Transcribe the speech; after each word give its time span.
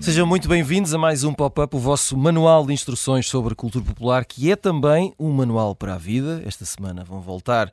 Sejam 0.00 0.26
muito 0.26 0.48
bem-vindos 0.48 0.92
a 0.92 0.98
mais 0.98 1.22
um 1.22 1.32
Pop-Up, 1.32 1.76
o 1.76 1.78
vosso 1.78 2.16
manual 2.16 2.66
de 2.66 2.72
instruções 2.72 3.28
sobre 3.28 3.54
cultura 3.54 3.84
popular, 3.84 4.24
que 4.24 4.50
é 4.50 4.56
também 4.56 5.14
um 5.20 5.30
manual 5.30 5.76
para 5.76 5.94
a 5.94 5.98
vida. 5.98 6.42
Esta 6.44 6.64
semana 6.64 7.04
vão 7.04 7.20
voltar 7.20 7.70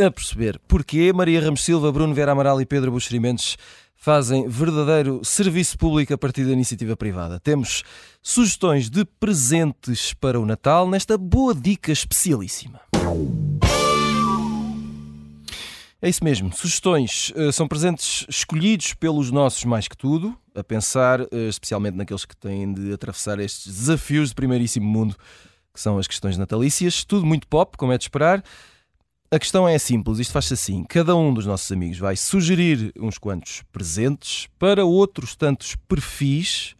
a 0.00 0.10
perceber 0.10 0.58
porquê 0.66 1.12
Maria 1.12 1.42
Ramos 1.42 1.62
Silva, 1.62 1.92
Bruno 1.92 2.14
Vera 2.14 2.32
Amaral 2.32 2.60
e 2.60 2.66
Pedro 2.66 2.90
Buxerimentos 2.90 3.58
fazem 4.02 4.48
verdadeiro 4.48 5.24
serviço 5.24 5.78
público 5.78 6.12
a 6.12 6.18
partir 6.18 6.44
da 6.44 6.50
iniciativa 6.50 6.96
privada. 6.96 7.38
Temos 7.38 7.84
sugestões 8.20 8.90
de 8.90 9.04
presentes 9.04 10.12
para 10.12 10.40
o 10.40 10.44
Natal 10.44 10.90
nesta 10.90 11.16
boa 11.16 11.54
dica 11.54 11.92
especialíssima. 11.92 12.80
É 16.02 16.08
isso 16.08 16.24
mesmo. 16.24 16.52
Sugestões 16.52 17.32
uh, 17.36 17.52
são 17.52 17.68
presentes 17.68 18.26
escolhidos 18.28 18.92
pelos 18.92 19.30
nossos 19.30 19.64
mais 19.64 19.86
que 19.86 19.96
tudo, 19.96 20.36
a 20.52 20.64
pensar 20.64 21.20
uh, 21.20 21.28
especialmente 21.48 21.96
naqueles 21.96 22.24
que 22.24 22.36
têm 22.36 22.74
de 22.74 22.92
atravessar 22.92 23.38
estes 23.38 23.72
desafios 23.72 24.30
de 24.30 24.34
primeiríssimo 24.34 24.84
mundo, 24.84 25.14
que 25.72 25.80
são 25.80 25.96
as 25.96 26.08
questões 26.08 26.36
natalícias. 26.36 27.04
Tudo 27.04 27.24
muito 27.24 27.46
pop, 27.46 27.76
como 27.76 27.92
é 27.92 27.98
de 27.98 28.02
esperar. 28.02 28.42
A 29.32 29.38
questão 29.38 29.66
é 29.66 29.78
simples, 29.78 30.18
isto 30.18 30.30
faz-se 30.30 30.52
assim: 30.52 30.84
cada 30.84 31.16
um 31.16 31.32
dos 31.32 31.46
nossos 31.46 31.72
amigos 31.72 31.96
vai 31.96 32.14
sugerir 32.16 32.92
uns 33.00 33.16
quantos 33.16 33.62
presentes 33.72 34.46
para 34.58 34.84
outros 34.84 35.34
tantos 35.34 35.74
perfis 35.88 36.74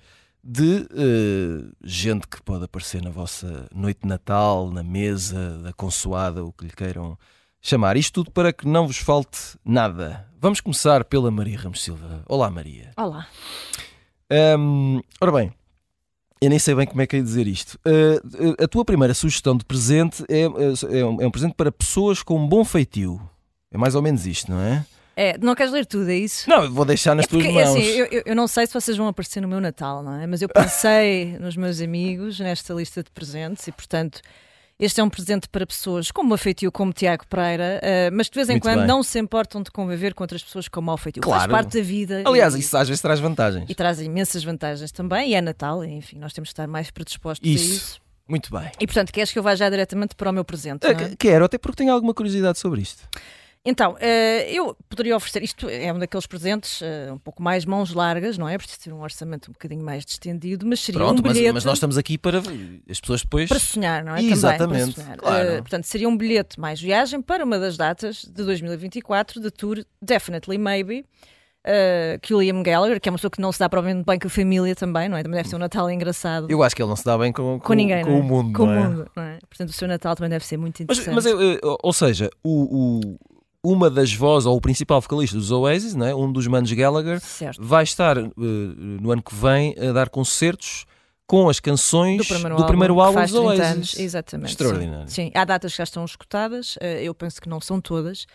de 0.44 0.86
uh, 0.90 1.72
gente 1.82 2.28
que 2.28 2.42
pode 2.42 2.64
aparecer 2.64 3.00
na 3.00 3.08
vossa 3.08 3.66
noite 3.74 4.00
de 4.02 4.08
Natal, 4.08 4.70
na 4.70 4.82
mesa 4.82 5.60
da 5.60 5.72
consoada, 5.72 6.44
o 6.44 6.52
que 6.52 6.66
lhe 6.66 6.72
queiram 6.72 7.16
chamar. 7.58 7.96
Isto 7.96 8.22
tudo 8.22 8.30
para 8.30 8.52
que 8.52 8.68
não 8.68 8.86
vos 8.86 8.98
falte 8.98 9.56
nada. 9.64 10.28
Vamos 10.38 10.60
começar 10.60 11.06
pela 11.06 11.30
Maria 11.30 11.58
Ramos 11.58 11.82
Silva. 11.82 12.22
Olá, 12.28 12.50
Maria. 12.50 12.90
Olá. 12.98 13.28
Um, 14.30 15.00
ora 15.22 15.32
bem, 15.32 15.54
eu 16.42 16.50
nem 16.50 16.58
sei 16.58 16.74
bem 16.74 16.86
como 16.86 17.00
é 17.00 17.06
que 17.06 17.16
é 17.16 17.20
dizer 17.20 17.46
isto. 17.46 17.78
Uh, 17.86 18.62
a 18.62 18.66
tua 18.66 18.84
primeira 18.84 19.14
sugestão 19.14 19.56
de 19.56 19.64
presente 19.64 20.24
é, 20.28 20.42
é, 20.42 21.04
um, 21.04 21.22
é 21.22 21.26
um 21.26 21.30
presente 21.30 21.54
para 21.54 21.70
pessoas 21.70 22.20
com 22.22 22.36
um 22.36 22.48
bom 22.48 22.64
feitio. 22.64 23.20
É 23.70 23.78
mais 23.78 23.94
ou 23.94 24.02
menos 24.02 24.26
isto, 24.26 24.50
não 24.50 24.60
é? 24.60 24.84
É, 25.14 25.38
não 25.38 25.54
queres 25.54 25.72
ler 25.72 25.86
tudo, 25.86 26.10
é 26.10 26.16
isso? 26.16 26.48
Não, 26.50 26.70
vou 26.72 26.84
deixar 26.84 27.14
nas 27.14 27.26
é 27.26 27.28
porque, 27.28 27.44
tuas 27.44 27.54
mãos. 27.54 27.76
Assim, 27.76 27.84
eu, 27.84 28.22
eu, 28.26 28.34
não 28.34 28.48
sei 28.48 28.66
se 28.66 28.74
vocês 28.74 28.96
vão 28.96 29.06
aparecer 29.06 29.40
no 29.40 29.46
meu 29.46 29.60
Natal, 29.60 30.02
não 30.02 30.20
é? 30.20 30.26
Mas 30.26 30.42
eu 30.42 30.48
pensei 30.48 31.36
nos 31.40 31.56
meus 31.56 31.80
amigos 31.80 32.40
nesta 32.40 32.74
lista 32.74 33.04
de 33.04 33.10
presentes 33.10 33.66
e, 33.68 33.72
portanto, 33.72 34.20
este 34.84 35.00
é 35.00 35.04
um 35.04 35.08
presente 35.08 35.48
para 35.48 35.64
pessoas 35.64 36.10
com 36.10 36.22
uma 36.22 36.36
feitio 36.36 36.72
como 36.72 36.92
Tiago 36.92 37.24
Pereira, 37.28 37.80
uh, 37.80 38.12
mas 38.12 38.28
de 38.28 38.34
vez 38.34 38.48
em 38.48 38.54
Muito 38.54 38.64
quando 38.64 38.78
bem. 38.78 38.86
não 38.88 39.00
se 39.00 39.16
importam 39.16 39.62
de 39.62 39.70
conviver 39.70 40.12
com 40.12 40.24
outras 40.24 40.42
pessoas 40.42 40.66
com 40.66 40.80
mau 40.80 40.96
feitio. 40.96 41.22
Claro. 41.22 41.52
Faz 41.52 41.52
parte 41.52 41.78
da 41.78 41.84
vida. 41.84 42.22
Aliás, 42.26 42.56
e, 42.56 42.58
isso 42.58 42.76
às 42.76 42.88
vezes 42.88 43.00
traz 43.00 43.20
vantagens. 43.20 43.64
E 43.68 43.74
traz 43.76 44.00
imensas 44.00 44.42
vantagens 44.42 44.90
também. 44.90 45.30
E 45.30 45.34
é 45.34 45.40
Natal, 45.40 45.84
enfim, 45.84 46.18
nós 46.18 46.32
temos 46.32 46.48
de 46.48 46.54
estar 46.54 46.66
mais 46.66 46.90
predispostos 46.90 47.48
isso. 47.48 47.72
a 47.72 47.76
isso. 47.76 48.00
Muito 48.28 48.50
bem. 48.50 48.72
E 48.80 48.86
portanto, 48.86 49.12
queres 49.12 49.30
que 49.30 49.38
eu 49.38 49.42
vá 49.42 49.54
já 49.54 49.70
diretamente 49.70 50.16
para 50.16 50.30
o 50.30 50.32
meu 50.32 50.44
presente? 50.44 50.84
Uh, 50.84 51.16
quero, 51.16 51.44
até 51.44 51.58
porque 51.58 51.76
tenho 51.76 51.92
alguma 51.92 52.12
curiosidade 52.12 52.58
sobre 52.58 52.80
isto. 52.80 53.08
Então, 53.64 53.92
uh, 53.92 53.96
eu 54.48 54.76
poderia 54.88 55.16
oferecer, 55.16 55.40
isto 55.44 55.68
é 55.68 55.92
um 55.92 55.98
daqueles 55.98 56.26
presentes 56.26 56.80
uh, 56.80 57.14
um 57.14 57.18
pouco 57.18 57.40
mais 57.40 57.64
mãos 57.64 57.94
largas, 57.94 58.36
não 58.36 58.48
é? 58.48 58.58
Preciso 58.58 58.80
ter 58.80 58.92
um 58.92 59.00
orçamento 59.00 59.50
um 59.50 59.52
bocadinho 59.52 59.84
mais 59.84 60.04
distendido, 60.04 60.66
mas 60.66 60.80
seria 60.80 60.98
Pronto, 60.98 61.20
um 61.20 61.22
bilhete... 61.22 61.44
Mas, 61.44 61.54
mas, 61.54 61.64
nós 61.64 61.74
estamos 61.74 61.96
aqui 61.96 62.18
para 62.18 62.38
as 62.90 63.00
pessoas 63.00 63.22
depois... 63.22 63.48
Para 63.48 63.60
sonhar, 63.60 64.04
não 64.04 64.16
é? 64.16 64.22
Exatamente, 64.22 64.96
Também, 64.96 65.16
claro. 65.16 65.48
Uh, 65.48 65.56
portanto, 65.58 65.84
seria 65.84 66.08
um 66.08 66.16
bilhete 66.16 66.58
mais 66.58 66.80
viagem 66.80 67.22
para 67.22 67.44
uma 67.44 67.56
das 67.56 67.76
datas 67.76 68.22
de 68.24 68.44
2024 68.44 69.40
de 69.40 69.50
tour 69.52 69.84
Definitely 70.00 70.58
Maybe, 70.58 71.04
Uh, 71.64 72.18
que 72.20 72.34
o 72.34 72.40
Liam 72.40 72.60
Gallagher, 72.60 73.00
que 73.00 73.08
é 73.08 73.12
uma 73.12 73.16
pessoa 73.16 73.30
que 73.30 73.40
não 73.40 73.52
se 73.52 73.60
dá 73.60 73.68
provavelmente 73.68 74.04
bem 74.04 74.18
com 74.18 74.26
a 74.26 74.30
família 74.30 74.74
também, 74.74 75.08
não 75.08 75.16
é? 75.16 75.22
Também 75.22 75.36
deve 75.36 75.48
ser 75.48 75.54
um 75.54 75.60
Natal 75.60 75.88
engraçado. 75.88 76.50
Eu 76.50 76.60
acho 76.60 76.74
que 76.74 76.82
ele 76.82 76.88
não 76.88 76.96
se 76.96 77.04
dá 77.04 77.16
bem 77.16 77.30
com, 77.30 77.60
com, 77.60 77.60
com 77.60 77.72
ninguém, 77.74 78.04
com 78.04 78.10
é? 78.10 78.14
o 78.14 78.20
mundo. 78.20 78.52
Com 78.52 78.64
o 78.64 78.72
é? 78.72 78.82
mundo, 78.82 79.10
não 79.14 79.22
é? 79.22 79.38
Portanto, 79.48 79.68
o 79.68 79.72
seu 79.72 79.86
Natal 79.86 80.16
também 80.16 80.28
deve 80.28 80.44
ser 80.44 80.56
muito 80.56 80.82
interessante. 80.82 81.14
Mas, 81.14 81.24
mas 81.24 81.58
ou 81.62 81.92
seja, 81.92 82.28
o, 82.42 83.04
o 83.04 83.18
uma 83.64 83.88
das 83.88 84.12
vozes, 84.12 84.46
ou 84.46 84.56
o 84.56 84.60
principal 84.60 85.00
vocalista 85.00 85.36
dos 85.36 85.50
Oasis, 85.50 85.94
né, 85.94 86.14
um 86.14 86.30
dos 86.30 86.46
manos 86.46 86.72
Gallagher, 86.72 87.20
certo. 87.20 87.62
vai 87.62 87.84
estar 87.84 88.18
uh, 88.18 88.32
no 88.36 89.12
ano 89.12 89.22
que 89.22 89.34
vem 89.34 89.74
a 89.78 89.92
dar 89.92 90.08
concertos 90.08 90.84
com 91.26 91.48
as 91.48 91.60
canções 91.60 92.18
do 92.18 92.24
primeiro 92.24 92.48
do 92.48 92.62
álbum, 92.62 92.66
primeiro 92.66 93.00
álbum 93.00 93.20
dos 93.20 93.34
Oasis. 93.34 93.64
Anos, 93.64 93.98
exatamente. 93.98 94.50
Extraordinário. 94.50 95.08
Sim. 95.08 95.26
sim. 95.26 95.32
há 95.34 95.44
datas 95.44 95.72
que 95.72 95.78
já 95.78 95.84
estão 95.84 96.04
escutadas, 96.04 96.76
uh, 96.76 96.84
eu 97.00 97.14
penso 97.14 97.40
que 97.40 97.48
não 97.48 97.60
são 97.60 97.80
todas. 97.80 98.26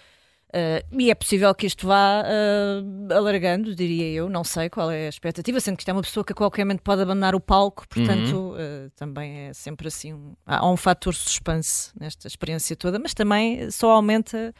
Uh, 0.48 0.80
e 0.98 1.12
é 1.12 1.16
possível 1.16 1.54
que 1.54 1.68
isto 1.68 1.86
vá 1.86 2.24
uh, 2.24 3.14
alargando, 3.14 3.76
diria 3.76 4.10
eu, 4.10 4.30
não 4.30 4.46
sei 4.46 4.70
qual 4.70 4.90
é 4.90 5.08
a 5.08 5.10
expectativa, 5.10 5.60
sendo 5.60 5.76
que 5.76 5.82
isto 5.82 5.90
é 5.90 5.94
uma 5.94 6.02
pessoa 6.02 6.24
que 6.24 6.32
a 6.32 6.36
qualquer 6.36 6.64
momento 6.64 6.82
pode 6.82 7.02
abandonar 7.02 7.36
o 7.36 7.40
palco, 7.42 7.86
portanto 7.90 8.34
uhum. 8.34 8.52
uh, 8.54 8.90
também 8.96 9.50
é 9.50 9.54
sempre 9.54 9.90
assim, 9.90 10.14
um, 10.14 10.36
há 10.46 10.66
um 10.66 10.78
fator 10.78 11.14
suspense 11.14 11.92
nesta 12.00 12.28
experiência 12.30 12.78
toda, 12.78 12.98
mas 12.98 13.14
também 13.14 13.70
só 13.70 13.92
aumenta 13.92 14.56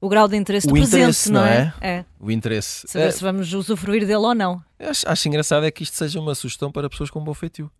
o 0.00 0.08
grau 0.08 0.26
de 0.26 0.36
interesse 0.36 0.66
o 0.66 0.70
do 0.70 0.78
interesse, 0.78 1.30
presente, 1.30 1.32
não 1.32 1.44
é? 1.44 1.74
é? 1.80 1.88
é? 1.88 2.04
O 2.18 2.30
interesse. 2.30 2.86
Saber 2.88 3.08
é. 3.08 3.10
se 3.10 3.22
vamos 3.22 3.52
usufruir 3.52 4.06
dele 4.06 4.14
ou 4.14 4.34
não. 4.34 4.62
Acho, 4.78 5.08
acho 5.08 5.28
engraçado 5.28 5.66
é 5.66 5.70
que 5.70 5.82
isto 5.82 5.96
seja 5.96 6.18
uma 6.18 6.34
sugestão 6.34 6.72
para 6.72 6.88
pessoas 6.88 7.10
com 7.10 7.22
bom 7.22 7.34
feitio. 7.34 7.70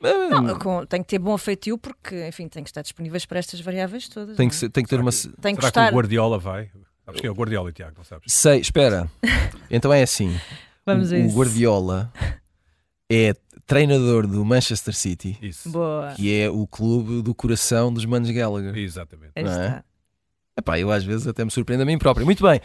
Não, 0.00 0.58
com, 0.58 0.86
tem 0.86 1.02
que 1.02 1.08
ter 1.08 1.18
bom 1.18 1.36
feitio 1.36 1.76
porque, 1.76 2.26
enfim, 2.26 2.48
tem 2.48 2.62
que 2.62 2.70
estar 2.70 2.80
disponíveis 2.80 3.26
para 3.26 3.38
estas 3.38 3.60
variáveis 3.60 4.08
todas. 4.08 4.36
Tem 4.36 4.48
que, 4.48 4.54
ser, 4.54 4.70
tem 4.70 4.82
que 4.82 4.88
ter 4.88 4.96
será 4.96 5.02
uma. 5.02 5.10
Que, 5.10 5.42
tem 5.42 5.54
que 5.54 5.60
será 5.60 5.68
gostar... 5.68 5.88
que 5.88 5.92
o 5.92 5.96
Guardiola 5.96 6.38
vai? 6.38 6.70
Sabes 7.04 7.20
que 7.20 7.26
é 7.26 7.30
o 7.30 7.34
Guardiola, 7.34 7.72
Tiago, 7.72 7.94
não 7.98 8.04
sabes? 8.04 8.32
Sei, 8.32 8.60
espera. 8.60 9.10
então 9.70 9.92
é 9.92 10.02
assim. 10.02 10.34
Vamos 10.86 11.12
o, 11.12 11.16
o 11.16 11.32
Guardiola 11.32 12.10
é 13.10 13.34
treinador 13.66 14.26
do 14.26 14.44
Manchester 14.44 14.94
City, 14.94 15.38
Isso. 15.42 15.70
Boa. 15.70 16.12
que 16.16 16.40
é 16.40 16.48
o 16.48 16.66
clube 16.66 17.22
do 17.22 17.34
coração 17.34 17.92
dos 17.92 18.04
Manos 18.04 18.30
Gallagher. 18.30 18.76
Exatamente. 18.76 19.32
Não 19.36 19.52
é? 19.52 19.84
Epá, 20.58 20.78
eu 20.78 20.90
às 20.90 21.04
vezes 21.04 21.26
até 21.26 21.44
me 21.44 21.50
surpreendo 21.50 21.82
a 21.82 21.86
mim 21.86 21.98
próprio. 21.98 22.26
Muito 22.26 22.42
bem. 22.42 22.60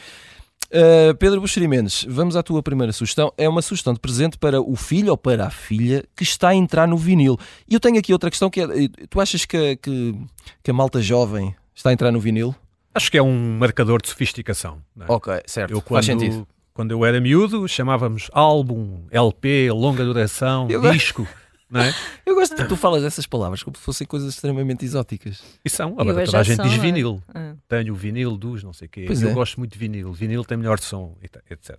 Uh, 0.66 1.16
Pedro 1.16 1.40
Buxeri 1.40 1.68
Mendes, 1.68 2.06
vamos 2.10 2.36
à 2.36 2.42
tua 2.42 2.62
primeira 2.64 2.92
sugestão. 2.92 3.32
É 3.38 3.48
uma 3.48 3.62
sugestão 3.62 3.94
de 3.94 4.00
presente 4.00 4.38
para 4.38 4.60
o 4.60 4.76
filho 4.76 5.12
ou 5.12 5.18
para 5.18 5.46
a 5.46 5.50
filha 5.50 6.04
que 6.16 6.24
está 6.24 6.50
a 6.50 6.56
entrar 6.56 6.88
no 6.88 6.98
vinil. 6.98 7.38
E 7.68 7.74
eu 7.74 7.80
tenho 7.80 7.98
aqui 7.98 8.12
outra 8.12 8.30
questão 8.30 8.50
que 8.50 8.62
é: 8.62 8.68
tu 9.10 9.22
achas 9.22 9.46
que, 9.46 9.76
que, 9.78 10.16
que 10.64 10.72
a 10.72 10.74
malta 10.74 11.02
jovem 11.02 11.56
está 11.74 11.92
a 11.92 11.94
entrar 11.94 12.12
no 12.12 12.20
vinil? 12.20 12.56
Acho 12.94 13.12
que 13.12 13.18
é 13.18 13.22
um 13.22 13.58
marcador 13.58 14.02
de 14.02 14.10
sofisticação. 14.10 14.82
É? 15.00 15.06
Ok, 15.08 15.34
certo. 15.46 15.72
Eu, 15.72 15.82
quando, 15.82 15.98
Faz 15.98 16.06
sentido. 16.06 16.48
Quando 16.74 16.92
eu 16.92 17.06
era 17.06 17.22
miúdo, 17.22 17.68
chamávamos 17.68 18.30
álbum, 18.34 19.06
LP, 19.10 19.72
longa 19.72 20.04
duração, 20.04 20.68
eu 20.70 20.82
disco. 20.92 21.26
Não 21.76 21.82
é? 21.82 21.94
Eu 22.26 22.36
gosto 22.36 22.56
que 22.56 22.64
tu 22.64 22.78
falas 22.78 23.04
essas 23.04 23.28
palavras 23.28 23.62
como 23.62 23.76
se 23.76 23.84
fossem 23.84 24.08
coisas 24.08 24.34
extremamente 24.34 24.86
exóticas. 24.86 25.44
E 25.64 25.70
são, 25.70 25.94
agora 26.00 26.24
toda 26.24 26.40
a 26.40 26.44
gente 26.44 26.56
são, 26.56 26.66
diz 26.66 26.76
é? 26.76 26.80
vinil. 26.80 27.22
É? 27.34 27.54
Tenho 27.68 27.94
o 27.94 27.98
vinil 27.98 28.38
dos 28.38 28.64
não 28.64 28.72
sei 28.72 28.88
o 28.88 28.90
quê. 28.90 29.04
Pois 29.06 29.22
eu 29.22 29.30
é. 29.30 29.34
gosto 29.34 29.60
muito 29.60 29.74
de 29.74 29.78
vinil. 29.78 30.14
Vinil 30.14 30.46
tem 30.46 30.58
melhor 30.58 30.80
som, 30.80 31.18
etc. 31.22 31.78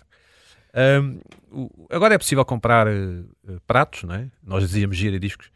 Um, 0.74 1.18
o, 1.50 1.86
agora 1.88 2.14
é 2.14 2.18
possível 2.18 2.44
comprar 2.44 2.86
uh, 2.86 3.24
pratos, 3.66 4.02
não 4.02 4.14
é? 4.14 4.28
Nós 4.44 4.62
dizíamos 4.64 4.98
gira 4.98 5.18
discos. 5.18 5.50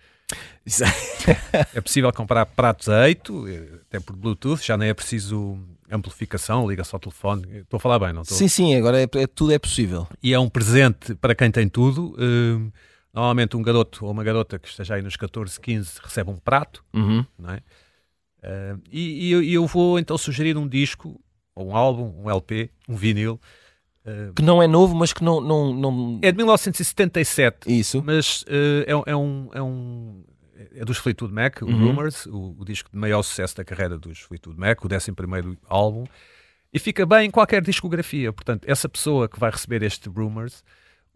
é 1.74 1.80
possível 1.82 2.10
comprar 2.10 2.46
pratos 2.46 2.88
a 2.88 3.08
eito, 3.08 3.46
eh, 3.48 3.80
até 3.82 3.98
por 3.98 4.14
Bluetooth, 4.14 4.64
já 4.64 4.76
nem 4.76 4.88
é 4.88 4.94
preciso 4.94 5.58
amplificação, 5.90 6.70
liga 6.70 6.84
só 6.84 6.96
ao 6.96 7.00
telefone. 7.00 7.58
Estou 7.58 7.76
a 7.76 7.80
falar 7.80 7.98
bem, 7.98 8.12
não 8.12 8.22
estou? 8.22 8.38
Sim, 8.38 8.46
sim, 8.46 8.74
agora 8.76 9.02
é, 9.02 9.08
é, 9.16 9.26
tudo 9.26 9.52
é 9.52 9.58
possível. 9.58 10.06
E 10.22 10.32
é 10.32 10.38
um 10.38 10.48
presente 10.48 11.14
para 11.16 11.34
quem 11.34 11.50
tem 11.50 11.68
tudo. 11.68 12.14
Uh, 12.14 12.72
Normalmente 13.12 13.56
um 13.56 13.62
garoto 13.62 14.04
ou 14.04 14.12
uma 14.12 14.22
garota 14.22 14.58
que 14.58 14.68
esteja 14.68 14.94
aí 14.94 15.02
nos 15.02 15.16
14, 15.16 15.60
15 15.60 16.00
recebe 16.02 16.30
um 16.30 16.36
prato, 16.36 16.84
uhum. 16.94 17.24
não 17.38 17.50
é? 17.54 17.62
Uh, 18.42 18.80
e, 18.90 19.34
e, 19.34 19.52
eu 19.52 19.66
vou 19.66 19.98
então 19.98 20.16
sugerir 20.16 20.56
um 20.56 20.66
disco, 20.66 21.20
ou 21.54 21.68
um 21.68 21.76
álbum, 21.76 22.14
um 22.22 22.30
LP, 22.30 22.70
um 22.88 22.96
vinil. 22.96 23.38
Uh, 24.06 24.32
que 24.32 24.42
não 24.42 24.62
é 24.62 24.66
novo, 24.66 24.94
mas 24.94 25.12
que 25.12 25.22
não, 25.22 25.40
não, 25.40 25.74
não... 25.74 26.18
É 26.22 26.30
de 26.30 26.36
1977. 26.38 27.68
Isso. 27.68 28.02
Mas 28.02 28.42
uh, 28.42 29.06
é, 29.06 29.10
é, 29.10 29.16
um, 29.16 29.50
é 29.52 29.62
um... 29.62 30.24
É 30.74 30.84
dos 30.84 30.98
Fleetwood 30.98 31.34
Mac, 31.34 31.60
o 31.62 31.66
uhum. 31.66 31.88
Rumors, 31.88 32.26
o, 32.26 32.56
o, 32.58 32.64
disco 32.64 32.90
de 32.90 32.96
maior 32.96 33.22
sucesso 33.22 33.56
da 33.56 33.64
carreira 33.64 33.98
dos 33.98 34.20
Fleetwood 34.20 34.58
Mac, 34.58 34.82
o 34.84 34.88
11 34.88 35.58
álbum, 35.68 36.04
e 36.72 36.78
fica 36.78 37.04
bem 37.04 37.26
em 37.26 37.30
qualquer 37.30 37.62
discografia. 37.62 38.32
Portanto, 38.32 38.64
essa 38.66 38.88
pessoa 38.88 39.28
que 39.28 39.38
vai 39.38 39.50
receber 39.50 39.82
este 39.82 40.08
Rumors 40.08 40.62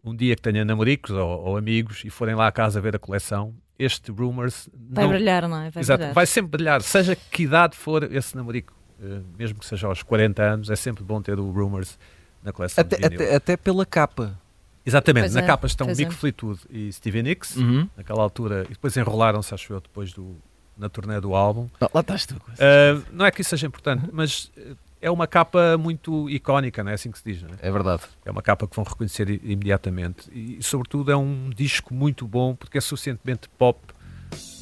um 0.05 0.15
dia 0.15 0.35
que 0.35 0.41
tenha 0.41 0.63
namoricos 0.63 1.11
ou, 1.11 1.45
ou, 1.45 1.57
amigos 1.57 2.03
e 2.05 2.09
forem 2.09 2.35
lá 2.35 2.47
à 2.47 2.51
casa 2.51 2.79
ver 2.79 2.95
a 2.95 2.99
coleção, 2.99 3.53
este 3.77 4.11
Rumors 4.11 4.69
vai 4.73 5.03
não... 5.03 5.11
brilhar, 5.11 5.47
não 5.47 5.57
é? 5.57 5.69
Vai, 5.71 5.81
Exato, 5.81 5.97
brilhar. 5.97 6.13
vai 6.13 6.25
sempre 6.25 6.51
brilhar, 6.51 6.81
seja 6.81 7.15
que 7.15 7.43
idade 7.43 7.75
for 7.75 8.03
esse 8.03 8.35
namorico, 8.35 8.73
uh, 8.99 9.25
mesmo 9.37 9.59
que 9.59 9.65
seja 9.65 9.87
aos 9.87 10.03
40 10.03 10.43
anos, 10.43 10.69
é 10.69 10.75
sempre 10.75 11.03
bom 11.03 11.21
ter 11.21 11.39
o 11.39 11.51
Rumors 11.51 11.97
na 12.43 12.53
coleção. 12.53 12.81
Até, 12.81 13.03
até, 13.03 13.35
até, 13.35 13.57
pela 13.57 13.85
capa. 13.85 14.39
Exatamente, 14.85 15.23
pois 15.23 15.33
na 15.33 15.41
é, 15.41 15.45
capa 15.47 15.65
estão 15.65 15.87
Mick 15.87 16.03
é. 16.03 16.11
Fleetwood 16.11 16.59
e 16.69 16.93
Stevie 16.93 17.23
Nicks, 17.23 17.55
uhum. 17.55 17.89
naquela 17.97 18.21
altura, 18.21 18.65
e 18.69 18.73
depois 18.73 18.95
enrolaram-se, 18.95 19.51
acho 19.51 19.73
eu, 19.73 19.81
depois 19.81 20.13
do, 20.13 20.37
na 20.77 20.87
turnê 20.87 21.19
do 21.19 21.33
álbum. 21.33 21.67
Não, 21.81 21.89
lá 21.91 22.01
estás 22.01 22.27
tu. 22.27 22.35
Uh, 22.35 23.03
não 23.11 23.25
é 23.25 23.31
que 23.31 23.41
isso 23.41 23.49
seja 23.49 23.65
importante, 23.65 24.07
mas 24.13 24.51
é 25.01 25.11
uma 25.11 25.27
capa 25.27 25.77
muito 25.77 26.29
icónica, 26.29 26.83
não 26.83 26.91
é 26.91 26.95
assim 26.95 27.11
que 27.11 27.19
se 27.19 27.23
diz, 27.23 27.41
não 27.41 27.49
é? 27.49 27.67
É 27.67 27.71
verdade. 27.71 28.03
É 28.23 28.31
uma 28.31 28.41
capa 28.41 28.67
que 28.67 28.75
vão 28.75 28.85
reconhecer 28.85 29.29
imediatamente 29.43 30.29
e, 30.33 30.57
sobretudo, 30.61 31.11
é 31.11 31.15
um 31.15 31.49
disco 31.55 31.93
muito 31.93 32.27
bom 32.27 32.55
porque 32.55 32.77
é 32.77 32.81
suficientemente 32.81 33.49
pop 33.49 33.79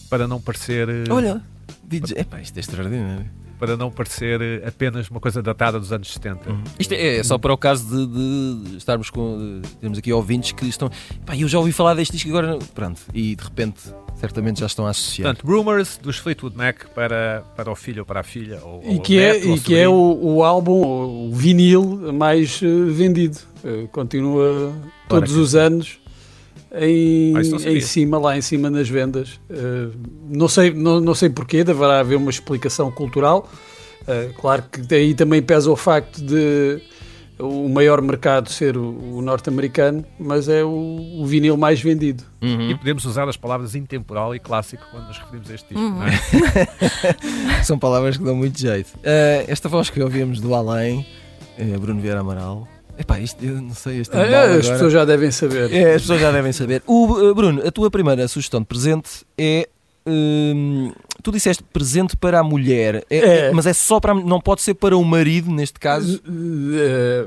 para 0.10 0.28
não 0.28 0.42
parecer. 0.42 0.90
Eh, 0.90 1.04
Olha, 1.10 1.42
para... 1.90 2.22
Epá, 2.22 2.42
isto 2.42 2.58
é 2.58 2.60
extraordinário 2.60 3.44
para 3.64 3.78
não 3.78 3.90
parecer 3.90 4.42
eh, 4.42 4.68
apenas 4.68 5.10
uma 5.10 5.22
coisa 5.22 5.42
datada 5.42 5.80
dos 5.80 5.94
anos 5.94 6.12
70. 6.12 6.50
Uhum. 6.50 6.64
Isto 6.78 6.94
é, 6.94 7.18
é, 7.18 7.24
só 7.24 7.38
para 7.38 7.54
o 7.54 7.58
caso 7.58 7.88
de, 8.08 8.70
de 8.70 8.78
estarmos 8.78 9.10
com. 9.10 9.62
De, 9.62 9.70
temos 9.78 9.98
aqui 9.98 10.12
ouvintes 10.12 10.52
que 10.52 10.66
estão. 10.66 10.90
Pá, 11.26 11.38
eu 11.38 11.48
já 11.48 11.60
ouvi 11.60 11.72
falar 11.72 11.94
deste 11.94 12.12
disco 12.12 12.30
agora. 12.30 12.60
Pronto, 12.76 13.02
e 13.14 13.36
de 13.36 13.44
repente 13.44 13.94
certamente 14.24 14.62
já 14.62 14.68
estão 14.68 14.88
a 14.88 14.92
associar. 14.92 15.36
Portanto, 15.36 15.52
Rumors 15.52 15.98
dos 16.02 16.18
Fleetwood 16.18 16.56
Mac 16.56 16.86
para, 16.96 17.44
para 17.58 17.70
o 17.70 17.76
filho 17.76 18.00
ou 18.00 18.06
para 18.06 18.22
a 18.22 18.24
filha. 18.24 18.60
Ou, 18.64 18.82
e 18.82 19.00
que 19.00 19.20
é, 19.20 19.38
e 19.38 19.60
que 19.60 19.76
é 19.76 19.88
o, 19.88 20.18
o, 20.22 20.44
álbum, 20.46 21.28
o 21.28 21.32
vinil 21.34 22.14
mais 22.14 22.62
uh, 22.62 22.86
vendido. 22.90 23.38
Uh, 23.64 23.86
continua 23.90 24.74
todos 25.10 25.36
os 25.36 25.56
anos 25.56 26.00
em, 26.74 27.34
em 27.38 27.82
cima, 27.82 28.18
lá 28.18 28.38
em 28.38 28.42
cima 28.42 28.70
nas 28.70 28.88
vendas. 28.88 29.42
Uh, 29.50 29.92
não, 30.30 30.48
sei, 30.48 30.74
não, 30.74 31.02
não 31.02 31.14
sei 31.14 31.30
porquê, 31.30 31.62
deverá 31.62 32.00
haver 32.00 32.16
uma 32.16 32.30
explicação 32.30 32.90
cultural. 32.90 33.50
Claro 34.38 34.64
que 34.64 34.94
aí 34.94 35.14
também 35.14 35.42
pesa 35.42 35.72
o 35.72 35.78
facto 35.78 36.22
de 36.22 36.82
o 37.44 37.70
maior 37.70 38.02
mercado 38.02 38.50
ser 38.50 38.78
o, 38.78 39.18
o 39.18 39.22
norte-americano, 39.22 40.06
mas 40.20 40.48
é 40.48 40.64
o, 40.64 40.70
o, 41.20 41.26
vinil 41.26 41.58
mais 41.58 41.82
vendido. 41.82 42.24
Uhum. 42.42 42.70
E 42.70 42.76
podemos 42.76 43.06
usar 43.06 43.28
as 43.28 43.38
palavras 43.38 43.76
intemporal 43.76 44.36
e 44.36 44.40
clássico 44.40 44.84
quando 44.92 45.08
nos 45.08 45.18
referimos 45.18 45.50
a 45.52 45.56
este 45.56 45.68
disco. 45.74 45.82
Uhum. 45.82 46.04
É? 46.04 47.64
São 47.64 47.78
palavras 47.78 48.18
que 48.18 48.24
dão 48.24 48.36
muito 48.36 48.60
jeito. 48.60 48.90
Uh, 48.98 49.46
esta 49.48 49.68
voz 49.70 49.90
que 49.90 50.02
ouvimos 50.02 50.40
do 50.40 50.54
além, 50.56 51.06
Bruno 51.80 52.00
Vieira 52.00 52.22
Amaral, 52.22 52.68
Epá, 52.96 53.20
isto 53.20 53.44
eu 53.44 53.60
não 53.60 53.74
sei. 53.74 54.02
Este 54.02 54.16
é, 54.16 54.38
as 54.38 54.70
pessoas 54.70 54.94
já 54.94 55.04
devem 55.04 55.32
saber. 55.32 55.74
É, 55.74 55.96
as 55.96 56.04
pessoas 56.04 56.22
já 56.22 56.32
devem 56.32 56.54
saber. 56.54 56.84
O, 56.86 57.34
Bruno, 57.34 57.66
a 57.66 57.72
tua 57.72 57.90
primeira 57.90 58.28
sugestão 58.28 58.60
de 58.60 58.68
presente 58.68 59.26
é 59.36 59.68
Hum, 60.06 60.92
tu 61.24 61.32
disseste 61.32 61.64
presente 61.64 62.18
para 62.18 62.40
a 62.40 62.44
mulher, 62.44 63.06
é, 63.10 63.18
é. 63.18 63.52
mas 63.52 63.66
é 63.66 63.74
só 63.74 64.00
para 64.00 64.14
não 64.14 64.42
pode 64.42 64.62
ser 64.62 64.74
para 64.74 64.98
o 64.98 65.04
marido 65.04 65.50
neste 65.50 65.80
caso? 65.80 66.22
É, 66.76 67.26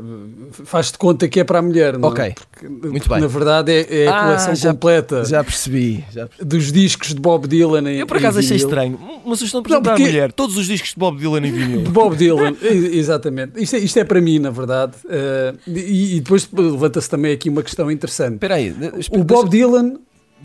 faz 0.64 0.92
de 0.92 0.98
conta 0.98 1.26
que 1.26 1.40
é 1.40 1.44
para 1.44 1.60
a 1.60 1.62
mulher, 1.62 1.98
não 1.98 2.10
Ok, 2.10 2.24
é? 2.24 2.30
porque, 2.32 2.68
muito 2.68 3.08
bem. 3.08 3.20
Na 3.20 3.26
verdade 3.26 3.72
é, 3.72 4.04
é 4.04 4.06
a 4.06 4.18
ah, 4.18 4.24
coleção 4.24 4.54
já, 4.54 4.70
completa. 4.72 5.24
Já 5.24 5.42
percebi, 5.42 6.04
já 6.12 6.26
percebi, 6.26 6.48
Dos 6.48 6.70
discos 6.70 7.08
de 7.08 7.20
Bob 7.20 7.48
Dylan 7.48 7.88
Eu 7.90 8.06
por 8.06 8.18
acaso 8.18 8.38
achei 8.38 8.58
estranho. 8.58 9.00
Uma 9.24 9.34
sugestão 9.34 9.62
de 9.62 9.68
presente 9.68 9.84
para 9.84 9.94
a 9.94 9.98
mulher. 9.98 10.32
Todos 10.32 10.58
os 10.58 10.66
discos 10.66 10.90
de 10.90 10.96
Bob 10.98 11.18
Dylan 11.18 11.46
em 11.46 11.52
vinil. 11.52 11.82
De 11.82 11.90
Bob 11.90 12.14
Dylan, 12.14 12.54
exatamente. 12.62 13.60
Isto 13.62 13.76
é, 13.76 13.78
isto 13.78 13.98
é 13.98 14.04
para 14.04 14.20
mim, 14.20 14.38
na 14.38 14.50
verdade. 14.50 14.92
Uh, 15.04 15.58
e, 15.66 16.16
e, 16.16 16.20
depois 16.20 16.46
levanta-se 16.52 17.08
também 17.08 17.32
aqui 17.32 17.48
uma 17.48 17.62
questão 17.62 17.90
interessante. 17.90 18.34
Espera 18.34 18.56
aí. 18.56 18.74
O 19.10 19.24
Bob 19.24 19.48
Dylan 19.48 19.94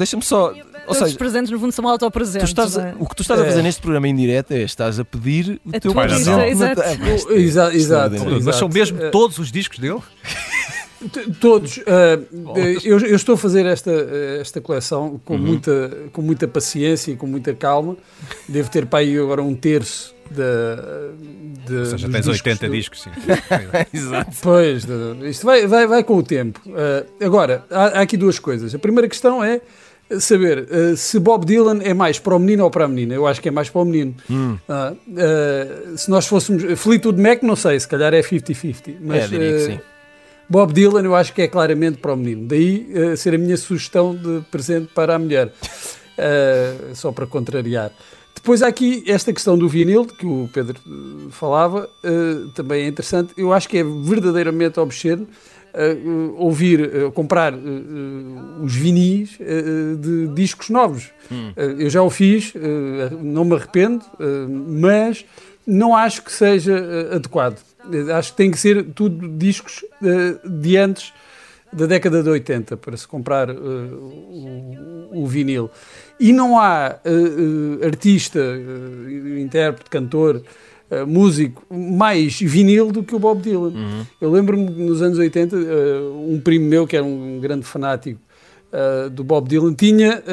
Deixa-me 0.01 0.23
só. 0.23 0.51
Ou 0.87 0.95
seja, 0.95 1.05
os 1.05 1.15
presentes, 1.15 1.51
no 1.51 1.59
fundo, 1.59 1.71
são 1.71 1.87
autopresentes. 1.87 2.75
É? 2.75 2.95
O 2.97 3.07
que 3.07 3.15
tu 3.15 3.21
estás 3.21 3.39
a 3.39 3.45
fazer 3.45 3.59
é. 3.59 3.63
neste 3.63 3.81
programa 3.81 4.07
em 4.07 4.15
direto 4.15 4.51
é 4.51 4.63
estás 4.63 4.99
a 4.99 5.05
pedir 5.05 5.61
o 5.63 5.75
a 5.75 5.79
teu 5.79 5.93
presente. 5.93 6.49
Exato. 6.49 6.81
Exato, 7.31 7.75
exato, 7.75 8.15
Mas 8.43 8.55
são 8.55 8.67
mesmo 8.67 9.11
todos 9.11 9.37
os 9.37 9.51
discos 9.51 9.77
dele? 9.77 9.99
Todos. 11.39 11.77
Uh, 11.77 12.53
eu, 12.83 12.99
eu, 12.99 13.15
estou 13.15 13.33
a 13.33 13.37
fazer 13.37 13.65
esta, 13.65 13.91
esta 14.39 14.61
coleção 14.61 15.19
com, 15.25 15.33
uhum. 15.33 15.39
muita, 15.39 15.91
com 16.13 16.21
muita 16.21 16.47
paciência 16.47 17.11
e 17.11 17.15
com 17.15 17.25
muita 17.25 17.55
calma. 17.55 17.97
Devo 18.47 18.69
ter 18.69 18.85
para 18.85 18.99
aí 18.99 19.17
agora 19.17 19.41
um 19.41 19.55
terço 19.55 20.13
de, 20.29 21.65
de, 21.65 21.75
Ou 21.75 21.85
seja, 21.87 22.07
tens 22.07 22.27
80 22.27 22.67
do... 22.67 22.71
discos, 22.71 23.01
sim. 23.01 23.09
Exato. 23.91 24.31
Pois, 24.43 24.85
isto 25.23 25.43
vai, 25.43 25.65
vai, 25.65 25.87
vai 25.87 26.03
com 26.03 26.17
o 26.17 26.23
tempo. 26.23 26.61
Uh, 26.67 27.25
agora, 27.25 27.65
há, 27.71 27.85
há, 27.85 28.01
aqui 28.01 28.15
duas 28.15 28.37
coisas. 28.37 28.75
A 28.75 28.79
primeira 28.79 29.07
questão 29.07 29.43
é 29.43 29.59
saber 30.19 30.67
uh, 30.69 30.97
se 30.97 31.19
Bob 31.19 31.45
Dylan 31.45 31.79
é 31.83 31.93
mais 31.93 32.19
para 32.19 32.35
o 32.35 32.39
menino 32.39 32.63
ou 32.63 32.71
para 32.71 32.85
a 32.85 32.87
menina. 32.87 33.13
Eu 33.13 33.27
acho 33.27 33.41
que 33.41 33.47
é 33.47 33.51
mais 33.51 33.69
para 33.69 33.81
o 33.81 33.85
menino. 33.85 34.15
Hum. 34.29 34.57
Uh, 34.67 35.97
se 35.97 36.09
nós 36.09 36.27
fôssemos. 36.27 36.79
Fleetwood 36.79 37.21
Mac, 37.21 37.43
não 37.43 37.55
sei, 37.55 37.79
se 37.79 37.87
calhar 37.87 38.13
é 38.13 38.21
50-50. 38.21 38.95
Mas, 39.01 39.23
é, 39.23 39.27
diria 39.27 39.53
que 39.53 39.59
sim. 39.59 39.79
Bob 40.49 40.73
Dylan, 40.73 41.03
eu 41.03 41.15
acho 41.15 41.33
que 41.33 41.41
é 41.41 41.47
claramente 41.47 41.97
para 41.97 42.13
o 42.13 42.17
menino. 42.17 42.45
Daí 42.45 43.15
ser 43.15 43.33
a 43.33 43.37
minha 43.37 43.55
sugestão 43.55 44.13
de 44.13 44.41
presente 44.51 44.89
para 44.93 45.15
a 45.15 45.19
mulher. 45.19 45.53
só 46.93 47.11
para 47.13 47.25
contrariar. 47.25 47.91
Depois 48.41 48.63
há 48.63 48.67
aqui 48.67 49.03
esta 49.05 49.31
questão 49.31 49.55
do 49.55 49.69
vinil, 49.69 50.03
que 50.03 50.25
o 50.25 50.49
Pedro 50.51 50.79
eh, 50.83 51.27
falava, 51.29 51.87
uh, 52.03 52.47
também 52.49 52.85
é 52.85 52.87
interessante. 52.87 53.33
Eu 53.37 53.53
acho 53.53 53.69
que 53.69 53.77
é 53.77 53.83
verdadeiramente 53.83 54.79
obsceno 54.79 55.27
uh, 55.73 56.35
ouvir, 56.37 56.81
uh, 56.81 57.11
comprar 57.11 57.53
os 58.63 58.75
vinis 58.75 59.37
de 59.99 60.27
discos 60.33 60.69
novos. 60.69 61.09
Hum. 61.31 61.53
eu 61.55 61.89
já 61.89 62.01
o 62.01 62.09
fiz, 62.09 62.53
não 63.21 63.45
me 63.45 63.55
arrependo, 63.55 64.03
mas 64.67 65.25
não 65.65 65.95
acho 65.95 66.23
que 66.23 66.31
seja 66.31 66.75
adequado. 67.15 67.57
acho 68.15 68.31
que 68.31 68.37
tem 68.37 68.51
que 68.51 68.59
ser 68.59 68.83
tudo 68.93 69.27
discos 69.29 69.85
de 70.43 70.77
antes 70.77 71.13
da 71.71 71.85
década 71.85 72.21
de 72.21 72.29
80 72.29 72.75
para 72.77 72.97
se 72.97 73.07
comprar 73.07 73.49
o, 73.49 75.09
o 75.13 75.25
vinil. 75.25 75.69
E 76.19 76.31
não 76.31 76.59
há 76.59 76.99
uh, 77.03 77.09
uh, 77.09 77.85
artista, 77.85 78.39
uh, 78.39 79.39
intérprete, 79.39 79.89
cantor, 79.89 80.43
músico 81.07 81.63
mais 81.73 82.39
vinil 82.39 82.91
do 82.91 83.03
que 83.03 83.15
o 83.15 83.19
Bob 83.19 83.41
Dylan. 83.41 83.69
Uhum. 83.69 84.05
Eu 84.19 84.31
lembro-me 84.31 84.69
nos 84.69 85.01
anos 85.01 85.17
80, 85.17 85.55
um 85.55 86.39
primo 86.43 86.65
meu, 86.65 86.85
que 86.85 86.95
era 86.95 87.05
um 87.05 87.39
grande 87.39 87.65
fanático 87.65 88.19
do 89.11 89.23
Bob 89.23 89.49
Dylan, 89.49 89.73
tinha 89.73 90.23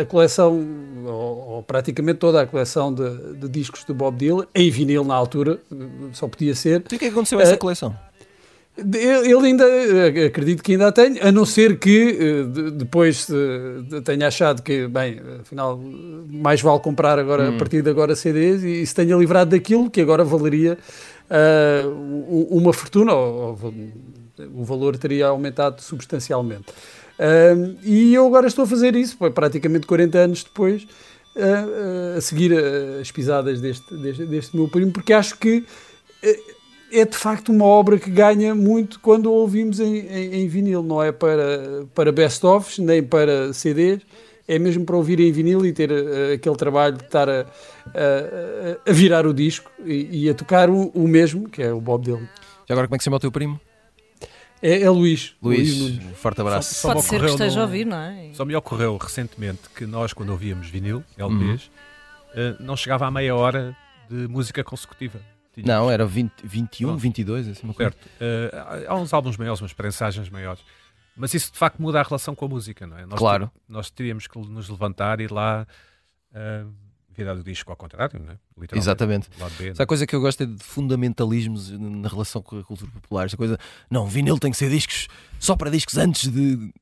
a 0.00 0.04
coleção, 0.04 0.62
ou, 1.06 1.48
ou, 1.48 1.62
praticamente 1.62 2.18
toda 2.18 2.42
a 2.42 2.46
coleção 2.46 2.92
de, 2.92 3.34
de, 3.34 3.48
discos 3.48 3.84
do 3.84 3.94
Bob 3.94 4.16
Dylan, 4.16 4.46
em 4.54 4.70
vinil 4.70 5.02
na 5.02 5.14
altura, 5.14 5.58
só 6.12 6.28
podia 6.28 6.54
ser. 6.54 6.82
E 6.82 6.84
o 6.84 6.88
que 6.88 6.94
é 6.96 6.98
que 6.98 7.06
aconteceu 7.06 7.38
a 7.38 7.42
essa 7.42 7.56
coleção? 7.56 7.96
Ele 8.76 9.46
ainda, 9.46 9.64
acredito 10.26 10.60
que 10.60 10.72
ainda 10.72 10.90
tem, 10.90 11.20
a 11.20 11.30
não 11.30 11.46
ser 11.46 11.78
que 11.78 12.18
eh, 12.18 12.70
depois 12.72 13.28
tenha 14.04 14.26
achado 14.26 14.62
que, 14.62 14.88
bem, 14.88 15.20
afinal, 15.40 15.80
mais 16.28 16.60
vale 16.60 16.80
comprar 16.80 17.16
agora, 17.16 17.50
hum. 17.50 17.54
a 17.54 17.58
partir 17.58 17.82
de 17.82 17.90
agora 17.90 18.16
CDs 18.16 18.64
e, 18.64 18.84
se 18.84 18.92
tenha 18.92 19.14
livrado 19.16 19.52
daquilo 19.52 19.88
que 19.88 20.00
agora 20.00 20.24
valeria 20.24 20.76
uh, 21.30 22.48
uma 22.50 22.72
fortuna, 22.72 23.14
ou, 23.14 23.58
ou, 23.62 23.74
o 24.52 24.64
valor 24.64 24.96
teria 24.96 25.28
aumentado 25.28 25.80
substancialmente. 25.80 26.66
Uh, 27.16 27.76
e 27.84 28.12
eu 28.12 28.26
agora 28.26 28.48
estou 28.48 28.64
a 28.64 28.66
fazer 28.66 28.96
isso, 28.96 29.16
praticamente 29.32 29.86
40 29.86 30.18
anos 30.18 30.42
depois, 30.42 30.82
uh, 31.36 32.18
a 32.18 32.20
seguir 32.20 32.52
as 33.00 33.12
pisadas 33.12 33.60
deste, 33.60 33.96
deste, 33.96 34.26
deste 34.26 34.56
meu 34.56 34.66
primo, 34.66 34.90
porque 34.90 35.12
acho 35.12 35.38
que 35.38 35.64
é 36.94 37.04
de 37.04 37.16
facto 37.16 37.50
uma 37.50 37.64
obra 37.64 37.98
que 37.98 38.08
ganha 38.08 38.54
muito 38.54 39.00
quando 39.00 39.28
a 39.28 39.32
ouvimos 39.32 39.80
em, 39.80 39.98
em, 39.98 40.42
em 40.42 40.48
vinil, 40.48 40.82
não 40.82 41.02
é 41.02 41.10
para, 41.10 41.86
para 41.94 42.12
best-ofs, 42.12 42.78
nem 42.78 43.02
para 43.02 43.52
CDs, 43.52 44.02
é 44.46 44.58
mesmo 44.58 44.84
para 44.84 44.96
ouvir 44.96 45.18
em 45.20 45.32
vinil 45.32 45.64
e 45.66 45.72
ter 45.72 45.90
uh, 45.90 46.34
aquele 46.34 46.56
trabalho 46.56 46.96
de 46.96 47.04
estar 47.04 47.28
a, 47.28 47.40
a, 47.40 48.90
a 48.90 48.92
virar 48.92 49.26
o 49.26 49.34
disco 49.34 49.70
e, 49.84 50.24
e 50.24 50.30
a 50.30 50.34
tocar 50.34 50.70
o, 50.70 50.88
o, 50.94 51.08
mesmo, 51.08 51.48
que 51.48 51.62
é 51.62 51.72
o 51.72 51.80
Bob 51.80 52.04
Dylan. 52.04 52.28
Já 52.68 52.74
agora, 52.74 52.86
como 52.86 52.94
é 52.94 52.98
que 52.98 53.02
se 53.02 53.06
chama 53.06 53.16
o 53.16 53.20
teu 53.20 53.32
primo? 53.32 53.60
É, 54.62 54.82
é 54.82 54.90
Luís. 54.90 55.34
Luís, 55.42 55.78
Luís 55.78 56.00
forte 56.16 56.40
abraço. 56.40 56.74
Só, 56.74 56.88
só 56.88 56.94
Pode 56.94 57.06
ser 57.06 57.20
que 57.20 57.26
esteja 57.26 57.56
no... 57.56 57.62
a 57.62 57.64
ouvir, 57.64 57.84
não 57.84 57.98
é? 57.98 58.30
Só 58.32 58.44
me 58.44 58.54
ocorreu 58.54 58.96
recentemente 58.96 59.62
que 59.74 59.84
nós, 59.84 60.12
quando 60.12 60.30
ouvíamos 60.30 60.68
vinil, 60.68 61.02
LPs, 61.18 61.70
uhum. 62.34 62.50
uh, 62.50 62.62
não 62.62 62.76
chegava 62.76 63.06
a 63.06 63.10
meia 63.10 63.34
hora 63.34 63.76
de 64.08 64.28
música 64.28 64.62
consecutiva. 64.62 65.20
Não, 65.62 65.90
era 65.90 66.06
20, 66.06 66.32
21, 66.44 66.88
Pronto. 66.88 67.00
22, 67.00 67.48
assim 67.48 67.64
uma 67.64 67.74
Certo. 67.74 68.04
Uh, 68.04 68.86
há 68.88 68.94
uns 68.96 69.12
álbuns 69.12 69.36
maiores, 69.36 69.60
umas 69.60 69.72
prensagens 69.72 70.28
maiores. 70.28 70.62
Mas 71.16 71.32
isso 71.32 71.52
de 71.52 71.58
facto 71.58 71.80
muda 71.80 72.00
a 72.00 72.02
relação 72.02 72.34
com 72.34 72.44
a 72.44 72.48
música, 72.48 72.86
não 72.86 72.98
é? 72.98 73.06
Nós 73.06 73.18
claro. 73.18 73.50
Nós 73.68 73.90
teríamos 73.90 74.26
que 74.26 74.38
nos 74.38 74.68
levantar 74.68 75.20
e 75.20 75.24
ir 75.24 75.30
lá 75.30 75.66
uh, 76.32 76.72
virar 77.16 77.34
o 77.36 77.42
disco 77.42 77.70
ao 77.70 77.76
contrário, 77.76 78.20
não 78.20 78.32
é? 78.32 78.38
Exatamente. 78.76 79.28
B, 79.58 79.68
Essa 79.68 79.86
coisa 79.86 80.06
que 80.06 80.14
eu 80.14 80.20
gosto 80.20 80.42
é 80.42 80.46
de 80.46 80.62
fundamentalismos 80.62 81.70
na 81.70 82.08
relação 82.08 82.42
com 82.42 82.58
a 82.58 82.64
cultura 82.64 82.90
popular. 82.90 83.26
Essa 83.26 83.36
coisa, 83.36 83.58
não, 83.88 84.06
vinil 84.06 84.38
tem 84.38 84.50
que 84.50 84.56
ser 84.56 84.68
discos 84.68 85.08
só 85.38 85.56
para 85.56 85.70
discos 85.70 85.96
antes 85.96 86.28
de. 86.28 86.72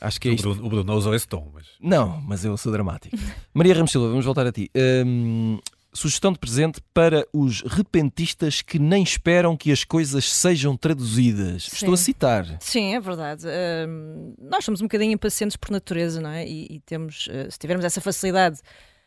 Acho 0.00 0.20
que 0.20 0.28
é 0.28 0.32
o 0.32 0.34
isto. 0.34 0.42
Bruno, 0.42 0.66
o 0.66 0.68
Bruno 0.68 0.84
não 0.84 0.94
usou 0.94 1.14
esse 1.14 1.26
tom, 1.26 1.50
mas. 1.54 1.66
Não, 1.80 2.20
mas 2.22 2.44
eu 2.44 2.56
sou 2.56 2.72
dramático. 2.72 3.16
Maria 3.54 3.74
Ramos 3.74 3.90
Silva, 3.90 4.08
vamos 4.08 4.24
voltar 4.24 4.46
a 4.46 4.52
ti. 4.52 4.70
Um, 4.76 5.58
Sugestão 5.96 6.32
de 6.32 6.38
presente 6.38 6.80
para 6.92 7.26
os 7.32 7.62
repentistas 7.62 8.62
que 8.62 8.78
nem 8.78 9.02
esperam 9.02 9.56
que 9.56 9.72
as 9.72 9.82
coisas 9.82 10.30
sejam 10.30 10.76
traduzidas. 10.76 11.64
Sim. 11.64 11.76
Estou 11.76 11.94
a 11.94 11.96
citar. 11.96 12.58
Sim, 12.60 12.94
é 12.94 13.00
verdade. 13.00 13.46
Uh, 13.46 14.34
nós 14.38 14.64
somos 14.64 14.80
um 14.80 14.84
bocadinho 14.84 15.12
impacientes 15.12 15.56
por 15.56 15.70
natureza, 15.70 16.20
não 16.20 16.30
é? 16.30 16.46
E, 16.46 16.76
e 16.76 16.80
temos, 16.80 17.26
uh, 17.28 17.50
se 17.50 17.58
tivermos 17.58 17.84
essa 17.84 18.00
facilidade. 18.00 18.60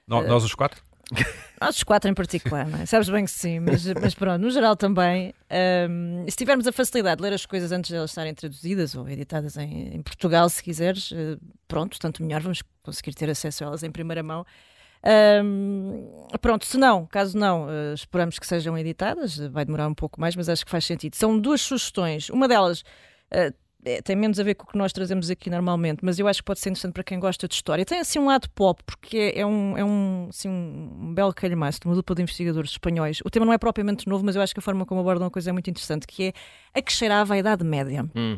No, 0.08 0.22
nós 0.24 0.43
os 0.43 0.55
quatro? 0.55 0.81
Nós 1.60 1.75
os 1.75 1.84
quatro 1.84 2.10
em 2.10 2.13
particular, 2.13 2.67
não 2.67 2.79
é? 2.79 2.86
Sabes 2.86 3.10
bem 3.10 3.25
que 3.25 3.31
sim, 3.31 3.60
mas, 3.60 3.86
mas 4.00 4.13
pronto, 4.13 4.41
no 4.41 4.50
geral 4.50 4.75
também. 4.75 5.34
Um, 5.89 6.25
se 6.29 6.38
tivermos 6.38 6.67
a 6.67 6.72
facilidade 6.72 7.17
de 7.17 7.24
ler 7.24 7.34
as 7.34 7.46
coisas 7.46 7.72
antes 7.72 7.89
de 7.89 7.96
elas 7.96 8.12
estarem 8.12 8.34
traduzidas 8.34 8.96
ou 8.96 9.10
editadas 9.10 9.58
em, 9.58 9.96
em 9.96 10.01
Portugal, 10.01 10.48
se 10.50 10.63
quiseres, 10.63 11.12
uh, 11.12 11.39
pronto, 11.67 12.00
tanto 12.00 12.24
melhor, 12.24 12.41
vamos 12.41 12.62
conseguir 12.84 13.13
ter 13.13 13.29
acesso 13.29 13.63
a 13.63 13.67
elas 13.67 13.84
em 13.84 13.91
primeira 13.91 14.24
mão. 14.24 14.46
Um, 15.44 16.27
pronto, 16.41 16.65
se 16.65 16.77
não, 16.77 17.06
caso 17.06 17.38
não, 17.38 17.65
uh, 17.65 17.94
esperamos 17.94 18.38
que 18.38 18.46
sejam 18.46 18.77
editadas, 18.77 19.38
vai 19.38 19.65
demorar 19.65 19.88
um 19.88 19.94
pouco 19.94 20.20
mais, 20.20 20.36
mas 20.36 20.50
acho 20.50 20.65
que 20.65 20.72
faz 20.72 20.86
sentido. 20.86 21.15
São 21.15 21.39
duas 21.39 21.62
sugestões. 21.62 22.29
Uma 22.29 22.48
delas. 22.48 22.82
Uh, 23.32 23.53
é, 23.86 24.01
tem 24.01 24.13
menos 24.13 24.38
a 24.39 24.44
ver 24.44 24.56
com 24.56 24.65
o 24.65 24.68
que 24.68 24.77
nós 24.77 24.91
trazemos 24.91 25.29
aqui 25.29 25.50
normalmente, 25.50 26.03
mas 26.03 26.20
eu 26.20 26.27
acho 26.27 26.41
que 26.41 26.46
pode 26.46 26.60
ser 26.60 26.70
interessante 26.70 26.94
para 26.94 27.03
quem 27.03 27.18
gosta 27.18 27.48
de 27.48 27.53
história. 27.53 27.86
Tem 27.86 28.00
assim 28.00 28.20
um 28.20 28.25
lado 28.25 28.50
pop, 28.50 28.84
porque 28.86 29.18
é, 29.18 29.39
é 29.39 29.46
um, 29.46 29.77
é 29.77 29.86
um, 29.86 30.27
assim, 30.29 30.50
um 30.50 31.13
belo 31.13 31.34
calhamaço 31.34 31.79
de 31.79 31.88
uma 31.88 31.96
dupla 31.96 32.13
de 32.15 32.24
investigadores 32.24 32.72
espanhóis. 32.72 33.22
O 33.24 33.29
tema 33.29 33.46
não 33.46 33.53
é 33.53 33.58
propriamente 33.58 34.08
novo, 34.08 34.25
mas 34.25 34.36
eu 34.36 34.41
acho 34.41 34.53
que 34.53 34.60
a 34.60 34.62
forma 34.62 34.86
como 34.86 35.00
abordam 35.00 35.27
a 35.27 35.32
coisa 35.32 35.50
é 35.50 35.53
muito 35.53 35.70
interessante, 35.70 36.06
que 36.06 36.25
é 36.25 36.34
a 36.74 36.82
que 36.82 36.91
cheirava 36.91 37.34
a 37.36 37.38
Idade 37.38 37.63
Média. 37.63 38.06
Hum. 38.13 38.38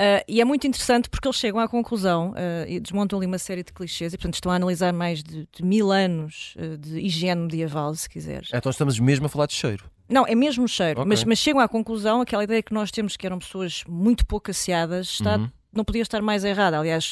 Uh, 0.00 0.24
e 0.26 0.40
é 0.40 0.44
muito 0.46 0.66
interessante 0.66 1.10
porque 1.10 1.28
eles 1.28 1.36
chegam 1.36 1.60
à 1.60 1.68
conclusão 1.68 2.30
uh, 2.30 2.66
e 2.66 2.80
desmontam 2.80 3.18
ali 3.18 3.26
uma 3.26 3.36
série 3.36 3.62
de 3.62 3.70
clichês 3.70 4.14
e, 4.14 4.16
portanto, 4.16 4.32
estão 4.32 4.50
a 4.50 4.54
analisar 4.54 4.94
mais 4.94 5.22
de, 5.22 5.46
de 5.52 5.62
mil 5.62 5.92
anos 5.92 6.54
uh, 6.56 6.78
de 6.78 7.00
higiene 7.00 7.42
medieval, 7.42 7.94
se 7.94 8.08
quiseres. 8.08 8.48
Então 8.54 8.70
estamos 8.70 8.98
mesmo 8.98 9.26
a 9.26 9.28
falar 9.28 9.44
de 9.44 9.52
cheiro. 9.52 9.84
Não, 10.08 10.26
é 10.26 10.34
mesmo 10.34 10.66
cheiro, 10.66 11.00
okay. 11.02 11.08
mas, 11.08 11.22
mas 11.24 11.38
chegam 11.38 11.60
à 11.60 11.68
conclusão, 11.68 12.22
aquela 12.22 12.42
ideia 12.42 12.62
que 12.62 12.72
nós 12.72 12.90
temos 12.90 13.14
que 13.14 13.26
eram 13.26 13.38
pessoas 13.38 13.84
muito 13.86 14.24
pouco 14.24 14.50
asseadas, 14.50 15.06
está, 15.08 15.36
uhum. 15.36 15.50
não 15.70 15.84
podia 15.84 16.00
estar 16.00 16.22
mais 16.22 16.44
errada. 16.44 16.78
Aliás, 16.78 17.10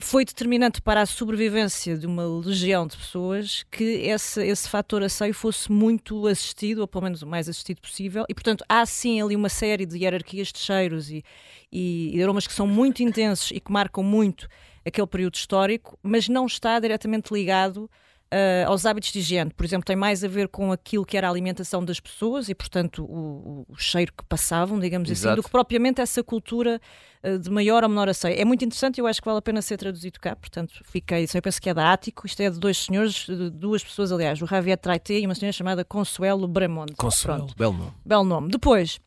foi 0.00 0.24
determinante 0.24 0.80
para 0.80 1.02
a 1.02 1.06
sobrevivência 1.06 1.96
de 1.96 2.06
uma 2.06 2.24
legião 2.24 2.86
de 2.86 2.96
pessoas 2.96 3.64
que 3.70 3.84
esse, 3.84 4.44
esse 4.46 4.68
fator 4.68 5.02
asseio 5.02 5.34
fosse 5.34 5.70
muito 5.70 6.26
assistido, 6.26 6.80
ou 6.80 6.88
pelo 6.88 7.04
menos 7.04 7.22
o 7.22 7.26
mais 7.26 7.48
assistido 7.48 7.80
possível, 7.80 8.24
e 8.28 8.34
portanto 8.34 8.64
há 8.68 8.84
sim 8.86 9.20
ali 9.20 9.36
uma 9.36 9.48
série 9.48 9.84
de 9.84 9.98
hierarquias 9.98 10.48
de 10.48 10.58
cheiros 10.58 11.10
e, 11.10 11.22
e, 11.70 12.16
e 12.16 12.22
aromas 12.22 12.46
que 12.46 12.52
são 12.52 12.66
muito 12.66 13.02
intensos 13.04 13.50
e 13.50 13.60
que 13.60 13.70
marcam 13.70 14.02
muito 14.02 14.48
aquele 14.84 15.06
período 15.06 15.34
histórico, 15.34 15.98
mas 16.02 16.28
não 16.28 16.46
está 16.46 16.78
diretamente 16.80 17.32
ligado 17.32 17.90
uh, 18.32 18.68
aos 18.68 18.86
hábitos 18.86 19.12
de 19.12 19.18
higiene. 19.18 19.50
Por 19.50 19.64
exemplo, 19.64 19.84
tem 19.84 19.96
mais 19.96 20.22
a 20.24 20.28
ver 20.28 20.48
com 20.48 20.72
aquilo 20.72 21.04
que 21.04 21.16
era 21.16 21.26
a 21.26 21.30
alimentação 21.30 21.84
das 21.84 22.00
pessoas 22.00 22.48
e, 22.48 22.54
portanto, 22.54 23.04
o, 23.04 23.66
o 23.68 23.76
cheiro 23.76 24.12
que 24.16 24.24
passavam, 24.24 24.78
digamos 24.78 25.10
Exato. 25.10 25.28
assim, 25.28 25.36
do 25.36 25.42
que 25.42 25.50
propriamente 25.50 26.00
essa 26.00 26.22
cultura 26.22 26.80
uh, 27.24 27.38
de 27.38 27.50
maior 27.50 27.82
ou 27.82 27.88
menor 27.88 28.08
aceio. 28.08 28.40
É 28.40 28.44
muito 28.44 28.64
interessante 28.64 28.98
e 28.98 29.00
eu 29.00 29.06
acho 29.06 29.20
que 29.20 29.26
vale 29.26 29.38
a 29.38 29.42
pena 29.42 29.60
ser 29.60 29.76
traduzido 29.76 30.18
cá, 30.20 30.36
portanto, 30.36 30.74
fiquei. 30.84 31.26
Eu 31.32 31.42
penso 31.42 31.60
que 31.60 31.68
é 31.68 31.74
da 31.74 31.92
Ático, 31.92 32.26
isto 32.26 32.40
é 32.40 32.50
de 32.50 32.58
dois 32.58 32.78
senhores, 32.78 33.26
de 33.26 33.50
duas 33.50 33.82
pessoas, 33.82 34.12
aliás, 34.12 34.40
o 34.40 34.46
Javier 34.46 34.78
Traité 34.78 35.18
e 35.18 35.26
uma 35.26 35.34
senhora 35.34 35.52
chamada 35.52 35.84
Consuelo 35.84 36.46
Bremonde. 36.46 36.94
Consuelo, 36.94 37.46
Pronto. 37.46 37.56
belo 37.56 37.72
nome. 37.72 37.92
Belo 38.04 38.24
nome. 38.24 38.48
Depois, 38.50 39.00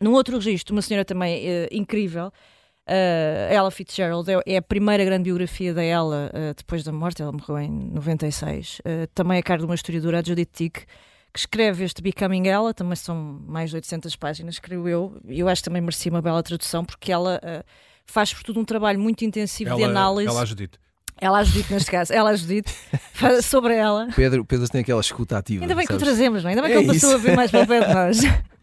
num 0.00 0.12
outro 0.12 0.36
registro, 0.36 0.74
uma 0.74 0.82
senhora 0.82 1.04
também 1.04 1.46
uh, 1.46 1.68
incrível. 1.70 2.32
Uh, 2.88 3.52
Ella 3.52 3.70
Fitzgerald 3.70 4.30
é, 4.30 4.40
é, 4.46 4.56
a 4.56 4.62
primeira 4.62 5.04
grande 5.04 5.24
biografia 5.24 5.74
da 5.74 5.84
Ella 5.84 6.30
uh, 6.32 6.54
depois 6.56 6.82
da 6.82 6.90
morte, 6.90 7.20
ela 7.20 7.32
morreu 7.32 7.58
em 7.58 7.70
96. 7.70 8.80
Uh, 8.80 9.06
também 9.14 9.38
a 9.38 9.42
cargo 9.42 9.64
de 9.64 9.70
uma 9.70 9.74
historiadora, 9.74 10.20
a 10.20 10.22
Judith 10.22 10.50
Tick, 10.52 10.86
que 11.32 11.38
escreve 11.38 11.84
este 11.84 12.00
Becoming 12.00 12.48
Ella, 12.48 12.72
também 12.72 12.96
são 12.96 13.14
mais 13.46 13.68
de 13.68 13.76
800 13.76 14.16
páginas, 14.16 14.58
creio 14.58 14.88
eu, 14.88 15.20
e 15.26 15.40
eu 15.40 15.48
acho 15.48 15.62
que 15.62 15.68
também 15.68 15.82
merecia 15.82 16.10
uma 16.10 16.22
bela 16.22 16.42
tradução, 16.42 16.82
porque 16.82 17.12
ela 17.12 17.38
faz 18.06 18.32
por 18.32 18.42
tudo 18.42 18.58
um 18.58 18.64
trabalho 18.64 18.98
muito 18.98 19.22
intensivo 19.22 19.68
ela, 19.68 19.78
de 19.78 19.84
análise. 19.84 20.28
Ela 20.28 20.46
Judith. 20.46 20.78
Ela 21.20 21.38
a 21.40 21.44
Judith, 21.44 21.70
neste 21.70 21.90
caso, 21.90 22.12
ela 22.12 22.30
a 22.30 22.36
Judith, 22.36 22.68
sobre 23.42 23.74
ela. 23.74 24.08
Pedro, 24.16 24.44
Pedro 24.44 24.68
tem 24.68 24.80
aquela 24.80 25.00
escuta 25.00 25.36
ativa. 25.36 25.64
Ainda 25.64 25.74
bem 25.74 25.84
sabes? 25.84 25.98
que 25.98 26.04
o 26.04 26.06
trazemos, 26.06 26.42
não 26.42 26.50
é? 26.50 26.54
Ainda 26.54 26.62
bem 26.62 26.70
é 26.70 26.74
que 26.74 26.84
ele 26.84 26.92
passou 26.92 27.14
a 27.14 27.18
vir 27.18 27.36
mais 27.36 27.50
para 27.50 27.64
o 27.64 27.66
pé 27.66 27.86
de 27.86 27.94
nós. 27.94 28.18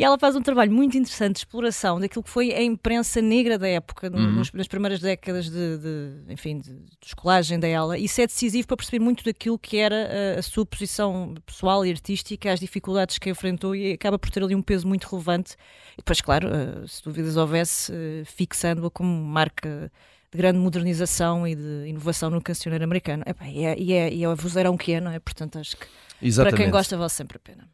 E 0.00 0.04
ela 0.04 0.18
faz 0.18 0.34
um 0.34 0.40
trabalho 0.40 0.72
muito 0.72 0.96
interessante 0.96 1.34
de 1.34 1.40
exploração 1.40 2.00
daquilo 2.00 2.22
que 2.22 2.30
foi 2.30 2.54
a 2.54 2.62
imprensa 2.62 3.20
negra 3.20 3.58
da 3.58 3.68
época, 3.68 4.10
uhum. 4.10 4.32
nos, 4.32 4.50
nas 4.50 4.66
primeiras 4.66 4.98
décadas 4.98 5.50
de, 5.50 5.76
de 5.76 6.32
enfim, 6.32 6.58
de, 6.58 6.72
de 6.72 7.06
escolagem 7.06 7.60
dela. 7.60 7.98
Isso 7.98 8.18
é 8.18 8.26
decisivo 8.26 8.66
para 8.66 8.78
perceber 8.78 8.98
muito 8.98 9.22
daquilo 9.22 9.58
que 9.58 9.76
era 9.76 10.08
a, 10.36 10.38
a, 10.38 10.42
sua 10.42 10.64
posição 10.64 11.34
pessoal 11.44 11.84
e 11.84 11.90
artística, 11.90 12.50
as 12.50 12.58
dificuldades 12.60 13.18
que 13.18 13.28
enfrentou 13.28 13.76
e 13.76 13.92
acaba 13.92 14.18
por 14.18 14.30
ter 14.30 14.42
ali 14.42 14.54
um 14.54 14.62
peso 14.62 14.88
muito 14.88 15.04
relevante. 15.06 15.52
E 15.92 15.96
depois, 15.98 16.22
claro, 16.22 16.48
uh, 16.48 16.88
se 16.88 17.04
dúvidas 17.04 17.36
houvesse, 17.36 17.92
uh, 17.92 18.24
fixando-a 18.24 18.90
como 18.90 19.10
marca 19.10 19.92
de 20.32 20.38
grande 20.38 20.58
modernização 20.58 21.46
e 21.46 21.54
de 21.54 21.88
inovação 21.88 22.30
no 22.30 22.40
cancioneiro 22.40 22.82
americano. 22.82 23.22
e, 23.52 23.66
é, 23.66 23.78
e, 23.78 23.92
é, 23.92 24.10
e 24.14 24.24
é 24.24 24.28
o 24.30 24.34
vozeirão 24.34 24.78
que 24.78 24.94
é, 24.94 25.00
não 25.02 25.10
é? 25.10 25.18
Portanto, 25.18 25.58
acho 25.58 25.76
que 25.76 25.86
Exatamente. 26.22 26.56
para 26.56 26.64
quem 26.64 26.72
gosta 26.72 26.96
vale 26.96 27.10
sempre 27.10 27.36
a 27.36 27.40
pena. 27.40 27.68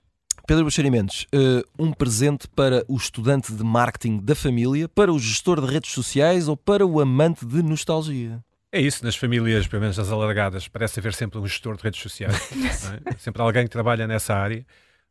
Pedro 0.46 0.62
Buxerimentos, 0.62 1.26
uh, 1.34 1.66
um 1.76 1.92
presente 1.92 2.46
para 2.46 2.84
o 2.86 2.96
estudante 2.96 3.52
de 3.52 3.64
marketing 3.64 4.18
da 4.18 4.34
família, 4.34 4.88
para 4.88 5.12
o 5.12 5.18
gestor 5.18 5.60
de 5.60 5.72
redes 5.72 5.90
sociais 5.90 6.46
ou 6.46 6.56
para 6.56 6.86
o 6.86 7.00
amante 7.00 7.44
de 7.44 7.62
nostalgia? 7.64 8.40
É 8.70 8.80
isso, 8.80 9.04
nas 9.04 9.16
famílias, 9.16 9.66
pelo 9.66 9.80
menos 9.82 9.98
as 9.98 10.08
alargadas, 10.08 10.68
parece 10.68 11.00
haver 11.00 11.14
sempre 11.14 11.40
um 11.40 11.46
gestor 11.46 11.76
de 11.76 11.82
redes 11.82 12.00
sociais. 12.00 12.48
é? 13.04 13.18
Sempre 13.18 13.42
alguém 13.42 13.64
que 13.64 13.70
trabalha 13.70 14.06
nessa 14.06 14.34
área, 14.34 14.64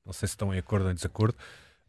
não 0.06 0.14
sei 0.14 0.28
se 0.28 0.34
estão 0.34 0.54
em 0.54 0.58
acordo 0.58 0.86
ou 0.86 0.92
em 0.92 0.96
desacordo, 0.96 1.36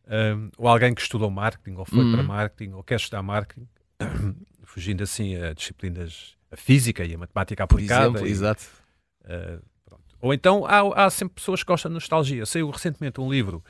um, 0.09 0.51
ou 0.59 0.67
alguém 0.67 0.93
que 0.93 1.03
estudou 1.03 1.31
marketing, 1.31 1.77
ou 1.77 1.85
foi 1.85 2.01
uhum. 2.01 2.13
para 2.15 2.23
marketing, 2.25 2.73
ou 2.73 2.83
quer 2.83 2.97
estudar 2.97 3.23
marketing, 3.23 3.69
fugindo 4.65 5.05
assim 5.05 5.37
a 5.37 5.53
disciplinas 5.53 6.35
a 6.51 6.57
física 6.57 7.05
e 7.05 7.15
a 7.15 7.19
matemática 7.19 7.63
aplicada. 7.63 8.11
Por 8.11 8.17
exemplo, 8.17 8.29
e, 8.29 8.31
exato. 8.33 8.65
Uh, 9.25 9.63
ou 10.27 10.35
então 10.35 10.67
há, 10.67 11.05
há 11.05 11.11
sempre 11.11 11.37
pessoas 11.37 11.63
que 11.63 11.69
gostam 11.69 11.89
de 11.89 11.95
nostalgia. 11.95 12.45
Saiu 12.45 12.69
recentemente 12.69 13.21
um 13.21 13.31
livro 13.31 13.63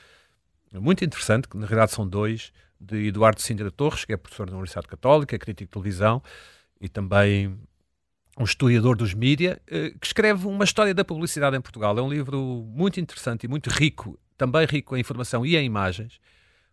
muito 0.73 1.05
interessante, 1.05 1.49
que 1.49 1.57
na 1.57 1.67
realidade 1.67 1.93
são 1.93 2.09
dois, 2.09 2.51
de 2.81 3.09
Eduardo 3.09 3.41
Sintra 3.41 3.71
Torres, 3.71 4.05
que 4.05 4.13
é 4.13 4.17
professor 4.17 4.47
da 4.47 4.53
Universidade 4.53 4.87
Católica, 4.87 5.39
crítico 5.39 5.69
de 5.69 5.73
televisão 5.73 6.23
e 6.81 6.89
também 6.89 7.59
um 8.39 8.45
historiador 8.45 8.97
dos 8.97 9.13
mídia, 9.13 9.61
eh, 9.67 9.93
que 10.01 10.07
escreve 10.07 10.47
uma 10.47 10.65
história 10.65 10.95
da 10.95 11.05
publicidade 11.05 11.57
em 11.57 11.61
Portugal. 11.61 11.99
É 11.99 12.03
um 12.03 12.11
livro 12.11 12.67
muito 12.69 13.01
interessante 13.01 13.45
e 13.45 13.49
muito 13.49 13.69
rico, 13.71 14.19
também 14.37 14.67
rico 14.67 14.97
em 14.97 15.01
informação 15.01 15.45
e 15.45 15.57
em 15.57 15.65
imagens. 15.65 16.21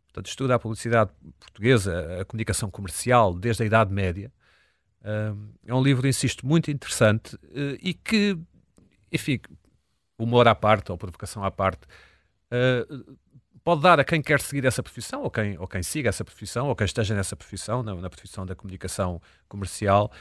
Portanto, 0.08 0.28
estuda 0.28 0.56
a 0.56 0.60
publicidade 0.60 1.12
portuguesa, 1.40 2.22
a 2.22 2.25
comunicação 2.25 2.70
comercial 2.70 3.34
desde 3.34 3.63
a 3.63 3.66
Idade 3.66 3.94
Média. 3.94 4.32
É 5.66 5.74
um 5.74 5.82
livro, 5.82 6.08
insisto, 6.08 6.46
muito 6.46 6.72
interessante 6.72 7.38
eh, 7.54 7.78
e 7.82 7.94
que, 7.94 8.38
enfim, 9.12 9.40
humor 10.24 10.48
à 10.48 10.56
parte 10.56 10.92
ou 10.92 10.98
provocação 10.98 11.44
à 11.44 11.51
parte, 11.51 11.82
uh, 12.51 13.18
pode 13.63 13.82
dar 13.82 14.00
a 14.00 14.03
quem 14.03 14.22
quer 14.22 14.42
seguir 14.42 14.65
essa 14.65 14.84
profissão, 14.84 15.24
ou 15.24 15.32
quem, 15.32 15.58
ou 15.58 15.68
quem 15.68 15.84
siga 15.84 16.10
essa 16.10 16.24
profissão, 16.24 16.68
ou 16.68 16.75
quem 16.75 16.86
esteja 16.86 17.15
nessa 17.15 17.36
profissão, 17.36 17.84
na, 17.84 17.96
na 17.96 18.10
profissão 18.10 18.46
da 18.46 18.56
comunicação 18.56 19.22
comercial, 19.48 20.12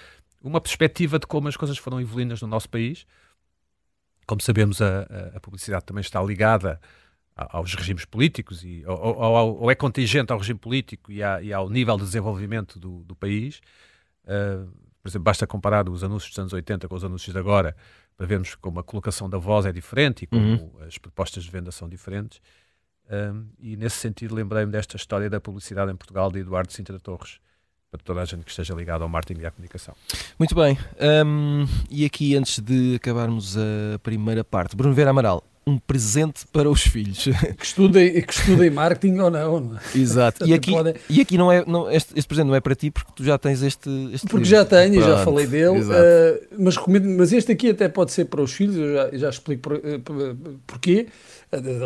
uma 0.42 0.60
perspectiva 0.60 1.18
de 1.18 1.26
como 1.26 1.48
as 1.48 1.56
coisas 1.56 1.78
foram 1.78 2.00
evoluindo 2.00 2.34
no 2.40 2.48
nosso 2.48 2.68
país. 2.68 3.06
Como 4.26 4.40
sabemos, 4.40 4.80
a, 4.80 5.02
a 5.34 5.40
publicidade 5.40 5.84
também 5.84 6.00
está 6.00 6.22
ligada 6.22 6.80
aos 7.34 7.74
regimes 7.74 8.04
políticos 8.04 8.62
e, 8.62 8.84
ou, 8.86 8.98
ou, 8.98 9.60
ou, 9.62 9.70
é 9.70 9.74
contingente 9.74 10.32
ao 10.32 10.38
regime 10.38 10.58
político 10.58 11.10
e, 11.10 11.18
e 11.18 11.52
ao 11.52 11.68
nível 11.68 11.96
de 11.96 12.04
desenvolvimento 12.04 12.78
do, 12.78 13.04
do 13.04 13.16
país. 13.16 13.60
Uh, 14.24 14.70
por 15.02 15.08
exemplo, 15.08 15.24
basta 15.24 15.46
comparar 15.46 15.88
os 15.88 16.04
anúncios 16.04 16.30
dos 16.30 16.38
anos 16.38 16.52
80 16.52 16.86
com 16.88 16.94
os 16.94 17.04
anúncios 17.04 17.32
de 17.32 17.38
agora 17.38 17.74
para 18.16 18.26
vermos 18.26 18.54
como 18.54 18.78
a 18.78 18.84
colocação 18.84 19.28
da 19.28 19.36
voz 19.36 19.66
é 19.66 19.72
diferente 19.72 20.22
e 20.22 20.26
como 20.26 20.44
uhum. 20.44 20.70
as 20.86 20.96
propostas 20.96 21.42
de 21.42 21.50
venda 21.50 21.72
são 21.72 21.88
diferentes. 21.88 22.40
Um, 23.10 23.46
e 23.58 23.76
nesse 23.76 23.96
sentido 23.96 24.34
lembrei-me 24.34 24.70
desta 24.70 24.96
história 24.96 25.28
da 25.28 25.40
publicidade 25.40 25.90
em 25.90 25.96
Portugal 25.96 26.30
de 26.30 26.38
Eduardo 26.38 26.72
Sintra 26.72 27.00
Torres, 27.00 27.40
para 27.90 28.00
toda 28.00 28.22
a 28.22 28.24
gente 28.24 28.44
que 28.44 28.50
esteja 28.50 28.74
ligada 28.74 29.02
ao 29.02 29.08
marketing 29.08 29.40
e 29.40 29.46
à 29.46 29.50
comunicação. 29.50 29.94
Muito 30.38 30.54
bem. 30.54 30.78
Um, 31.26 31.66
e 31.90 32.04
aqui, 32.04 32.36
antes 32.36 32.60
de 32.60 32.94
acabarmos 32.94 33.56
a 33.58 33.98
primeira 34.02 34.44
parte, 34.44 34.76
Bruno 34.76 34.94
Vera 34.94 35.10
Amaral, 35.10 35.44
um 35.66 35.78
presente 35.78 36.44
para 36.52 36.68
os 36.68 36.82
filhos. 36.82 37.28
Que 37.56 37.64
estudem, 37.64 38.20
que 38.22 38.32
estudem 38.32 38.70
marketing 38.70 39.18
ou 39.18 39.30
não. 39.30 39.76
é? 39.76 39.98
Exato. 39.98 40.46
E 40.46 40.52
aqui, 40.52 40.72
e 41.08 41.20
aqui 41.20 41.38
não 41.38 41.52
é, 41.52 41.64
não, 41.64 41.90
este, 41.90 42.12
este, 42.16 42.26
presente 42.26 42.46
não 42.46 42.54
é 42.54 42.60
para 42.60 42.74
ti 42.74 42.90
porque 42.90 43.12
tu 43.14 43.24
já 43.24 43.38
tens 43.38 43.62
este. 43.62 43.88
este 44.12 44.26
porque 44.26 44.44
livro. 44.44 44.50
já 44.50 44.64
tenho 44.64 44.94
e 44.94 45.00
já 45.00 45.24
falei 45.24 45.46
dele. 45.46 45.80
Uh, 45.80 46.46
mas, 46.58 46.76
recomendo, 46.76 47.08
mas 47.16 47.32
este 47.32 47.52
aqui 47.52 47.70
até 47.70 47.88
pode 47.88 48.12
ser 48.12 48.24
para 48.24 48.42
os 48.42 48.52
filhos, 48.52 48.76
eu 48.76 48.94
já, 48.94 49.10
já 49.12 49.30
explico 49.30 49.62
por, 49.62 49.74
uh, 49.74 50.58
porquê. 50.66 51.06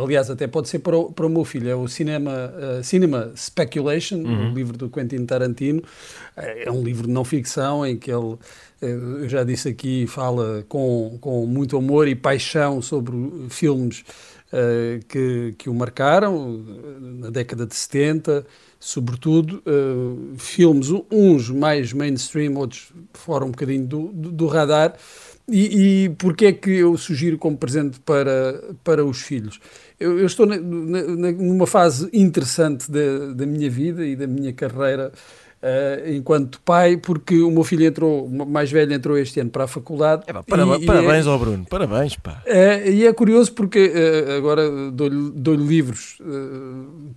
Aliás, 0.02 0.30
até 0.30 0.46
pode 0.46 0.68
ser 0.68 0.78
para 0.78 0.96
o, 0.96 1.12
para 1.12 1.26
o 1.26 1.28
meu 1.28 1.44
filho. 1.44 1.68
É 1.68 1.74
o 1.74 1.88
Cinema, 1.88 2.30
uh, 2.30 2.84
Cinema 2.84 3.32
Speculation, 3.36 4.18
uhum. 4.18 4.52
o 4.52 4.54
livro 4.54 4.76
do 4.78 4.88
Quentin 4.88 5.26
Tarantino. 5.26 5.82
É 6.36 6.70
um 6.70 6.82
livro 6.82 7.06
de 7.06 7.12
não 7.12 7.24
ficção 7.24 7.84
em 7.84 7.96
que 7.96 8.10
ele 8.10 8.36
eu 8.80 9.28
já 9.28 9.42
disse 9.42 9.68
aqui, 9.68 10.06
fala 10.06 10.64
com, 10.68 11.18
com 11.20 11.46
muito 11.46 11.76
amor 11.76 12.06
e 12.08 12.14
paixão 12.14 12.82
sobre 12.82 13.16
filmes 13.48 14.04
uh, 14.52 15.04
que, 15.08 15.54
que 15.56 15.70
o 15.70 15.74
marcaram, 15.74 16.62
na 17.00 17.30
década 17.30 17.66
de 17.66 17.74
70, 17.74 18.46
sobretudo, 18.78 19.62
uh, 19.66 20.36
filmes, 20.36 20.88
uns 21.10 21.50
mais 21.50 21.92
mainstream, 21.92 22.54
outros 22.54 22.92
fora 23.14 23.44
um 23.44 23.50
bocadinho 23.50 23.86
do, 23.86 24.08
do, 24.08 24.30
do 24.30 24.46
radar. 24.46 24.94
E, 25.48 26.04
e 26.04 26.08
porquê 26.10 26.46
é 26.46 26.52
que 26.52 26.70
eu 26.70 26.96
sugiro 26.96 27.38
como 27.38 27.56
presente 27.56 28.00
para, 28.00 28.74
para 28.82 29.04
os 29.04 29.22
filhos? 29.22 29.60
Eu, 29.98 30.18
eu 30.18 30.26
estou 30.26 30.44
na, 30.44 30.56
na, 30.58 31.32
numa 31.32 31.66
fase 31.66 32.08
interessante 32.12 32.90
da, 32.90 33.32
da 33.32 33.46
minha 33.46 33.70
vida 33.70 34.04
e 34.04 34.16
da 34.16 34.26
minha 34.26 34.52
carreira 34.52 35.12
Uh, 35.66 36.12
enquanto 36.12 36.60
pai, 36.60 36.96
porque 36.96 37.40
o 37.40 37.50
meu 37.50 37.64
filho 37.64 37.84
entrou, 37.84 38.28
mais 38.28 38.70
velho 38.70 38.92
entrou 38.92 39.18
este 39.18 39.40
ano 39.40 39.50
para 39.50 39.64
a 39.64 39.66
faculdade. 39.66 40.22
É, 40.28 40.32
pá, 40.32 40.40
parabéns, 40.44 40.82
e, 40.82 40.86
parabéns 40.86 41.26
é, 41.26 41.28
ao 41.28 41.38
Bruno, 41.40 41.66
parabéns, 41.68 42.14
pá. 42.14 42.40
Uh, 42.46 42.88
e 42.88 43.04
é 43.04 43.12
curioso 43.12 43.52
porque 43.52 43.90
uh, 43.90 44.36
agora 44.36 44.92
dou-lhe 44.92 45.32
dou 45.34 45.56
livros 45.56 46.18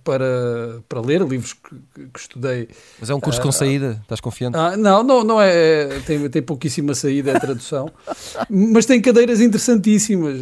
para, 0.02 0.82
para 0.88 1.00
ler, 1.00 1.20
livros 1.22 1.52
que, 1.52 1.76
que, 2.12 2.18
estudei. 2.18 2.68
Mas 2.98 3.08
é 3.08 3.14
um 3.14 3.20
curso 3.20 3.40
com 3.40 3.52
saída, 3.52 4.00
estás 4.02 4.20
confiante? 4.20 4.56
Ah, 4.56 4.76
não, 4.76 5.04
não, 5.04 5.22
não 5.22 5.40
é, 5.40 5.82
é, 5.82 6.00
tem, 6.00 6.28
tem 6.28 6.42
pouquíssima 6.42 6.92
saída, 6.92 7.30
é 7.30 7.38
tradução, 7.38 7.88
mas 8.50 8.84
tem 8.84 9.00
cadeiras 9.00 9.40
interessantíssimas 9.40 10.40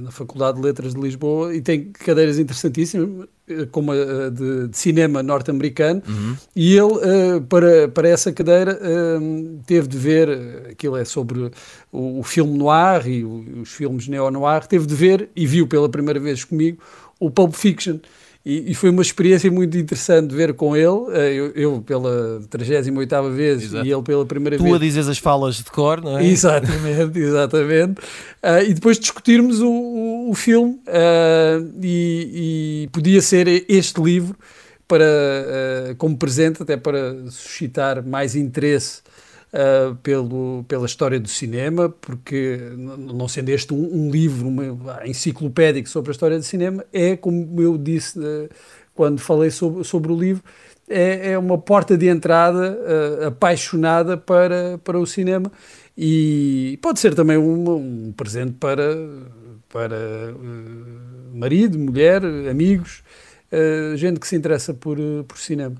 na 0.00 0.10
Faculdade 0.10 0.56
de 0.56 0.64
Letras 0.64 0.94
de 0.94 1.00
Lisboa 1.00 1.54
e 1.54 1.60
tem 1.60 1.92
cadeiras 1.92 2.38
interessantíssimas 2.38 3.28
como 3.70 3.92
a 3.92 4.30
de, 4.30 4.68
de 4.68 4.76
cinema 4.76 5.22
norte-americano, 5.22 6.02
uhum. 6.06 6.36
e 6.54 6.76
ele, 6.76 6.82
uh, 6.82 7.40
para, 7.48 7.88
para 7.88 8.08
essa 8.08 8.32
cadeira, 8.32 8.78
uh, 8.80 9.60
teve 9.66 9.88
de 9.88 9.98
ver, 9.98 10.68
aquilo 10.70 10.96
é 10.96 11.04
sobre 11.04 11.50
o, 11.90 12.20
o 12.20 12.22
filme 12.22 12.56
noir 12.56 13.06
e 13.06 13.24
o, 13.24 13.62
os 13.62 13.70
filmes 13.70 14.06
neo-noir, 14.06 14.66
teve 14.66 14.86
de 14.86 14.94
ver, 14.94 15.28
e 15.34 15.46
viu 15.46 15.66
pela 15.66 15.88
primeira 15.88 16.20
vez 16.20 16.44
comigo, 16.44 16.78
o 17.18 17.30
Pulp 17.30 17.54
Fiction. 17.54 17.98
E, 18.44 18.72
e, 18.72 18.74
foi 18.74 18.90
uma 18.90 19.02
experiência 19.02 19.48
muito 19.52 19.78
interessante 19.78 20.34
ver 20.34 20.54
com 20.54 20.76
ele, 20.76 21.12
eh, 21.12 21.32
eu, 21.32 21.52
eu 21.54 21.80
pela 21.80 22.42
38 22.50 23.30
vez 23.30 23.62
Exato. 23.62 23.86
e 23.86 23.92
ele 23.92 24.02
pela 24.02 24.26
primeira 24.26 24.56
tu 24.56 24.64
vez. 24.64 24.72
Tu 24.72 24.76
a 24.76 24.78
dizes 24.80 25.08
as 25.08 25.18
falas 25.18 25.56
de 25.56 25.64
cor, 25.64 26.00
não 26.02 26.18
é? 26.18 26.26
Exatamente, 26.26 27.18
exatamente. 27.20 28.00
Uh, 28.42 28.68
e 28.68 28.74
depois 28.74 28.98
discutirmos 28.98 29.60
o, 29.60 29.70
o, 29.70 30.30
o 30.30 30.34
filme 30.34 30.72
uh, 30.88 31.72
e, 31.80 32.82
e, 32.84 32.88
podia 32.90 33.22
ser 33.22 33.46
este 33.68 34.02
livro 34.02 34.36
para, 34.88 35.04
uh, 35.04 35.94
como 35.94 36.16
presente, 36.16 36.64
até 36.64 36.76
para 36.76 37.14
suscitar 37.30 38.04
mais 38.04 38.34
interesse 38.34 39.02
uh, 39.52 39.94
pelo, 39.96 40.64
pela 40.66 40.86
história 40.86 41.20
do 41.20 41.28
cinema, 41.28 41.88
porque, 41.88 42.58
não 42.76 43.28
sendo 43.28 43.50
este 43.50 43.72
um, 43.72 44.06
um 44.06 44.10
livro 44.10 44.48
uma, 44.48 45.06
enciclopédico 45.06 45.88
sobre 45.88 46.10
a 46.10 46.12
história 46.12 46.38
do 46.38 46.44
cinema, 46.44 46.84
é, 46.92 47.16
como 47.16 47.60
eu 47.60 47.76
disse 47.76 48.18
uh, 48.18 48.48
quando 48.94 49.20
falei 49.20 49.50
sobre, 49.50 49.84
sobre 49.84 50.12
o 50.12 50.18
livro, 50.18 50.42
é, 50.88 51.32
é 51.32 51.38
uma 51.38 51.58
porta 51.58 51.96
de 51.96 52.08
entrada 52.08 52.78
uh, 52.78 53.26
apaixonada 53.28 54.16
para, 54.16 54.78
para 54.78 54.98
o 54.98 55.06
cinema 55.06 55.50
e 55.96 56.78
pode 56.82 57.00
ser 57.00 57.14
também 57.14 57.36
um, 57.36 58.12
presente 58.16 58.52
para, 58.52 58.82
para 59.68 59.96
marido, 61.34 61.78
mulher, 61.78 62.22
amigos, 62.50 63.02
gente 63.96 64.18
que 64.18 64.26
se 64.26 64.34
interessa 64.34 64.72
por, 64.72 64.96
por 65.28 65.36
cinema. 65.38 65.76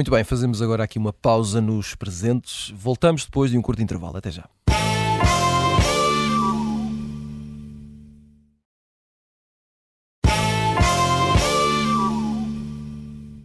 Muito 0.00 0.10
bem, 0.10 0.24
fazemos 0.24 0.62
agora 0.62 0.82
aqui 0.82 0.98
uma 0.98 1.12
pausa 1.12 1.60
nos 1.60 1.94
presentes. 1.94 2.72
Voltamos 2.74 3.26
depois 3.26 3.50
de 3.50 3.58
um 3.58 3.60
curto 3.60 3.82
intervalo. 3.82 4.16
Até 4.16 4.30
já. 4.30 4.48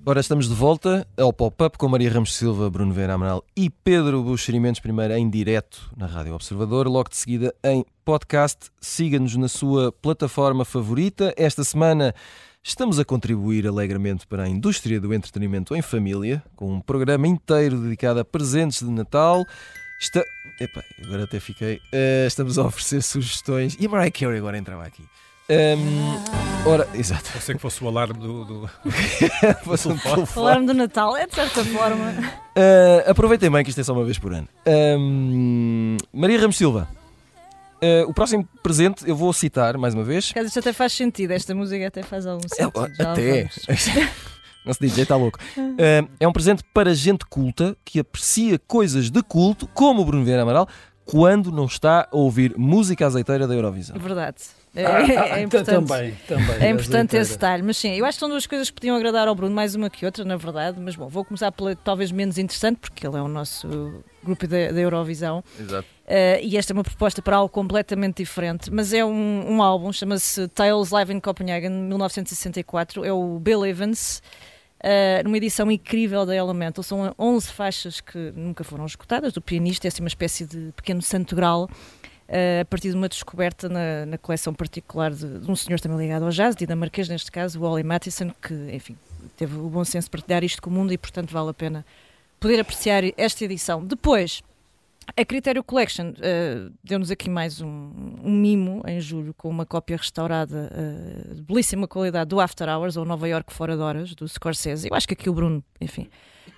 Ora, 0.05 0.21
estamos 0.21 0.47
de 0.47 0.55
volta 0.55 1.05
ao 1.17 1.33
pop-up 1.33 1.77
com 1.77 1.89
Maria 1.89 2.09
Ramos 2.09 2.33
Silva, 2.33 2.69
Bruno 2.69 2.93
Vera 2.93 3.15
Amaral 3.15 3.43
e 3.53 3.69
Pedro 3.69 4.23
Buxerimentos, 4.23 4.79
primeiro 4.79 5.13
em 5.13 5.29
direto 5.29 5.91
na 5.97 6.05
Rádio 6.05 6.35
Observador, 6.35 6.87
logo 6.87 7.09
de 7.09 7.17
seguida 7.17 7.53
em 7.65 7.83
podcast. 8.05 8.71
Siga-nos 8.79 9.35
na 9.35 9.49
sua 9.49 9.91
plataforma 9.91 10.63
favorita. 10.63 11.33
Esta 11.35 11.65
semana 11.65 12.15
Estamos 12.67 12.97
a 12.97 13.05
contribuir 13.05 13.67
alegremente 13.67 14.25
para 14.25 14.41
a 14.41 14.49
indústria 14.49 14.99
do 14.99 15.13
entretenimento 15.13 15.75
em 15.75 15.83
família, 15.83 16.43
com 16.55 16.73
um 16.73 16.81
programa 16.81 17.27
inteiro 17.27 17.77
dedicado 17.77 18.19
a 18.19 18.25
presentes 18.25 18.79
de 18.79 18.89
Natal. 18.89 19.45
Está... 20.01 20.23
Epá, 20.59 20.83
agora 21.05 21.25
até 21.25 21.39
fiquei. 21.39 21.75
Uh, 21.75 22.25
estamos 22.25 22.57
a 22.57 22.63
oferecer 22.63 23.03
sugestões. 23.03 23.77
E 23.79 23.85
a 23.85 23.89
Mariah 23.89 24.09
Carey 24.09 24.39
agora 24.39 24.57
entrava 24.57 24.83
aqui. 24.83 25.03
Um, 25.47 26.67
ora, 26.67 26.89
exato. 26.95 27.31
Pensei 27.33 27.53
que 27.53 27.61
fosse 27.61 27.83
o 27.83 27.87
alarme 27.87 28.17
do. 28.17 28.45
do... 28.45 28.69
fosse 29.63 29.87
um 29.87 29.95
o 29.95 30.39
alarme 30.39 30.65
do 30.65 30.73
Natal, 30.73 31.15
é 31.15 31.27
de 31.27 31.35
certa 31.35 31.63
forma. 31.65 32.15
Uh, 32.57 33.11
aproveitem 33.11 33.51
bem 33.51 33.63
que 33.63 33.69
isto 33.69 33.81
é 33.81 33.83
só 33.83 33.93
uma 33.93 34.03
vez 34.03 34.17
por 34.17 34.33
ano. 34.33 34.49
Um, 34.65 35.97
Maria 36.11 36.39
Ramos 36.39 36.57
Silva. 36.57 36.89
Uh, 37.75 38.09
o 38.09 38.13
próximo 38.13 38.47
presente 38.63 39.07
eu 39.07 39.15
vou 39.15 39.31
citar 39.33 39.77
mais 39.77 39.93
uma 39.93 40.03
vez. 40.03 40.31
Quer 40.31 40.45
isto 40.45 40.59
até 40.59 40.73
faz 40.73 40.93
sentido, 40.93 41.31
esta 41.31 41.53
música 41.53 41.87
até 41.87 42.03
faz 42.03 42.25
algum 42.25 42.47
sentido. 42.47 42.71
É, 42.99 43.03
até. 43.03 43.49
Nosso 44.65 44.79
DJ 44.79 45.03
está 45.03 45.15
louco. 45.15 45.37
Uh, 45.57 46.09
é 46.19 46.27
um 46.27 46.33
presente 46.33 46.63
para 46.73 46.93
gente 46.95 47.25
culta 47.25 47.77
que 47.85 47.99
aprecia 47.99 48.57
coisas 48.57 49.11
de 49.11 49.21
culto, 49.21 49.67
como 49.67 50.01
o 50.01 50.05
Bruno 50.05 50.23
Vieira 50.25 50.41
Amaral, 50.41 50.67
quando 51.05 51.51
não 51.51 51.65
está 51.65 52.07
a 52.11 52.15
ouvir 52.15 52.57
música 52.57 53.05
azeiteira 53.05 53.47
da 53.47 53.53
Eurovisão. 53.53 53.97
Verdade. 53.99 54.37
É, 54.75 54.83
é, 54.83 55.39
é 55.39 55.41
importante, 55.41 55.87
também, 55.87 56.17
também, 56.27 56.55
é 56.59 56.69
importante 56.69 57.15
esse 57.15 57.31
detalhe. 57.31 57.63
Mas 57.63 57.77
sim, 57.77 57.93
eu 57.93 58.05
acho 58.05 58.17
que 58.17 58.19
são 58.19 58.29
duas 58.29 58.45
coisas 58.45 58.69
que 58.69 58.75
podiam 58.75 58.95
agradar 58.95 59.27
ao 59.27 59.33
Bruno, 59.33 59.55
mais 59.55 59.73
uma 59.73 59.89
que 59.89 60.05
outra, 60.05 60.25
na 60.25 60.35
verdade. 60.35 60.79
Mas 60.79 60.95
bom, 60.95 61.07
vou 61.07 61.23
começar 61.23 61.51
pela 61.51 61.75
talvez 61.75 62.11
menos 62.11 62.37
interessante, 62.37 62.77
porque 62.79 63.07
ele 63.07 63.15
é 63.15 63.21
o 63.21 63.27
nosso 63.27 64.03
grupo 64.21 64.45
da, 64.45 64.71
da 64.71 64.79
Eurovisão. 64.79 65.43
Exato. 65.57 65.87
Uh, 66.05 66.43
e 66.43 66.57
esta 66.57 66.73
é 66.73 66.75
uma 66.75 66.83
proposta 66.83 67.21
para 67.21 67.37
algo 67.37 67.49
completamente 67.49 68.17
diferente, 68.17 68.69
mas 68.69 68.93
é 68.93 69.03
um, 69.03 69.53
um 69.53 69.63
álbum, 69.63 69.91
chama-se 69.91 70.47
Tales 70.49 70.91
Live 70.91 71.13
in 71.13 71.19
Copenhagen, 71.19 71.69
1964. 71.71 73.05
É 73.05 73.13
o 73.13 73.39
Bill 73.39 73.65
Evans. 73.65 74.21
Uh, 74.83 75.23
numa 75.23 75.37
edição 75.37 75.71
incrível 75.71 76.27
da 76.27 76.35
Elemental. 76.35 76.83
São 76.83 77.15
11 77.17 77.47
faixas 77.53 78.01
que 78.01 78.31
nunca 78.35 78.63
foram 78.63 78.85
escutadas 78.85 79.33
do 79.33 79.41
pianista, 79.41 79.87
é 79.87 79.89
assim 79.89 80.03
uma 80.03 80.07
espécie 80.07 80.45
de 80.45 80.71
pequeno 80.75 81.01
santo 81.01 81.35
grau. 81.35 81.67
Uh, 82.27 82.61
a 82.61 82.65
partir 82.65 82.89
de 82.89 82.95
uma 82.95 83.07
descoberta 83.07 83.69
na, 83.69 84.05
na 84.07 84.17
coleção 84.17 84.51
particular 84.51 85.11
de, 85.11 85.39
de, 85.41 85.51
um 85.51 85.55
senhor 85.55 85.79
também 85.79 85.99
ligado 85.99 86.23
ao 86.23 86.31
jazz, 86.31 86.55
dinamarquês 86.55 87.07
neste 87.07 87.31
caso, 87.31 87.61
o 87.61 87.63
Ollie 87.63 87.83
Mathison, 87.83 88.31
que, 88.41 88.53
enfim, 88.73 88.97
teve 89.37 89.55
o 89.55 89.69
bom 89.69 89.85
senso 89.85 90.07
de 90.07 90.11
partilhar 90.11 90.43
isto 90.43 90.59
com 90.59 90.71
o 90.71 90.73
mundo 90.73 90.91
e, 90.91 90.97
portanto, 90.97 91.31
vale 91.31 91.51
a 91.51 91.53
pena 91.53 91.85
poder 92.39 92.59
apreciar 92.59 93.03
esta 93.15 93.45
edição. 93.45 93.85
Depois, 93.85 94.41
a 95.15 95.23
Critério 95.23 95.63
Collection 95.63 96.09
uh, 96.09 96.73
deu-nos 96.83 97.11
aqui 97.11 97.29
mais 97.29 97.61
um, 97.61 97.91
um, 98.23 98.31
mimo 98.31 98.81
em 98.87 98.99
julho 98.99 99.33
com 99.33 99.47
uma 99.47 99.65
cópia 99.65 99.95
restaurada 99.95 100.71
uh, 100.73 101.35
de 101.35 101.41
belíssima 101.43 101.87
qualidade 101.87 102.29
do 102.29 102.39
After 102.39 102.67
Hours 102.67 102.97
ou 102.97 103.05
Nova 103.05 103.27
York 103.27 103.53
Fora 103.53 103.75
de 103.75 103.81
Horas 103.81 104.15
do 104.15 104.27
Scorsese. 104.27 104.89
Eu 104.89 104.95
acho 104.95 105.07
que 105.07 105.13
aqui 105.13 105.29
o 105.29 105.33
Bruno, 105.33 105.63
enfim, 105.79 106.09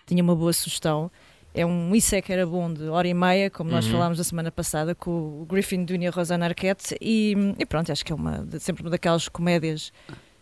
tinha 0.05 0.23
uma 0.23 0.35
boa 0.35 0.53
sugestão. 0.53 1.11
É 1.57 1.65
um 1.65 1.95
Isso 1.95 2.15
é 2.15 2.21
que 2.21 2.31
era 2.31 2.45
bom 2.45 2.71
de 2.71 2.83
hora 2.83 3.07
e 3.07 3.13
meia, 3.13 3.49
como 3.49 3.71
nós 3.71 3.85
uhum. 3.85 3.93
falámos 3.93 4.19
a 4.19 4.23
semana 4.23 4.51
passada 4.51 4.93
com 4.93 5.41
o 5.41 5.45
Griffin 5.49 5.83
Dunia 5.83 6.11
Rosana 6.11 6.45
Arquette. 6.45 6.95
E, 7.01 7.35
e, 7.57 7.65
pronto, 7.65 7.91
acho 7.91 8.05
que 8.05 8.11
é 8.11 8.15
uma, 8.15 8.47
sempre 8.59 8.83
uma 8.83 8.91
daquelas 8.91 9.27
comédias 9.27 9.91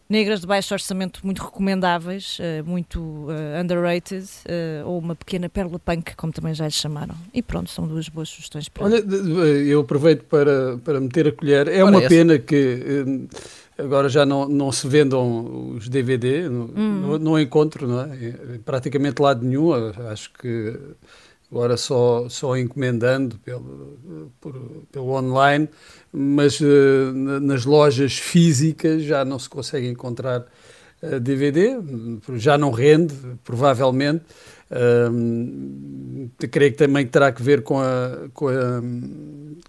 negras 0.10 0.42
de 0.42 0.48
baixo 0.48 0.74
orçamento 0.74 1.22
muito 1.24 1.42
recomendáveis, 1.44 2.38
uh, 2.40 2.64
muito 2.70 3.00
uh, 3.00 3.62
underrated, 3.62 4.26
uh, 4.26 4.88
ou 4.88 5.00
uma 5.00 5.16
pequena 5.16 5.50
pérola 5.50 5.80
punk, 5.80 6.16
como 6.16 6.32
também 6.32 6.54
já 6.54 6.66
lhe 6.66 6.72
chamaram. 6.72 7.16
E 7.34 7.42
pronto, 7.42 7.70
são 7.70 7.88
duas 7.88 8.08
boas 8.10 8.30
sugestões 8.30 8.70
para. 8.70 8.84
Olha, 8.84 8.98
eu 8.98 9.80
aproveito 9.80 10.26
para, 10.26 10.78
para 10.84 11.00
meter 11.00 11.30
a 11.30 11.32
colher. 11.32 11.68
É 11.68 11.82
Ora, 11.82 11.92
uma 11.92 12.00
essa. 12.00 12.10
pena 12.10 12.38
que 12.38 13.28
agora 13.78 14.10
já 14.10 14.26
não, 14.26 14.48
não 14.48 14.72
se 14.72 14.88
vendam 14.88 15.76
os 15.76 15.90
DVD, 15.90 16.48
hum. 16.48 16.70
não, 16.76 17.20
não 17.20 17.40
encontro, 17.40 17.88
não 17.88 18.02
é? 18.02 18.18
Praticamente 18.64 19.22
lado 19.22 19.46
nenhum. 19.46 19.74
Acho 20.10 20.32
que 20.34 20.78
agora 21.52 21.78
só, 21.78 22.28
só 22.30 22.58
encomendando 22.58 23.38
pelo, 23.40 24.32
por, 24.42 24.54
pelo 24.92 25.10
online, 25.12 25.70
mas 26.12 26.60
uh, 26.60 27.14
nas 27.42 27.66
lojas 27.66 28.18
físicas 28.18 29.04
já 29.04 29.24
não 29.24 29.40
se 29.40 29.50
consegue 29.50 29.88
encontrar 29.88 30.46
uh, 31.02 31.20
DVD, 31.20 31.78
já 32.36 32.58
não 32.58 32.72
rende, 32.72 33.14
provavelmente. 33.44 34.24
Uh, 34.72 35.95
creio 36.52 36.72
que 36.72 36.78
também 36.78 37.06
terá 37.06 37.32
que 37.32 37.42
ver 37.42 37.62
com, 37.62 37.80
a, 37.80 38.28
com, 38.34 38.48
a, 38.48 38.82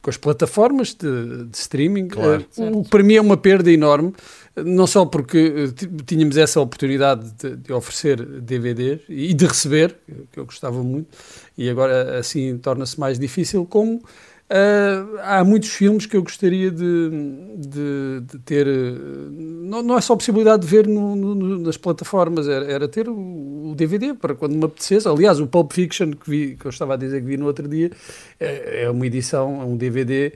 com 0.03 0.11
as 0.11 0.17
plataformas 0.17 0.95
de, 0.95 1.45
de 1.45 1.57
streaming. 1.57 2.09
Claro, 2.09 2.45
uh, 2.59 2.85
para 2.89 3.03
mim 3.03 3.15
é 3.15 3.21
uma 3.21 3.37
perda 3.37 3.71
enorme, 3.71 4.13
não 4.57 4.87
só 4.87 5.05
porque 5.05 5.73
tínhamos 6.07 6.37
essa 6.37 6.61
oportunidade 6.61 7.31
de, 7.33 7.57
de, 7.57 7.73
oferecer 7.73 8.25
DVDs 8.25 9.01
e 9.09 9.35
de 9.35 9.47
receber, 9.47 9.97
que 10.33 10.39
eu 10.39 10.45
gostava 10.45 10.83
muito, 10.83 11.09
e 11.57 11.69
agora 11.69 12.19
assim 12.19 12.57
torna-se 12.59 12.99
mais 12.99 13.19
difícil, 13.19 13.67
como 13.67 14.03
Uh, 14.49 15.19
há 15.23 15.43
muitos 15.43 15.71
filmes 15.71 16.07
que 16.07 16.17
eu 16.17 16.23
gostaria 16.23 16.71
de, 16.71 17.11
de, 17.57 18.21
de 18.21 18.39
ter. 18.45 18.65
Não, 18.65 19.83
não, 19.83 19.99
é 19.99 20.01
só 20.01 20.13
a 20.13 20.17
possibilidade 20.17 20.63
de 20.63 20.69
ver 20.69 20.87
no, 20.87 21.17
no, 21.17 21.59
nas 21.59 21.77
plataformas, 21.77 22.47
era, 22.47 22.65
era 22.65 22.87
ter 22.87 23.09
o, 23.09 23.71
o, 23.71 23.75
DVD 23.75 24.15
para 24.15 24.37
quando 24.37 24.55
me 24.55 24.65
apetecesse. 24.65 25.09
Aliás, 25.09 25.41
o 25.41 25.49
Pulp 25.49 25.73
Fiction 25.73 26.13
que, 26.13 26.31
vi, 26.31 26.57
que 26.57 26.65
eu 26.65 26.71
estava 26.71 26.95
a 26.95 26.97
dizer 26.97 27.21
que 27.23 27.27
vi 27.27 27.37
no 27.37 27.47
outro 27.47 27.67
dia 27.67 27.91
é, 28.39 28.85
é 28.85 28.91
uma 28.91 29.05
edição, 29.05 29.61
é 29.61 29.65
um 29.65 29.77
DVD. 29.77 30.33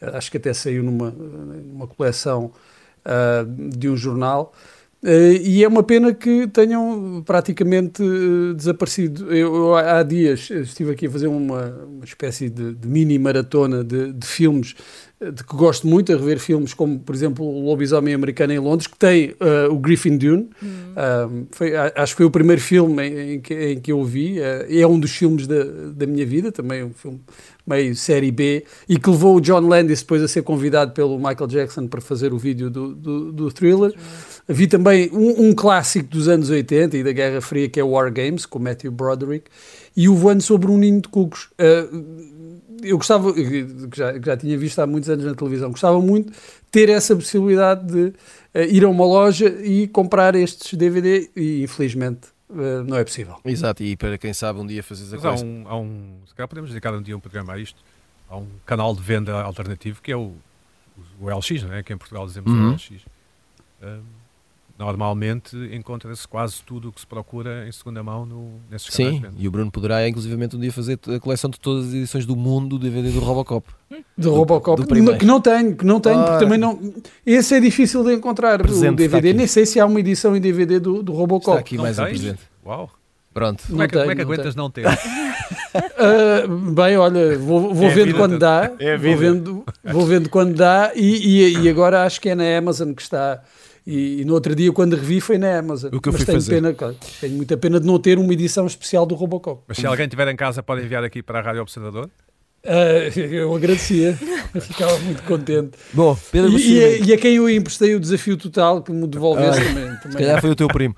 Acho 0.00 0.30
que 0.30 0.38
até 0.38 0.54
saiu 0.54 0.82
numa, 0.82 1.10
numa 1.10 1.86
coleção 1.86 2.50
uh, 3.04 3.44
de 3.76 3.90
um 3.90 3.96
jornal. 3.96 4.54
Uh, 5.02 5.32
e 5.42 5.64
é 5.64 5.68
uma 5.68 5.82
pena 5.82 6.12
que 6.12 6.46
tenham 6.48 7.22
praticamente 7.24 8.02
uh, 8.02 8.52
desaparecido. 8.52 9.34
Eu, 9.34 9.54
eu, 9.54 9.74
há 9.74 10.02
dias 10.02 10.50
estive 10.50 10.92
aqui 10.92 11.06
a 11.06 11.10
fazer 11.10 11.26
uma, 11.26 11.68
uma 11.88 12.04
espécie 12.04 12.50
de, 12.50 12.74
de 12.74 12.86
mini 12.86 13.18
maratona 13.18 13.82
de, 13.82 14.12
de, 14.12 14.26
filmes 14.26 14.74
eh, 15.18 15.30
de 15.30 15.42
que 15.42 15.56
gosto 15.56 15.86
muito, 15.86 16.12
a 16.12 16.16
rever 16.16 16.38
filmes 16.38 16.74
como, 16.74 16.98
por 16.98 17.14
exemplo, 17.14 17.46
O 17.46 17.64
Lobisomem 17.64 18.12
Americano 18.12 18.52
em 18.52 18.58
Londres, 18.58 18.86
que 18.86 18.98
tem 18.98 19.30
uh, 19.30 19.72
o 19.72 19.78
Griffin 19.78 20.18
Dune. 20.18 20.50
Uhum. 20.60 21.46
Foi, 21.50 21.74
acho 21.74 22.12
que 22.12 22.18
foi 22.18 22.26
o 22.26 22.30
primeiro 22.30 22.60
filme 22.60 23.02
em, 23.02 23.34
em, 23.36 23.40
que, 23.40 23.54
em 23.54 23.80
que, 23.80 23.92
eu 23.92 24.04
vi. 24.04 24.38
é 24.38 24.86
um 24.86 25.00
dos 25.00 25.12
filmes 25.12 25.46
da, 25.46 25.64
da 25.94 26.06
minha 26.06 26.26
vida, 26.26 26.52
também 26.52 26.84
um 26.84 26.92
filme 26.92 27.20
meio 27.66 27.96
série 27.96 28.30
B, 28.30 28.66
e 28.86 28.98
que 28.98 29.08
levou 29.08 29.36
o 29.36 29.40
John 29.40 29.60
Landis 29.60 30.00
depois 30.00 30.22
a 30.22 30.28
ser 30.28 30.42
convidado 30.42 30.92
pelo 30.92 31.16
Michael 31.16 31.46
Jackson 31.46 31.86
para 31.86 32.02
fazer 32.02 32.34
o 32.34 32.38
vídeo 32.38 32.68
do, 32.68 32.94
do, 32.94 33.32
do 33.32 33.50
thriller. 33.50 33.92
Uhum. 33.92 34.29
Vi 34.52 34.66
também 34.66 35.08
um, 35.12 35.48
um, 35.48 35.54
clássico 35.54 36.08
dos 36.08 36.26
anos 36.26 36.50
80 36.50 36.96
e 36.96 37.04
da 37.04 37.12
Guerra 37.12 37.40
Fria, 37.40 37.68
que 37.68 37.78
é 37.78 37.84
War 37.84 38.12
Games, 38.12 38.44
com 38.44 38.58
Matthew 38.58 38.90
Broderick, 38.90 39.48
e 39.96 40.08
o 40.08 40.16
Voando 40.16 40.42
sobre 40.42 40.68
um 40.68 40.76
Ninho 40.76 41.00
de 41.00 41.08
Cucos. 41.08 41.50
Uh, 41.52 42.60
eu 42.82 42.96
gostava, 42.96 43.32
que 43.32 43.66
já, 43.94 44.18
já 44.20 44.36
tinha 44.36 44.58
visto 44.58 44.78
há 44.80 44.86
muitos 44.86 45.08
anos 45.08 45.24
na 45.24 45.34
televisão, 45.34 45.70
gostava 45.70 46.00
muito 46.00 46.32
ter 46.70 46.88
essa 46.88 47.14
possibilidade 47.14 47.86
de 47.86 48.06
uh, 48.08 48.60
ir 48.68 48.84
a 48.84 48.88
uma 48.88 49.04
loja 49.04 49.48
e 49.62 49.86
comprar 49.86 50.34
estes 50.34 50.76
DVD 50.76 51.30
e 51.36 51.62
infelizmente 51.62 52.28
uh, 52.48 52.82
não 52.84 52.96
é 52.96 53.04
possível. 53.04 53.36
Exato, 53.44 53.84
e 53.84 53.96
para 53.96 54.18
quem 54.18 54.32
sabe 54.32 54.58
um 54.58 54.66
dia 54.66 54.82
fazer 54.82 55.14
a 55.14 55.20
coisa. 55.20 55.44
Há 55.44 55.46
um, 55.46 55.64
há 55.66 55.78
um, 55.78 56.16
se 56.26 56.34
calhar 56.34 56.48
podemos 56.48 56.70
dedicar 56.70 56.92
um 56.92 57.02
dia 57.02 57.16
um 57.16 57.20
programa 57.20 57.52
a 57.52 57.58
isto. 57.58 57.78
Há 58.28 58.36
um 58.36 58.48
canal 58.66 58.94
de 58.94 59.02
venda 59.02 59.40
alternativo 59.42 60.00
que 60.02 60.10
é 60.10 60.16
o, 60.16 60.32
o 61.20 61.28
LX, 61.28 61.62
não 61.62 61.74
é? 61.74 61.82
que 61.84 61.92
em 61.92 61.98
Portugal 61.98 62.26
dizemos 62.26 62.50
uhum. 62.50 62.70
o 62.70 62.72
LX. 62.72 62.90
Um, 63.82 64.19
normalmente 64.80 65.54
encontra-se 65.74 66.26
quase 66.26 66.62
tudo 66.62 66.88
o 66.88 66.92
que 66.92 67.00
se 67.00 67.06
procura 67.06 67.68
em 67.68 67.72
segunda 67.72 68.02
mão 68.02 68.24
no, 68.24 68.52
nesses 68.70 68.88
canais 68.88 69.16
Sim, 69.16 69.24
e 69.36 69.46
o 69.46 69.50
Bruno 69.50 69.70
poderá 69.70 70.08
inclusivamente 70.08 70.56
um 70.56 70.58
dia 70.58 70.72
fazer 70.72 70.98
a 71.14 71.20
coleção 71.20 71.50
de 71.50 71.60
todas 71.60 71.88
as 71.88 71.94
edições 71.94 72.24
do 72.24 72.34
mundo 72.34 72.78
do 72.78 72.78
DVD 72.78 73.10
do 73.10 73.20
Robocop. 73.20 73.68
Do, 74.16 74.32
Robocop, 74.32 74.82
do 74.82 74.88
que 75.18 75.26
não 75.26 75.38
tenho, 75.38 75.76
que 75.76 75.84
não 75.84 76.00
tenho, 76.00 76.20
ah, 76.20 76.24
porque 76.24 76.44
também 76.44 76.58
não. 76.58 76.78
Esse 77.26 77.56
é 77.56 77.60
difícil 77.60 78.02
de 78.02 78.14
encontrar. 78.14 78.60
o 78.62 78.92
DVD, 78.94 79.34
nem 79.34 79.46
sei 79.46 79.66
se 79.66 79.78
há 79.78 79.84
uma 79.84 80.00
edição 80.00 80.34
em 80.34 80.40
DVD 80.40 80.80
do, 80.80 81.02
do 81.02 81.12
Robocop. 81.12 81.58
Está 81.58 81.60
aqui 81.60 81.76
não 81.76 81.82
mais 81.82 81.96
tens? 81.96 82.06
um 82.06 82.08
presente. 82.08 82.40
Uau! 82.64 82.90
Pronto. 83.34 83.62
Como, 83.68 83.82
é 83.82 83.86
que, 83.86 83.92
tenho, 83.92 84.04
como 84.04 84.12
é 84.12 84.16
que 84.16 84.22
aguentas 84.22 84.56
não, 84.56 84.64
não 84.64 84.70
ter? 84.70 84.86
uh, 84.86 86.48
bem, 86.72 86.96
olha, 86.96 87.38
vou, 87.38 87.74
vou 87.74 87.88
é 87.88 87.94
vendo 87.94 88.14
quando 88.14 88.38
dá. 88.38 88.72
É 88.78 88.96
vou, 88.96 89.16
vendo, 89.16 89.64
vou 89.84 90.06
vendo 90.06 90.30
quando 90.30 90.54
dá 90.54 90.92
e, 90.94 91.42
e, 91.42 91.58
e 91.58 91.68
agora 91.68 92.04
acho 92.04 92.20
que 92.20 92.30
é 92.30 92.34
na 92.34 92.58
Amazon 92.58 92.92
que 92.92 93.02
está 93.02 93.42
e, 93.86 94.20
e, 94.20 94.24
no 94.24 94.34
outro 94.34 94.54
dia, 94.54 94.72
quando 94.72 94.94
revi, 94.94 95.20
foi 95.20 95.38
na 95.38 95.58
Amazon. 95.58 95.90
O 95.92 96.00
que 96.00 96.08
eu 96.08 96.12
Mas 96.12 96.24
tenho, 96.24 96.38
fazer. 96.38 96.62
Pena, 96.62 96.94
tenho 97.20 97.36
muita 97.36 97.56
pena 97.56 97.80
de 97.80 97.86
não 97.86 97.98
ter 97.98 98.18
uma 98.18 98.32
edição 98.32 98.66
especial 98.66 99.06
do 99.06 99.14
Robocop. 99.14 99.62
Mas 99.66 99.78
se 99.78 99.86
alguém 99.86 100.08
tiver 100.08 100.28
em 100.28 100.36
casa, 100.36 100.62
pode 100.62 100.82
enviar 100.82 101.02
aqui 101.02 101.22
para 101.22 101.38
a 101.38 101.42
Rádio 101.42 101.62
Observador? 101.62 102.10
Uh, 102.64 103.18
eu 103.18 103.54
agradecia, 103.54 104.14
ficava 104.60 104.98
muito 104.98 105.22
contente. 105.22 105.78
Bom, 105.94 106.16
Pedro 106.30 106.58
e, 106.58 106.72
e, 106.72 106.84
a, 106.84 106.98
e, 107.06 107.12
a, 107.14 107.18
quem 107.18 107.36
eu 107.36 107.48
emprestei 107.48 107.94
o 107.94 108.00
desafio 108.00 108.36
total 108.36 108.82
que 108.82 108.92
me 108.92 109.06
devolvesse 109.06 109.60
ah, 109.60 109.64
também, 109.64 109.84
também. 109.84 110.12
Se 110.12 110.18
calhar 110.18 110.40
foi 110.40 110.50
o 110.50 110.56
teu 110.56 110.68
primo. 110.68 110.94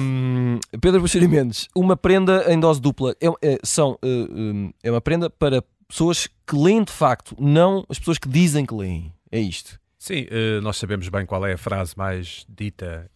Um, 0.00 0.60
Pedro 0.80 1.00
Buxeri 1.00 1.26
Mendes, 1.26 1.66
uma 1.74 1.96
prenda 1.96 2.44
em 2.52 2.60
dose 2.60 2.80
dupla 2.80 3.16
é, 3.20 3.26
é, 3.42 3.58
são, 3.64 3.92
uh, 3.94 4.74
é 4.82 4.90
uma 4.90 5.00
prenda 5.00 5.28
para 5.28 5.64
pessoas 5.88 6.28
que 6.46 6.56
leem 6.56 6.84
de 6.84 6.92
facto, 6.92 7.34
não 7.38 7.84
as 7.88 7.98
pessoas 7.98 8.18
que 8.18 8.28
dizem 8.28 8.64
que 8.64 8.74
leem. 8.74 9.12
É 9.32 9.40
isto. 9.40 9.80
Sim, 10.06 10.28
uh, 10.30 10.60
nós 10.62 10.76
sabemos 10.76 11.08
bem 11.08 11.26
qual 11.26 11.44
é 11.44 11.54
a 11.54 11.58
frase 11.58 11.94
mais 11.96 12.46
dita 12.48 13.10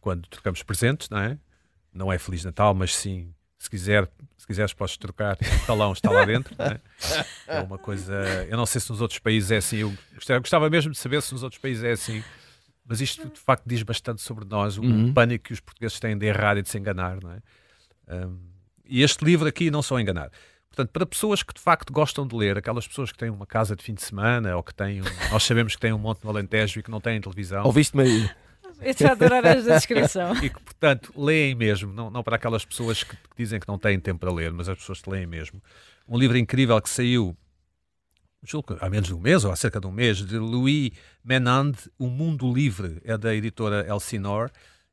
quando 0.00 0.26
trocamos 0.26 0.60
presentes, 0.64 1.08
não 1.08 1.18
é? 1.18 1.38
Não 1.94 2.12
é 2.12 2.18
Feliz 2.18 2.44
Natal, 2.44 2.74
mas 2.74 2.92
sim, 2.96 3.32
se 3.56 3.70
quiser, 3.70 4.10
se 4.36 4.44
quiseres 4.44 4.72
podes 4.74 4.96
trocar, 4.96 5.36
o 5.40 5.66
talão 5.68 5.92
está 5.92 6.10
lá 6.10 6.24
dentro. 6.24 6.52
É? 6.58 6.80
é? 7.46 7.60
uma 7.60 7.78
coisa. 7.78 8.12
Eu 8.50 8.56
não 8.56 8.66
sei 8.66 8.80
se 8.80 8.90
nos 8.90 9.00
outros 9.00 9.20
países 9.20 9.52
é 9.52 9.58
assim. 9.58 9.76
Eu 9.76 9.92
gostava, 10.16 10.38
eu 10.38 10.40
gostava, 10.40 10.68
mesmo 10.68 10.90
de 10.90 10.98
saber 10.98 11.22
se 11.22 11.32
nos 11.32 11.44
outros 11.44 11.60
países 11.60 11.84
é 11.84 11.92
assim. 11.92 12.24
Mas 12.84 13.00
isto 13.00 13.28
de 13.28 13.38
facto 13.38 13.62
diz 13.64 13.84
bastante 13.84 14.20
sobre 14.20 14.44
nós, 14.44 14.78
o 14.78 14.82
uhum. 14.82 15.14
pânico 15.14 15.44
que 15.44 15.52
os 15.52 15.60
portugueses 15.60 16.00
têm 16.00 16.18
de 16.18 16.26
errar 16.26 16.56
e 16.56 16.62
de 16.62 16.68
se 16.68 16.76
enganar, 16.76 17.22
não 17.22 17.30
é? 17.30 17.40
Um, 18.08 18.36
e 18.84 19.04
este 19.04 19.24
livro 19.24 19.46
aqui 19.46 19.70
não 19.70 19.80
só 19.80 20.00
enganar. 20.00 20.32
Portanto, 20.74 20.90
para 20.90 21.04
pessoas 21.04 21.42
que 21.42 21.52
de 21.52 21.60
facto 21.60 21.92
gostam 21.92 22.26
de 22.26 22.34
ler, 22.34 22.56
aquelas 22.56 22.88
pessoas 22.88 23.12
que 23.12 23.18
têm 23.18 23.28
uma 23.28 23.46
casa 23.46 23.76
de 23.76 23.84
fim 23.84 23.92
de 23.92 24.02
semana 24.02 24.56
ou 24.56 24.62
que 24.62 24.74
têm, 24.74 25.02
um, 25.02 25.04
nós 25.30 25.42
sabemos 25.44 25.74
que 25.74 25.80
têm 25.80 25.92
um 25.92 25.98
monte 25.98 26.24
no 26.24 26.30
Alentejo 26.30 26.80
e 26.80 26.82
que 26.82 26.90
não 26.90 27.00
têm 27.00 27.20
televisão. 27.20 27.64
Ouviste-me 27.64 28.02
aí? 28.02 28.30
A 29.06 29.12
adorar 29.12 29.44
esta 29.44 29.74
descrição. 29.76 30.34
e 30.36 30.48
que, 30.48 30.58
portanto, 30.60 31.12
leem 31.14 31.54
mesmo, 31.54 31.92
não, 31.92 32.10
não 32.10 32.22
para 32.22 32.36
aquelas 32.36 32.64
pessoas 32.64 33.04
que, 33.04 33.14
que, 33.14 33.36
dizem 33.36 33.60
que 33.60 33.68
não 33.68 33.78
têm 33.78 34.00
tempo 34.00 34.20
para 34.20 34.32
ler, 34.32 34.50
mas 34.50 34.66
as 34.66 34.78
pessoas 34.78 35.02
que 35.02 35.10
leem 35.10 35.26
mesmo. 35.26 35.62
Um 36.08 36.18
livro 36.18 36.38
incrível 36.38 36.80
que 36.80 36.88
saiu 36.88 37.36
julgo, 38.42 38.76
há 38.80 38.88
menos 38.88 39.08
de 39.08 39.14
um 39.14 39.20
mês, 39.20 39.44
ou 39.44 39.52
há 39.52 39.56
cerca 39.56 39.78
de 39.78 39.86
um 39.86 39.92
mês, 39.92 40.18
de 40.18 40.38
Louis 40.38 40.90
Menand, 41.22 41.74
O 41.98 42.08
Mundo 42.08 42.52
Livre, 42.52 43.00
é 43.04 43.16
da 43.16 43.34
editora 43.34 43.86
Elsinore. 43.88 44.50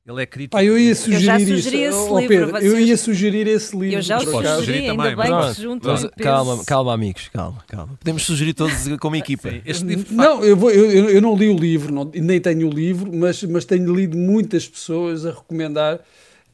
Ele 0.08 0.24
é 0.24 0.26
crítico. 0.26 0.58
Ah, 0.58 0.64
eu 0.64 0.78
ia 0.78 0.96
sugerir 0.96 1.50
eu 1.50 1.58
isso. 1.58 1.68
Esse 1.70 1.98
oh, 2.10 2.20
livro, 2.20 2.28
Pedro, 2.28 2.58
eu 2.58 2.80
ia 2.80 2.98
sugerir 2.98 3.48
esse 3.48 3.78
livro. 3.78 3.98
Eu 3.98 4.02
já 4.02 4.18
o 4.18 4.22
sugeri, 4.22 4.90
ainda 4.90 5.04
também, 5.04 5.16
bem 5.16 5.54
que 5.54 5.62
juntam 5.62 5.96
calma, 6.22 6.66
calma, 6.66 6.94
amigos, 6.94 7.30
calma, 7.30 7.64
calma. 7.68 7.98
Podemos 8.00 8.24
sugerir 8.24 8.54
todos 8.54 8.76
como 8.98 9.16
equipa. 9.16 9.52
Sim, 9.52 9.62
este 9.66 9.86
livro 9.86 10.14
não, 10.14 10.44
eu, 10.44 10.58
vou, 10.58 10.72
eu, 10.72 11.10
eu, 11.10 11.22
não 11.22 11.36
li 11.36 11.50
o 11.50 11.56
livro, 11.56 11.94
não, 11.94 12.10
nem 12.14 12.40
tenho 12.40 12.68
o 12.68 12.72
livro, 12.72 13.12
mas, 13.14 13.44
mas 13.44 13.66
tenho 13.66 13.94
lido 13.94 14.18
muitas 14.18 14.68
pessoas 14.68 15.26
a 15.26 15.32
recomendar 15.32 16.00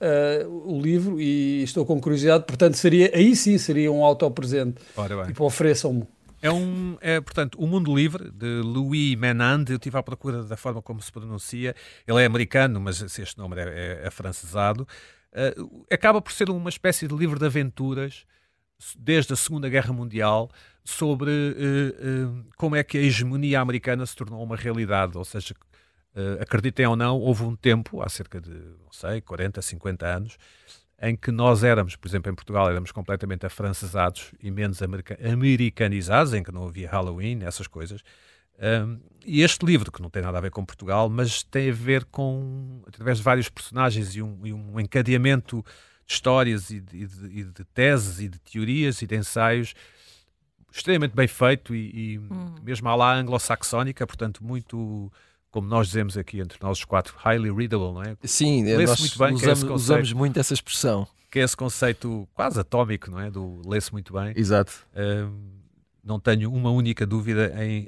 uh, 0.01 0.71
o 0.73 0.81
livro 0.81 1.21
e 1.21 1.63
estou 1.63 1.86
com 1.86 1.99
curiosidade. 2.01 2.43
Portanto, 2.45 2.75
seria, 2.75 3.12
aí 3.13 3.36
sim 3.36 3.58
seria 3.58 3.91
um 3.91 4.03
autopresente. 4.03 4.81
Tipo, 5.27 5.45
ofereçam-me. 5.45 6.03
É 6.45 6.51
um, 6.51 6.95
é, 7.01 7.19
portanto, 7.19 7.58
O 7.60 7.65
Mundo 7.65 7.95
Livre, 7.95 8.29
de 8.29 8.62
Louis 8.62 9.15
Menand. 9.15 9.65
Eu 9.67 9.77
estive 9.77 9.97
à 9.97 10.03
procura 10.03 10.43
da 10.43 10.55
forma 10.55 10.79
como 10.79 11.01
se 11.01 11.12
pronuncia. 11.12 11.75
Ele 12.05 12.21
é 12.21 12.25
americano, 12.25 12.79
mas 12.79 13.01
este 13.01 13.36
nome 13.36 13.60
é, 13.60 13.63
é, 13.63 14.01
é 14.05 14.12
francesado. 14.12 14.88
Uh, 15.34 15.88
acaba 15.91 16.21
por 16.21 16.31
ser 16.31 16.51
uma 16.51 16.69
espécie 16.69 17.08
de 17.08 17.15
livro 17.15 17.39
de 17.39 17.47
aventuras 17.47 18.27
desde 18.95 19.34
a 19.34 19.36
Segunda 19.36 19.67
Guerra 19.67 19.91
Mundial 19.91 20.51
sobre 20.84 21.31
uh, 21.31 22.29
uh, 22.29 22.45
como 22.58 22.75
é 22.75 22.84
que 22.84 22.99
a 22.99 23.01
hegemonia 23.01 23.60
americana 23.60 24.05
se 24.05 24.15
tornou 24.15 24.43
uma 24.43 24.55
realidade. 24.55 25.17
Ou 25.17 25.25
seja, 25.25 25.55
acreditem 26.39 26.86
ou 26.86 26.95
não, 26.95 27.17
houve 27.17 27.43
um 27.43 27.55
tempo, 27.55 28.03
há 28.03 28.08
cerca 28.08 28.39
de, 28.39 28.51
não 28.51 28.91
sei, 28.91 29.19
40, 29.19 29.63
50 29.63 30.05
anos, 30.05 30.38
em 31.01 31.15
que 31.15 31.31
nós 31.31 31.63
éramos, 31.63 31.95
por 31.95 32.08
exemplo, 32.08 32.31
em 32.31 32.36
Portugal, 32.36 32.69
éramos 32.69 32.91
completamente 32.91 33.45
afrancesados 33.45 34.31
e 34.41 34.49
menos 34.49 34.81
america 34.81 35.17
americanizados, 35.21 36.34
em 36.34 36.41
que 36.41 36.51
não 36.51 36.67
havia 36.67 36.89
Halloween, 36.89 37.43
essas 37.43 37.67
coisas. 37.67 38.01
Um, 38.58 39.01
e 39.25 39.41
este 39.41 39.65
livro, 39.65 39.91
que 39.91 40.01
não 40.01 40.10
tem 40.10 40.21
nada 40.21 40.38
a 40.38 40.41
ver 40.41 40.51
com 40.51 40.63
Portugal, 40.63 41.10
mas 41.10 41.43
tem 41.43 41.69
a 41.69 41.73
ver 41.73 42.05
com, 42.05 42.81
através 42.88 43.17
de 43.17 43.23
vários 43.23 43.49
personagens 43.49 44.15
e 44.15 44.21
um, 44.21 44.45
e 44.45 44.53
um 44.53 44.79
encadeamento 44.79 45.63
de 46.05 46.13
histórias 46.13 46.69
e 46.69 46.79
de, 46.79 46.97
e, 46.97 47.05
de, 47.05 47.39
e 47.39 47.43
de, 47.43 47.65
teses 47.65 48.19
e 48.19 48.29
de 48.29 48.39
teorias 48.39 49.01
e 49.01 49.08
de 49.08 49.15
ensaios 49.17 49.73
extremamente 50.71 51.15
bem 51.15 51.27
feito 51.27 51.73
e, 51.73 52.13
e 52.13 52.19
hum. 52.19 52.55
mesmo 52.62 52.88
à 52.89 52.95
lá 52.95 53.13
anglo-saxónica, 53.15 54.05
portanto, 54.05 54.43
muito 54.43 55.12
como 55.56 55.70
nós 55.70 55.88
dizemos 55.88 56.18
aqui 56.18 56.41
entre 56.41 56.60
nós 56.62 56.80
os 56.80 56.84
quatro, 56.84 57.15
highly 57.18 57.50
readable, 57.50 57.94
não 57.94 58.04
é? 58.04 58.18
Sim, 58.26 58.62
nós 58.76 59.00
muito 59.00 59.18
bem, 59.18 59.30
é 59.30 59.34
usamos, 59.34 59.63
usamos 59.63 60.12
muito 60.12 60.38
essa 60.38 60.54
expressão. 60.54 61.08
que 61.32 61.39
é 61.39 61.44
esse 61.44 61.56
conceito 61.56 62.28
quase 62.34 62.60
atómico, 62.60 63.10
não 63.10 63.22
é? 63.22 63.32
Do 63.32 63.62
lê-se 63.65 63.89
muito 63.89 64.12
bem. 64.12 64.34
Exato. 64.36 64.86
não 66.04 66.20
tenho 66.20 66.52
uma 66.52 66.72
única 66.72 67.06
dúvida 67.08 67.54
em, 67.63 67.88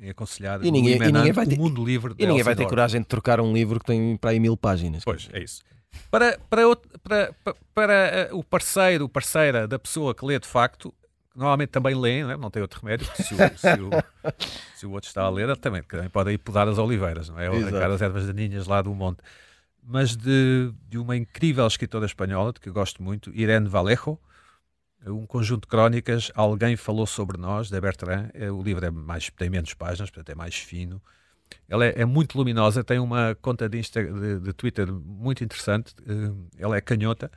em, 0.00 0.10
aconselhar 0.10 0.58
e 0.64 0.72
ninguém, 0.72 0.96
e 0.96 1.12
ninguém 1.12 1.32
vai 1.32 1.46
ter, 1.46 1.56
mundo 1.56 1.84
livre 1.84 2.16
E 2.18 2.26
ninguém 2.26 2.42
vai 2.42 2.56
ter 2.56 2.66
coragem 2.66 3.00
de 3.00 3.06
trocar 3.06 3.40
um 3.40 3.52
livro 3.52 3.78
que 3.78 3.86
tem 3.86 4.16
para 4.16 4.30
aí 4.30 4.40
mil 4.40 4.56
páginas. 4.56 5.04
Pois, 5.04 5.28
é 5.32 5.44
isso. 5.44 5.62
Para, 6.10 6.36
para, 6.50 6.62
para, 7.00 7.32
para, 7.44 7.54
para 7.72 7.92
eh, 7.92 8.28
o 8.32 8.42
parceiro, 8.42 9.08
parceira 9.08 9.68
da 9.68 9.78
pessoa 9.78 10.12
que 10.16 10.24
lê 10.24 10.36
de 10.40 10.48
facto, 10.48 10.92
normalmente 11.36 11.68
também 11.68 11.94
lê, 11.94 12.22
não, 12.22 12.30
é? 12.30 12.36
não 12.36 12.50
tem 12.50 12.62
outro 12.62 12.80
remédio, 12.80 13.06
se 13.14 13.34
o, 13.34 13.36
se, 13.36 13.80
o, 13.80 13.90
se 14.74 14.86
o, 14.86 14.90
outro 14.92 15.08
está 15.08 15.22
a 15.22 15.30
ler, 15.30 15.54
também, 15.56 15.82
também 15.82 16.08
pode 16.08 16.32
ir 16.32 16.38
podar 16.38 16.66
as 16.66 16.78
oliveiras, 16.78 17.28
não 17.28 17.38
é? 17.38 17.50
Ou 17.50 17.56
arrancar 17.56 17.90
as 17.90 18.02
ervas 18.02 18.26
daninhas 18.26 18.66
lá 18.66 18.80
do 18.82 18.94
monte 18.94 19.22
mas 19.88 20.16
de, 20.16 20.72
de 20.88 20.98
uma 20.98 21.16
incrível 21.16 21.64
escritora 21.64 22.06
espanhola, 22.06 22.52
de 22.52 22.58
que 22.58 22.68
eu 22.68 22.72
gosto 22.72 23.00
muito, 23.00 23.30
Irene 23.32 23.68
Vallejo, 23.68 24.18
um 25.06 25.24
conjunto 25.24 25.62
de 25.62 25.68
crónicas, 25.68 26.32
Alguém 26.34 26.76
Falou 26.76 27.06
Sobre 27.06 27.38
Nós, 27.38 27.70
da 27.70 27.80
Bertrand. 27.80 28.28
É, 28.34 28.50
o 28.50 28.60
livro 28.60 28.84
é 28.84 28.90
mais, 28.90 29.30
tem 29.30 29.48
menos 29.48 29.72
páginas, 29.74 30.10
portanto 30.10 30.30
é 30.30 30.34
mais 30.34 30.56
fino. 30.56 31.00
Ela 31.68 31.86
é, 31.86 32.00
é 32.00 32.04
muito 32.04 32.36
luminosa, 32.36 32.82
tem 32.82 32.98
uma 32.98 33.36
conta 33.40 33.68
de, 33.68 33.78
Insta, 33.78 34.02
de, 34.02 34.40
de, 34.40 34.52
Twitter 34.52 34.92
muito 34.92 35.44
interessante. 35.44 35.94
Eh, 36.04 36.32
ela 36.58 36.76
é 36.76 36.80
canhota 36.80 37.30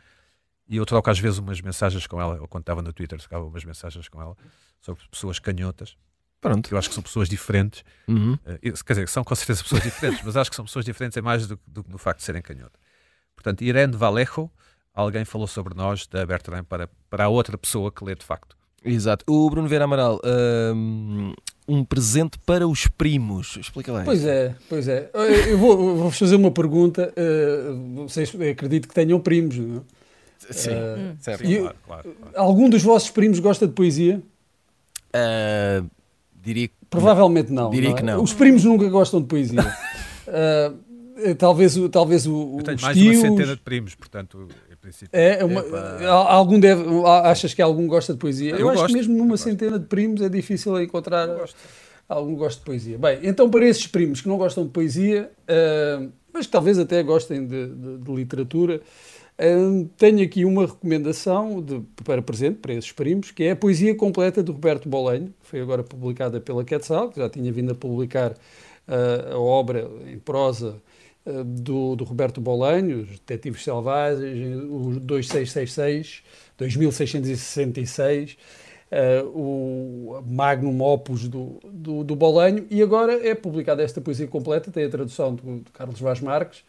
e 0.69 0.77
eu 0.77 0.85
troco 0.85 1.09
às 1.09 1.19
vezes 1.19 1.39
umas 1.39 1.59
mensagens 1.61 2.05
com 2.05 2.21
ela, 2.21 2.39
ou 2.39 2.47
quando 2.47 2.61
estava 2.61 2.81
no 2.81 2.93
Twitter, 2.93 3.17
trocava 3.17 3.45
umas 3.45 3.65
mensagens 3.65 4.07
com 4.07 4.21
ela 4.21 4.37
sobre 4.79 5.01
pessoas 5.09 5.39
canhotas. 5.39 5.97
Pronto. 6.39 6.71
Eu 6.71 6.77
acho 6.77 6.87
que 6.87 6.93
são 6.93 7.03
pessoas 7.03 7.27
diferentes. 7.27 7.83
Uhum. 8.07 8.33
Uh, 8.33 8.83
quer 8.85 8.93
dizer, 8.93 9.09
são 9.09 9.23
com 9.23 9.35
certeza 9.35 9.63
pessoas 9.63 9.81
diferentes, 9.83 10.23
mas 10.23 10.37
acho 10.37 10.49
que 10.49 10.55
são 10.55 10.63
pessoas 10.63 10.85
diferentes 10.85 11.17
é 11.17 11.21
mais 11.21 11.47
do 11.47 11.57
que 11.57 11.63
do, 11.67 11.83
do, 11.83 11.97
facto 11.97 12.19
de 12.19 12.25
serem 12.25 12.41
canhotas. 12.41 12.79
Portanto, 13.35 13.61
Irene 13.61 13.95
Vallejo, 13.95 14.49
alguém 14.93 15.25
falou 15.25 15.47
sobre 15.47 15.73
nós, 15.73 16.07
da 16.07 16.25
Bertrand, 16.25 16.63
para, 16.63 16.89
para 17.09 17.25
a 17.25 17.29
outra 17.29 17.57
pessoa 17.57 17.91
que 17.91 18.03
lê 18.03 18.15
de 18.15 18.23
facto. 18.23 18.55
Exato. 18.85 19.25
O 19.27 19.49
Bruno 19.49 19.67
Vera 19.67 19.83
Amaral, 19.83 20.21
um, 20.73 21.33
um 21.67 21.83
presente 21.83 22.37
para 22.45 22.65
os 22.65 22.87
primos. 22.87 23.57
Explica 23.57 23.91
lá. 23.91 24.03
Pois 24.03 24.23
é, 24.23 24.55
pois 24.69 24.87
é. 24.87 25.09
Eu 25.47 25.57
vou, 25.57 25.97
vou 25.97 26.11
fazer 26.11 26.35
uma 26.35 26.51
pergunta. 26.51 27.13
Uh, 27.17 28.07
vocês 28.07 28.33
acredito 28.33 28.87
que 28.87 28.93
tenham 28.93 29.19
primos, 29.19 29.57
não 29.57 29.77
é? 29.79 29.98
Sim, 30.49 30.71
uh, 30.71 31.15
certo. 31.19 31.43
claro, 31.43 31.75
claro, 31.85 32.15
claro. 32.19 32.33
Algum 32.35 32.69
dos 32.69 32.81
vossos 32.81 33.09
primos 33.09 33.39
gosta 33.39 33.67
de 33.67 33.73
poesia? 33.73 34.21
Uh, 35.13 35.89
Diria 36.41 36.67
que 36.67 36.73
Provavelmente 36.89 37.51
não. 37.51 37.69
Diria 37.69 37.89
não 37.89 37.95
é? 37.95 37.99
que 37.99 38.05
não. 38.05 38.23
Os 38.23 38.33
primos 38.33 38.63
nunca 38.63 38.89
gostam 38.89 39.21
de 39.21 39.27
poesia. 39.27 39.61
uh, 39.61 41.35
talvez 41.37 41.77
o. 41.77 41.89
Talvez 41.89 42.25
o 42.25 42.57
Eu 42.57 42.63
tenho 42.63 42.81
mais 42.81 42.97
tios... 42.97 43.19
de 43.19 43.27
uma 43.27 43.29
centena 43.29 43.55
de 43.55 43.61
primos, 43.61 43.95
portanto, 43.95 44.47
em 44.71 44.75
princípio. 44.75 45.09
É, 45.11 45.43
uma, 45.43 45.61
algum 46.07 46.59
deve, 46.59 46.83
achas 47.05 47.53
que 47.53 47.61
algum 47.61 47.85
gosta 47.85 48.13
de 48.13 48.19
poesia? 48.19 48.51
Eu, 48.51 48.59
eu 48.59 48.69
acho 48.69 48.87
que 48.87 48.93
mesmo 48.93 49.15
numa 49.15 49.37
centena 49.37 49.77
de 49.77 49.85
primos 49.85 50.21
é 50.21 50.29
difícil 50.29 50.81
encontrar 50.81 51.27
algum 52.07 52.35
gosto 52.35 52.59
de 52.59 52.65
poesia. 52.65 52.97
Bem, 52.97 53.19
então 53.21 53.49
para 53.49 53.67
esses 53.67 53.85
primos 53.85 54.21
que 54.21 54.27
não 54.27 54.37
gostam 54.37 54.63
de 54.63 54.71
poesia, 54.71 55.29
uh, 55.43 56.09
mas 56.33 56.47
que 56.47 56.51
talvez 56.51 56.79
até 56.79 57.03
gostem 57.03 57.45
de, 57.45 57.67
de, 57.67 57.97
de 57.97 58.11
literatura, 58.11 58.81
tenho 59.97 60.21
aqui 60.23 60.43
uma 60.43 60.65
recomendação 60.65 61.61
de, 61.61 61.81
para 62.03 62.21
presente, 62.21 62.57
para 62.57 62.73
esses 62.73 62.91
primos, 62.91 63.31
que 63.31 63.43
é 63.43 63.51
a 63.51 63.55
poesia 63.55 63.95
completa 63.95 64.43
de 64.43 64.51
Roberto 64.51 64.89
Bolenho, 64.89 65.33
foi 65.41 65.61
agora 65.61 65.81
publicada 65.81 66.41
pela 66.41 66.63
Quetzal, 66.65 67.09
que 67.09 67.19
já 67.19 67.29
tinha 67.29 67.49
vindo 67.51 67.71
a 67.71 67.75
publicar 67.75 68.31
uh, 68.31 69.33
a 69.33 69.39
obra 69.39 69.89
em 70.07 70.19
prosa 70.19 70.75
uh, 71.25 71.43
do, 71.43 71.95
do, 71.95 72.03
Roberto 72.03 72.41
Bolenho, 72.41 73.03
Os 73.03 73.09
Detetives 73.11 73.63
Selvagens, 73.63 74.57
o 74.57 74.99
2666, 74.99 76.21
2666, 76.57 78.37
uh, 78.91 79.27
o 79.29 80.21
Magnum 80.27 80.81
Opus 80.81 81.29
do, 81.29 81.61
do, 81.63 82.03
do 82.03 82.15
Bolenho, 82.15 82.67
e 82.69 82.81
agora 82.81 83.25
é 83.25 83.33
publicada 83.33 83.81
esta 83.81 84.01
poesia 84.01 84.27
completa, 84.27 84.69
tem 84.69 84.83
a 84.83 84.89
tradução 84.89 85.33
do, 85.33 85.59
do 85.59 85.71
Carlos 85.71 86.01
Vaz 86.01 86.19
Marques, 86.19 86.61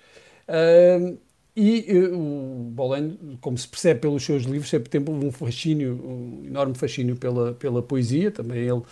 e 1.60 2.06
o 2.06 2.70
Bolenho, 2.72 3.18
como 3.40 3.58
se 3.58 3.68
percebe 3.68 4.00
pelos 4.00 4.24
seus 4.24 4.44
livros, 4.44 4.70
sempre 4.70 4.88
teve 4.88 5.10
um 5.10 5.30
fascínio, 5.30 6.00
um 6.04 6.46
enorme 6.46 6.74
fascínio 6.74 7.16
pela, 7.16 7.52
pela 7.54 7.82
poesia, 7.82 8.30
também 8.30 8.60
ele 8.60 8.72
uh, 8.72 8.84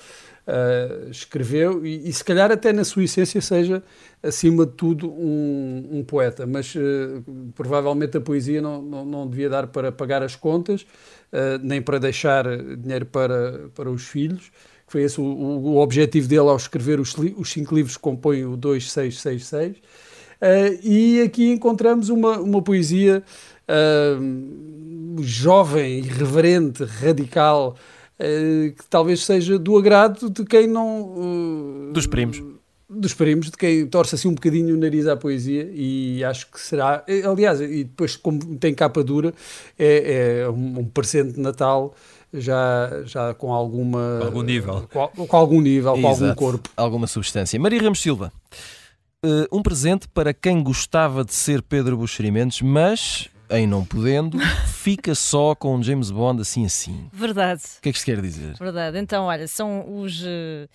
escreveu, 1.11 1.87
e, 1.87 2.09
e, 2.09 2.13
se 2.13 2.23
calhar 2.23 2.51
até 2.53 2.73
na 2.73 2.85
sua 2.85 3.05
essência 3.05 3.41
seja, 3.41 3.83
acima 4.23 4.67
de 4.67 4.73
tudo, 4.73 5.11
um, 5.11 5.89
um 5.99 6.05
poeta, 6.05 6.47
mas 6.47 6.75
uh, 6.75 7.23
provavelmente 7.55 8.17
a 8.17 8.21
poesia 8.21 8.61
não, 8.61 8.83
não, 8.83 9.05
não, 9.05 9.29
devia 9.29 9.49
dar 9.49 9.67
para 9.69 9.91
pagar 9.91 10.23
as 10.23 10.37
contas, 10.37 10.87
nem 11.63 11.83
para 11.83 11.99
deixar 11.99 12.45
dinheiro 12.77 13.05
para, 13.05 13.69
para 13.75 13.91
os 13.91 14.07
filhos, 14.07 14.51
que 14.87 14.93
foi 14.93 15.03
esse 15.03 15.21
o, 15.21 15.25
o 15.25 15.77
objetivo 15.77 16.27
dele 16.27 16.41
ao 16.41 16.57
escrever 16.57 16.99
os, 16.99 17.15
os 17.37 17.51
cinco 17.51 17.75
livros 17.75 17.97
que 17.97 18.03
compõem 18.03 18.47
o 18.47 18.57
2666, 18.57 19.77
Uh, 20.41 20.79
e 20.83 21.23
aqui 21.23 21.51
encontramos 21.51 22.09
uma, 22.09 22.39
uma 22.39 22.63
poesia 22.63 23.25
uh, 23.69 25.23
jovem, 25.23 25.99
irreverente, 25.99 26.85
radical, 26.85 27.77
uh, 28.21 28.73
que 28.73 28.85
talvez 28.89 29.25
seja 29.25 29.59
do 29.59 29.77
agrado 29.77 30.31
de 30.31 30.45
quem 30.45 30.69
não. 30.69 31.91
dos 31.93 32.07
primos. 32.07 32.43
Dos 32.91 33.13
primos, 33.13 33.51
de 33.51 33.57
quem 33.57 33.87
torce 33.87 34.15
assim 34.15 34.29
um 34.29 34.35
bocadinho 34.35 34.75
o 34.75 34.79
nariz 34.79 35.07
à 35.07 35.15
poesia, 35.15 35.69
e 35.75 36.25
acho 36.25 36.51
que 36.51 36.59
será. 36.59 37.05
Aliás, 37.31 37.61
e 37.61 37.85
depois, 37.85 38.17
como 38.17 38.57
tem 38.57 38.73
capa 38.73 39.05
dura, 39.05 39.35
é, 39.79 40.41
é 40.45 40.49
um, 40.49 40.79
um 40.79 40.85
presente 40.87 41.35
de 41.35 41.41
Natal 41.41 41.95
já, 42.33 43.03
já 43.05 43.35
com 43.35 43.53
alguma. 43.53 44.25
Algum 44.25 44.41
nível. 44.41 44.89
Com, 44.91 45.27
com 45.27 45.37
algum 45.37 45.61
nível, 45.61 45.93
Exato. 45.97 46.01
com 46.01 46.09
algum 46.09 46.35
corpo. 46.35 46.71
Alguma 46.75 47.07
substância. 47.07 47.61
Maria 47.61 47.83
Ramos 47.83 48.01
Silva 48.01 48.33
uh, 49.25 49.57
um 49.57 49.63
presente 49.63 50.09
para 50.09 50.33
quem 50.33 50.63
gostava 50.63 51.25
de 51.25 51.35
ser 51.35 51.63
Pedro 51.63 51.97
Buxerimentos, 51.97 52.63
mas 52.63 53.29
em 53.51 53.67
não 53.67 53.85
podendo, 53.85 54.39
fica 54.69 55.15
só 55.15 55.55
com 55.55 55.77
um 55.77 55.83
James 55.83 56.11
Bond 56.11 56.43
assim 56.43 56.65
assim. 56.65 57.09
Verdade. 57.13 57.63
O 57.79 57.83
que 57.83 57.89
é 57.89 57.93
que 57.93 57.99
isto 57.99 58.05
quer 58.05 58.21
dizer? 58.21 58.55
Verdade. 58.55 58.99
Então, 58.99 59.25
olha, 59.25 59.49
são 59.49 60.01
os 60.01 60.23
uh, 60.23 60.69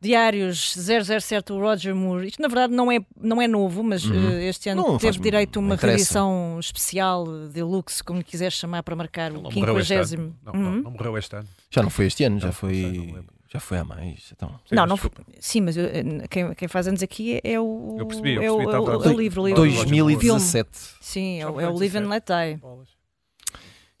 diários 0.00 0.76
007 0.76 1.46
do 1.46 1.58
Roger 1.58 1.94
Moore. 1.94 2.28
Isto, 2.28 2.40
na 2.40 2.48
verdade, 2.48 2.72
não 2.72 2.90
é, 2.92 3.00
não 3.20 3.42
é 3.42 3.48
novo, 3.48 3.82
mas 3.82 4.04
uhum. 4.04 4.14
uh, 4.14 4.38
este 4.38 4.68
ano 4.68 4.82
não, 4.82 4.98
teve 4.98 5.18
direito 5.18 5.58
a 5.58 5.60
uma 5.60 5.76
reedição 5.76 6.58
especial, 6.60 7.26
deluxe, 7.48 8.02
como 8.02 8.22
quiseres 8.22 8.54
chamar, 8.54 8.82
para 8.82 8.94
marcar 8.94 9.32
o 9.32 9.50
50. 9.50 10.16
Não, 10.44 10.52
uhum. 10.52 10.60
não, 10.62 10.82
não, 10.82 10.90
morreu 10.92 11.18
este 11.18 11.34
ano. 11.36 11.48
Já 11.70 11.82
não 11.82 11.90
foi 11.90 12.06
este 12.06 12.24
ano, 12.24 12.38
já 12.38 12.52
foi. 12.52 13.14
Já 13.54 13.60
foi 13.60 13.78
a 13.78 13.84
mais. 13.84 14.32
Então, 14.32 14.48
sim, 14.66 14.74
não, 14.74 14.84
não 14.84 14.96
foi, 14.96 15.10
sim, 15.38 15.60
mas 15.60 15.76
eu, 15.76 15.88
quem, 16.28 16.52
quem, 16.54 16.66
faz 16.66 16.88
anos 16.88 17.04
aqui 17.04 17.36
é, 17.36 17.52
é 17.52 17.60
o. 17.60 17.96
Eu 18.00 18.06
percebi, 18.06 18.34
eu 18.34 18.42
é 18.42 18.46
percebi, 18.46 18.74
é 18.74 18.78
o, 18.78 18.82
o, 18.82 18.96
o, 18.96 19.16
livro, 19.16 19.46
livro. 19.46 19.62
2017. 19.62 20.68
Sim, 21.00 21.38
é, 21.38 21.42
é 21.42 21.46
o 21.46 21.78
Live 21.78 21.96
and 21.96 22.08
Let 22.08 22.24
Die. 22.26 22.60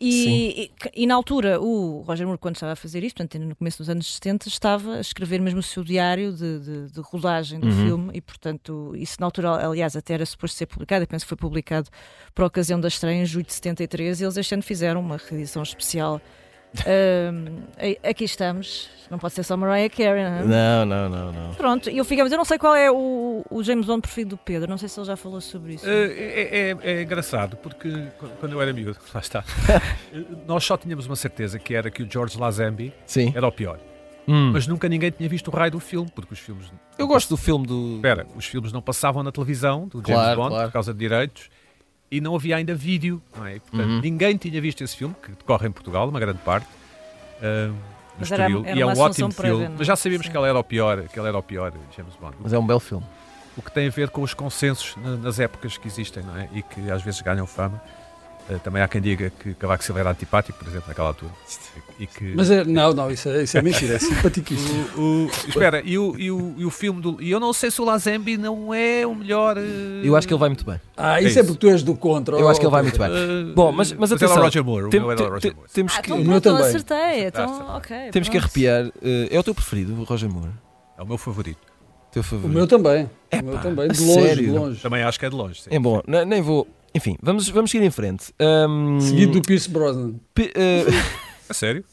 E, 0.00 0.64
e, 0.64 1.02
e, 1.02 1.06
na 1.06 1.14
altura, 1.14 1.60
o 1.60 2.02
Roger 2.02 2.26
Moore, 2.26 2.38
quando 2.38 2.56
estava 2.56 2.72
a 2.72 2.76
fazer 2.76 3.04
isto, 3.04 3.16
portanto, 3.16 3.40
no 3.40 3.54
começo 3.54 3.78
dos 3.78 3.88
anos 3.88 4.12
70, 4.14 4.48
estava 4.48 4.96
a 4.96 5.00
escrever 5.00 5.40
mesmo 5.40 5.60
o 5.60 5.62
seu 5.62 5.84
diário 5.84 6.32
de, 6.32 6.58
de, 6.58 6.92
de 6.92 7.00
rodagem 7.00 7.60
do 7.60 7.68
uhum. 7.68 7.86
filme 7.86 8.10
e, 8.12 8.20
portanto, 8.20 8.92
isso 8.96 9.16
na 9.20 9.26
altura, 9.26 9.68
aliás, 9.68 9.94
até 9.94 10.14
era 10.14 10.26
suposto 10.26 10.58
ser 10.58 10.66
publicado, 10.66 11.04
eu 11.04 11.06
penso 11.06 11.24
que 11.24 11.28
foi 11.28 11.38
publicado 11.38 11.88
por 12.34 12.44
ocasião 12.44 12.80
da 12.80 12.88
estreia 12.88 13.22
em 13.22 13.24
julho 13.24 13.46
de 13.46 13.52
73 13.52 14.20
e 14.20 14.24
eles 14.24 14.36
este 14.36 14.52
ano 14.52 14.64
fizeram 14.64 15.00
uma 15.00 15.16
reedição 15.16 15.62
especial 15.62 16.20
aqui 18.08 18.24
estamos. 18.24 18.90
Não 19.10 19.18
pode 19.18 19.34
ser 19.34 19.44
só 19.44 19.56
Mariah 19.56 19.88
Carey, 19.94 20.24
não 20.24 20.38
é? 20.38 20.44
Não, 20.44 20.86
não, 20.86 21.08
não. 21.08 21.32
não. 21.32 21.54
Pronto, 21.54 21.90
eu 21.90 22.04
fico, 22.04 22.22
mas 22.22 22.32
eu 22.32 22.38
não 22.38 22.44
sei 22.44 22.58
qual 22.58 22.74
é 22.74 22.90
o, 22.90 23.44
o 23.50 23.62
James 23.62 23.86
Bond 23.86 24.00
preferido 24.00 24.30
do 24.30 24.36
Pedro. 24.38 24.68
Não 24.68 24.78
sei 24.78 24.88
se 24.88 24.98
ele 24.98 25.06
já 25.06 25.16
falou 25.16 25.40
sobre 25.40 25.74
isso. 25.74 25.86
Uh, 25.86 25.88
é, 25.88 26.70
é, 26.70 26.76
é, 26.80 27.02
engraçado, 27.02 27.56
porque 27.56 27.90
quando 28.40 28.52
eu 28.52 28.62
era 28.62 28.72
miúdo, 28.72 28.98
lá 29.14 29.20
está, 29.20 29.44
nós 30.46 30.64
só 30.64 30.76
tínhamos 30.76 31.06
uma 31.06 31.16
certeza 31.16 31.58
que 31.58 31.74
era 31.74 31.90
que 31.90 32.02
o 32.02 32.10
George 32.10 32.38
Lazenby 32.38 32.92
Sim. 33.06 33.32
era 33.36 33.46
o 33.46 33.52
pior. 33.52 33.78
Hum. 34.26 34.52
Mas 34.52 34.66
nunca 34.66 34.88
ninguém 34.88 35.10
tinha 35.10 35.28
visto 35.28 35.48
o 35.48 35.50
raio 35.50 35.72
do 35.72 35.80
filme, 35.80 36.10
porque 36.14 36.32
os 36.32 36.40
filmes. 36.40 36.72
Eu 36.98 37.06
gosto 37.06 37.28
do 37.28 37.36
filme 37.36 37.66
do. 37.66 37.96
Espera, 37.96 38.26
os 38.34 38.46
filmes 38.46 38.72
não 38.72 38.80
passavam 38.80 39.22
na 39.22 39.30
televisão 39.30 39.86
do 39.86 39.98
James 39.98 40.14
claro, 40.14 40.40
Bond 40.40 40.50
claro. 40.50 40.68
por 40.68 40.72
causa 40.72 40.92
de 40.94 40.98
direitos 40.98 41.50
e 42.14 42.20
não 42.20 42.36
havia 42.36 42.56
ainda 42.56 42.76
vídeo, 42.76 43.20
não 43.36 43.44
é? 43.44 43.58
Portanto, 43.58 43.88
uhum. 43.88 44.00
ninguém 44.00 44.36
tinha 44.36 44.60
visto 44.60 44.84
esse 44.84 44.96
filme, 44.96 45.16
que 45.20 45.30
decorre 45.30 45.66
em 45.66 45.72
Portugal, 45.72 46.08
uma 46.08 46.20
grande 46.20 46.38
parte. 46.38 46.68
Uh, 47.38 47.74
no 48.16 48.26
era, 48.30 48.44
era 48.44 48.78
e 48.78 48.80
é 48.80 48.86
um 48.86 48.96
ótimo 48.96 49.32
filme. 49.32 49.68
Mas 49.76 49.84
já 49.84 49.96
sabíamos 49.96 50.24
Sim. 50.24 50.30
que 50.30 50.38
ele 50.38 50.46
era 50.46 50.56
o 50.56 50.62
pior, 50.62 51.08
que 51.08 51.18
ele 51.18 51.26
era 51.26 51.36
o 51.36 51.42
pior 51.42 51.72
James 51.96 52.14
Bond. 52.14 52.36
Mas 52.38 52.52
é 52.52 52.58
um 52.58 52.64
belo 52.64 52.78
filme. 52.78 53.04
O 53.56 53.62
que 53.62 53.72
tem 53.72 53.88
a 53.88 53.90
ver 53.90 54.10
com 54.10 54.22
os 54.22 54.32
consensos 54.32 54.96
nas 54.96 55.40
épocas 55.40 55.76
que 55.76 55.88
existem, 55.88 56.22
não 56.22 56.36
é? 56.36 56.48
E 56.52 56.62
que 56.62 56.88
às 56.88 57.02
vezes 57.02 57.20
ganham 57.20 57.48
fama. 57.48 57.82
Uh, 58.48 58.58
também 58.58 58.82
há 58.82 58.88
quem 58.88 59.00
diga 59.00 59.30
que 59.30 59.54
Cavaco 59.54 59.82
Silva 59.82 60.00
era 60.00 60.10
antipático, 60.10 60.58
por 60.58 60.68
exemplo, 60.68 60.88
naquela 60.88 61.08
altura. 61.08 61.32
E 61.98 62.06
que... 62.06 62.34
Mas 62.34 62.50
é, 62.50 62.62
não, 62.62 62.92
não, 62.92 63.10
isso 63.10 63.28
é, 63.28 63.44
isso 63.44 63.56
é 63.56 63.62
mentira, 63.62 63.94
é 63.94 63.98
simpaticíssimo. 63.98 64.86
o, 64.98 65.00
o, 65.00 65.30
espera, 65.48 65.80
e 65.82 65.96
o, 65.96 66.14
e, 66.18 66.30
o, 66.30 66.54
e 66.58 66.64
o 66.66 66.70
filme 66.70 67.00
do. 67.00 67.16
E 67.22 67.30
eu 67.30 67.40
não 67.40 67.54
sei 67.54 67.70
se 67.70 67.80
o 67.80 67.84
Lazembi 67.84 68.36
não 68.36 68.74
é 68.74 69.06
o 69.06 69.14
melhor. 69.14 69.56
Uh... 69.56 70.04
Eu 70.04 70.14
acho 70.14 70.28
que 70.28 70.34
ele 70.34 70.40
vai 70.40 70.50
muito 70.50 70.64
bem. 70.64 70.78
Ah, 70.94 71.20
isso 71.20 71.28
é, 71.28 71.30
isso. 71.30 71.38
é 71.40 71.42
porque 71.44 71.58
tu 71.58 71.68
és 71.68 71.82
do 71.82 71.96
contra. 71.96 72.36
Eu 72.36 72.46
acho 72.48 72.60
que 72.60 72.66
ele 72.66 72.72
vai 72.72 72.82
muito 72.82 72.98
bem. 72.98 73.08
Uh, 73.08 73.54
Bom, 73.54 73.72
mas, 73.72 73.92
mas 73.92 74.12
atenção. 74.12 74.42
Roger 74.42 74.62
Moore, 74.62 74.90
tem, 74.90 75.00
o 75.00 75.06
meu 75.06 75.12
é 75.12 75.14
Roger 75.14 75.54
Moore. 75.54 75.70
Temos 75.72 75.96
que. 75.98 76.12
Ah, 76.12 76.16
então, 76.16 76.24
pronto, 76.24 76.42
também. 76.42 76.66
acertei. 76.66 77.26
Então, 77.26 77.76
ok. 77.76 77.96
Temos 77.96 78.12
pronto. 78.12 78.30
que 78.30 78.38
arrepiar. 78.38 78.92
é 79.30 79.38
o 79.38 79.42
teu 79.42 79.54
preferido, 79.54 79.94
o 79.98 80.04
Roger 80.04 80.28
Moore? 80.28 80.52
É 80.98 81.02
o 81.02 81.06
meu 81.06 81.16
favorito. 81.16 81.60
Teu 82.12 82.22
favorito? 82.22 82.50
O 82.50 82.54
meu 82.54 82.66
também. 82.66 83.08
É 83.30 83.40
o 83.40 83.44
meu 83.44 83.58
também. 83.58 83.88
De 83.88 84.00
longe, 84.00 84.22
sério? 84.22 84.44
de 84.44 84.50
longe. 84.50 84.80
Também 84.82 85.02
acho 85.02 85.18
que 85.18 85.24
é 85.24 85.30
de 85.30 85.34
longe. 85.34 85.62
Sim. 85.62 85.70
É 85.72 85.78
bom, 85.78 86.02
nem 86.06 86.42
vou. 86.42 86.68
Enfim, 86.94 87.16
vamos, 87.20 87.48
vamos 87.48 87.70
seguir 87.70 87.84
em 87.84 87.90
frente. 87.90 88.32
Um... 88.40 89.00
Seguido 89.00 89.32
do 89.32 89.42
Pierce 89.42 89.68
Brosnan. 89.68 90.14
P 90.32 90.44
uh... 90.44 91.24
A 91.48 91.54
sério? 91.54 91.84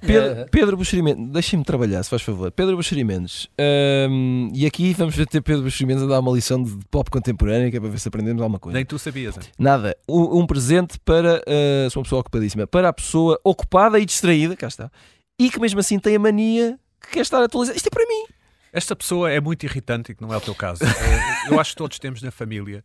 Pedro, 0.00 0.40
é. 0.40 0.44
Pedro 0.46 0.76
Buxeri 0.76 1.02
deixem-me 1.14 1.64
trabalhar, 1.64 2.02
se 2.02 2.08
faz 2.08 2.22
favor. 2.22 2.50
Pedro 2.50 2.76
Buxeri 2.76 3.04
Um, 3.04 4.50
e 4.54 4.64
aqui 4.64 4.94
vamos 4.94 5.14
ver 5.14 5.26
ter 5.26 5.42
Pedro 5.42 5.62
Buxeri 5.62 5.92
a 5.92 6.06
dar 6.06 6.20
uma 6.20 6.32
lição 6.32 6.62
de 6.62 6.78
pop 6.90 7.10
contemporânea, 7.10 7.70
que 7.70 7.76
é 7.76 7.80
para 7.80 7.88
ver 7.88 7.98
se 7.98 8.08
aprendemos 8.08 8.40
alguma 8.40 8.58
coisa. 8.58 8.76
Nem 8.76 8.84
tu 8.84 8.98
sabias. 8.98 9.36
Hein? 9.36 9.42
Nada. 9.58 9.96
Um, 10.08 10.40
um, 10.40 10.46
presente 10.46 10.98
para. 11.00 11.42
Uh, 11.42 11.90
sou 11.90 12.00
uma 12.00 12.04
pessoa 12.04 12.20
ocupadíssima. 12.20 12.66
Para 12.66 12.88
a 12.88 12.92
pessoa 12.92 13.38
ocupada 13.44 13.98
e 13.98 14.06
distraída, 14.06 14.56
cá 14.56 14.68
está. 14.68 14.90
E 15.38 15.50
que 15.50 15.60
mesmo 15.60 15.80
assim 15.80 15.98
tem 15.98 16.16
a 16.16 16.18
mania 16.18 16.78
que 17.00 17.10
quer 17.12 17.20
estar 17.20 17.42
atualizada. 17.42 17.76
Isto 17.76 17.88
é 17.88 17.90
para 17.90 18.06
mim. 18.06 18.24
Esta 18.72 18.96
pessoa 18.96 19.30
é 19.30 19.40
muito 19.40 19.64
irritante 19.64 20.12
e 20.12 20.14
que 20.14 20.22
não 20.22 20.32
é 20.32 20.36
o 20.36 20.40
teu 20.40 20.54
caso. 20.54 20.80
Eh, 20.84 21.52
eu 21.52 21.60
acho 21.60 21.72
que 21.72 21.76
todos 21.76 21.98
temos 21.98 22.22
na 22.22 22.30
família, 22.30 22.82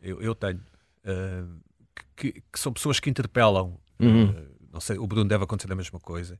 eu, 0.00 0.20
eu 0.20 0.34
tenho, 0.34 0.60
uh, 1.04 1.60
que, 2.16 2.32
que, 2.32 2.58
são 2.58 2.72
pessoas 2.72 3.00
que 3.00 3.10
interpelam. 3.10 3.76
Uhum. 3.98 4.30
Uh, 4.30 4.46
não 4.72 4.80
sei, 4.80 4.98
o 4.98 5.06
Bruno 5.06 5.28
deve 5.28 5.44
acontecer 5.44 5.72
a 5.72 5.76
mesma 5.76 6.00
coisa. 6.00 6.38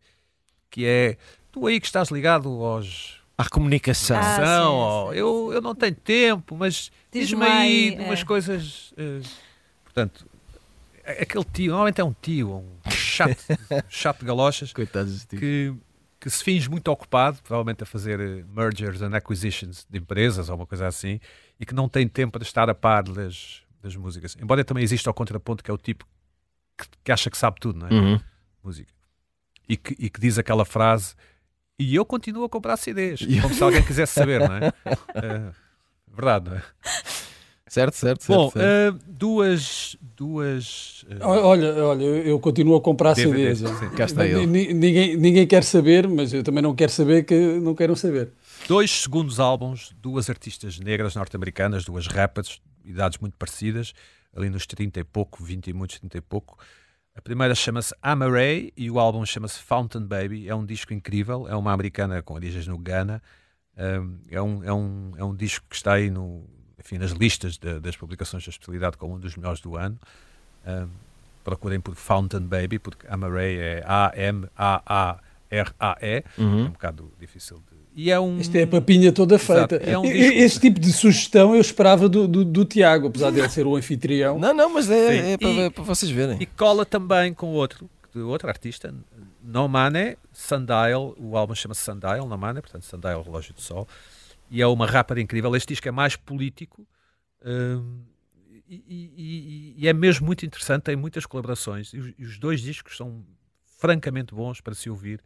Que 0.71 0.87
é 0.87 1.17
tu 1.51 1.67
aí 1.67 1.81
que 1.81 1.87
estás 1.87 2.11
ligado 2.11 2.49
aos. 2.49 3.21
À 3.37 3.49
comunicação. 3.49 4.19
Ah, 4.19 4.37
sim, 4.37 5.13
sim, 5.13 5.19
eu, 5.19 5.51
eu 5.53 5.61
não 5.61 5.75
tenho 5.75 5.95
tempo, 5.95 6.55
mas 6.57 6.93
diz-me 7.11 7.45
aí 7.45 7.95
é. 7.95 8.03
umas 8.03 8.23
coisas. 8.23 8.93
Uh, 8.93 9.27
portanto, 9.85 10.27
aquele 11.05 11.45
tio, 11.45 11.71
normalmente 11.71 12.01
é 12.01 12.05
um 12.05 12.15
tio, 12.21 12.51
um 12.53 12.91
chato, 12.91 13.43
chato 13.89 14.21
de 14.21 14.27
galochas. 14.27 14.73
Coitados 14.73 15.25
que 15.25 15.75
que 16.23 16.31
se 16.31 16.45
finge 16.45 16.71
muito 16.71 16.87
ocupado, 16.87 17.43
provavelmente 17.43 17.83
a 17.83 17.87
fazer 17.87 18.21
eh, 18.21 18.45
mergers 18.55 19.03
and 19.03 19.13
acquisitions 19.13 19.85
de 19.91 19.99
empresas 19.99 20.49
ou 20.49 20.55
uma 20.55 20.67
coisa 20.67 20.87
assim, 20.87 21.19
e 21.59 21.67
que 21.67 21.75
não 21.75 21.89
tem 21.89 22.07
tempo 22.07 22.39
de 22.39 22.45
estar 22.45 22.71
a 22.71 22.75
par 22.75 23.03
das, 23.03 23.62
das 23.83 23.97
músicas. 23.97 24.37
Embora 24.41 24.65
também 24.65 24.85
exista 24.85 25.11
o 25.11 25.15
contraponto, 25.15 25.63
que 25.63 25.71
é 25.71 25.75
o 25.75 25.79
tipo 25.79 26.07
que, 26.79 26.87
que 27.05 27.13
acha 27.13 27.31
que 27.31 27.37
sabe 27.37 27.61
tudo, 27.61 27.81
não 27.81 27.89
é? 27.89 27.93
Uhum. 27.93 28.21
Música. 28.63 28.93
E 29.69 29.77
que, 29.77 29.97
e 29.99 30.09
que 30.09 30.21
diz 30.21 30.39
aquela 30.39 30.65
frase, 30.65 31.15
e 31.79 31.95
eu 31.95 32.05
continuo 32.05 32.45
a 32.45 32.49
comprar 32.49 32.77
CDs, 32.77 33.21
como 33.41 33.55
se 33.55 33.63
alguém 33.63 33.83
quisesse 33.83 34.13
saber, 34.13 34.41
não 34.41 34.55
é? 34.55 34.73
é 35.15 35.53
verdade, 36.09 36.51
não 36.51 36.57
é? 36.57 36.63
Certo, 37.73 37.95
certo, 37.95 38.27
Bom, 38.29 38.51
certo, 38.51 38.59
certo. 38.59 38.97
Uh, 38.97 39.01
duas. 39.09 39.97
duas 40.15 41.05
uh... 41.05 41.27
Olha, 41.27 41.75
olha, 41.83 42.05
eu 42.05 42.39
continuo 42.39 42.77
a 42.77 42.83
comprar 42.83 43.15
CDs. 43.15 43.61
Sim, 43.61 43.91
cá 43.97 44.05
está 44.05 44.27
ele. 44.27 44.45
Ninguém, 44.47 45.17
ninguém 45.17 45.47
quer 45.47 45.65
saber, 45.65 46.07
mas 46.07 46.35
eu 46.35 46.43
também 46.43 46.63
não 46.63 46.75
quero 46.75 46.93
saber 46.93 47.25
que 47.25 47.35
não 47.35 47.75
queiram 47.75 47.97
saber. 47.97 48.31
Dois 48.69 48.91
segundos 48.91 49.41
álbuns, 49.41 49.91
duas 50.03 50.29
artistas 50.29 50.79
negras 50.79 51.15
norte-americanas, 51.15 51.83
duas 51.83 52.07
rappers, 52.07 52.61
idades 52.85 53.19
muito 53.19 53.37
parecidas, 53.37 53.93
ali 54.35 54.49
nos 54.49 54.67
30 54.67 55.01
e 55.01 55.05
pouco, 55.05 55.43
20 55.43 55.69
e 55.69 55.73
muitos, 55.73 55.99
30 55.99 56.19
e 56.19 56.21
pouco. 56.21 56.59
A 57.15 57.21
primeira 57.21 57.55
chama-se 57.55 57.95
Amaray 58.01 58.73
e 58.77 58.91
o 58.91 58.99
álbum 58.99 59.25
chama-se 59.27 59.59
Fountain 59.61 60.07
Baby. 60.07 60.49
É 60.49 60.55
um 60.55 60.65
disco 60.65 60.95
incrível, 60.95 61.47
é 61.47 61.55
uma 61.55 61.73
americana 61.73 62.23
com 62.23 62.35
origens 62.35 62.67
no 62.67 62.79
Ghana. 62.79 63.23
é, 64.31 64.41
um, 64.41 64.65
é, 64.65 64.73
um, 64.73 65.13
é 65.17 65.25
um 65.25 65.35
disco 65.35 65.67
que 65.69 65.77
está 65.77 65.95
aí 65.95 66.11
no, 66.11 66.47
enfim, 66.79 66.99
nas 66.99 67.11
listas 67.11 67.59
de, 67.59 67.79
das 67.81 67.97
publicações 67.97 68.45
da 68.45 68.51
especialidade 68.51 68.97
como 68.97 69.15
um 69.15 69.19
dos 69.19 69.37
melhores 69.37 69.61
do 69.61 69.77
ano. 69.77 69.99
Um, 70.67 70.89
procurem 71.45 71.81
por 71.81 71.95
Fountain 71.95 72.47
Baby, 72.47 72.79
porque 72.79 73.07
Amaray 73.07 73.59
é 73.59 73.85
A-M-A-A-R-A-E. 73.87 75.25
Uhum. 76.39 76.61
É 76.61 76.69
um 76.69 76.71
bocado 76.71 77.13
difícil 77.19 77.63
de. 77.71 77.82
E 77.95 78.11
é 78.11 78.19
um... 78.19 78.39
Isto 78.39 78.57
é 78.57 78.63
a 78.63 78.67
papinha 78.67 79.13
toda 79.13 79.39
feita. 79.39 79.77
É 79.77 79.99
um 79.99 80.03
disco... 80.03 80.33
Este 80.35 80.61
tipo 80.61 80.81
de 80.81 80.93
sugestão 80.93 81.55
eu 81.55 81.61
esperava 81.61 82.09
do, 82.09 82.27
do, 82.27 82.45
do 82.45 82.65
Tiago, 82.65 83.09
apesar 83.09 83.31
de 83.31 83.41
ele 83.41 83.49
ser 83.49 83.67
o 83.67 83.77
anfitrião. 83.77 84.39
Não, 84.39 84.55
não, 84.55 84.73
mas 84.73 84.91
é, 84.91 85.33
é 85.33 85.39
para, 85.39 85.49
e, 85.49 85.71
para, 85.71 85.85
vocês 85.85 86.11
verem. 86.11 86.39
E 86.41 86.47
cola 86.47 86.87
também 86.87 87.35
com 87.35 87.49
outro, 87.49 87.91
outro 88.15 88.49
artista, 88.49 88.95
No 89.43 89.69
Mane, 89.69 90.17
Sundial. 90.33 91.15
O 91.19 91.37
álbum 91.37 91.55
chama-se 91.55 91.83
Sundial, 91.83 92.27
No 92.27 92.39
Mane, 92.39 92.63
portanto, 92.63 92.85
Sundial, 92.85 93.23
Relógio 93.23 93.53
do 93.53 93.61
Sol 93.61 93.87
e 94.53 94.61
é 94.61 94.67
uma 94.67 94.87
rapper 94.87 95.19
incrível. 95.19 95.57
Este 95.57 95.69
disco 95.69 95.89
é 95.89 95.91
mais 95.91 96.15
político 96.15 96.87
um, 97.43 98.03
e, 98.69 98.85
e, 98.87 99.75
e, 99.79 99.89
é 99.89 99.93
mesmo 99.95 100.27
muito 100.27 100.45
interessante, 100.45 100.83
tem 100.85 100.97
muitas 100.97 101.25
colaborações 101.25 101.93
e 101.93 101.99
os, 101.99 102.15
e 102.19 102.25
os 102.25 102.39
dois 102.39 102.61
discos 102.61 102.97
são 102.97 103.25
francamente 103.79 104.35
bons 104.35 104.61
para 104.61 104.75
se 104.75 104.91
ouvir 104.91 105.23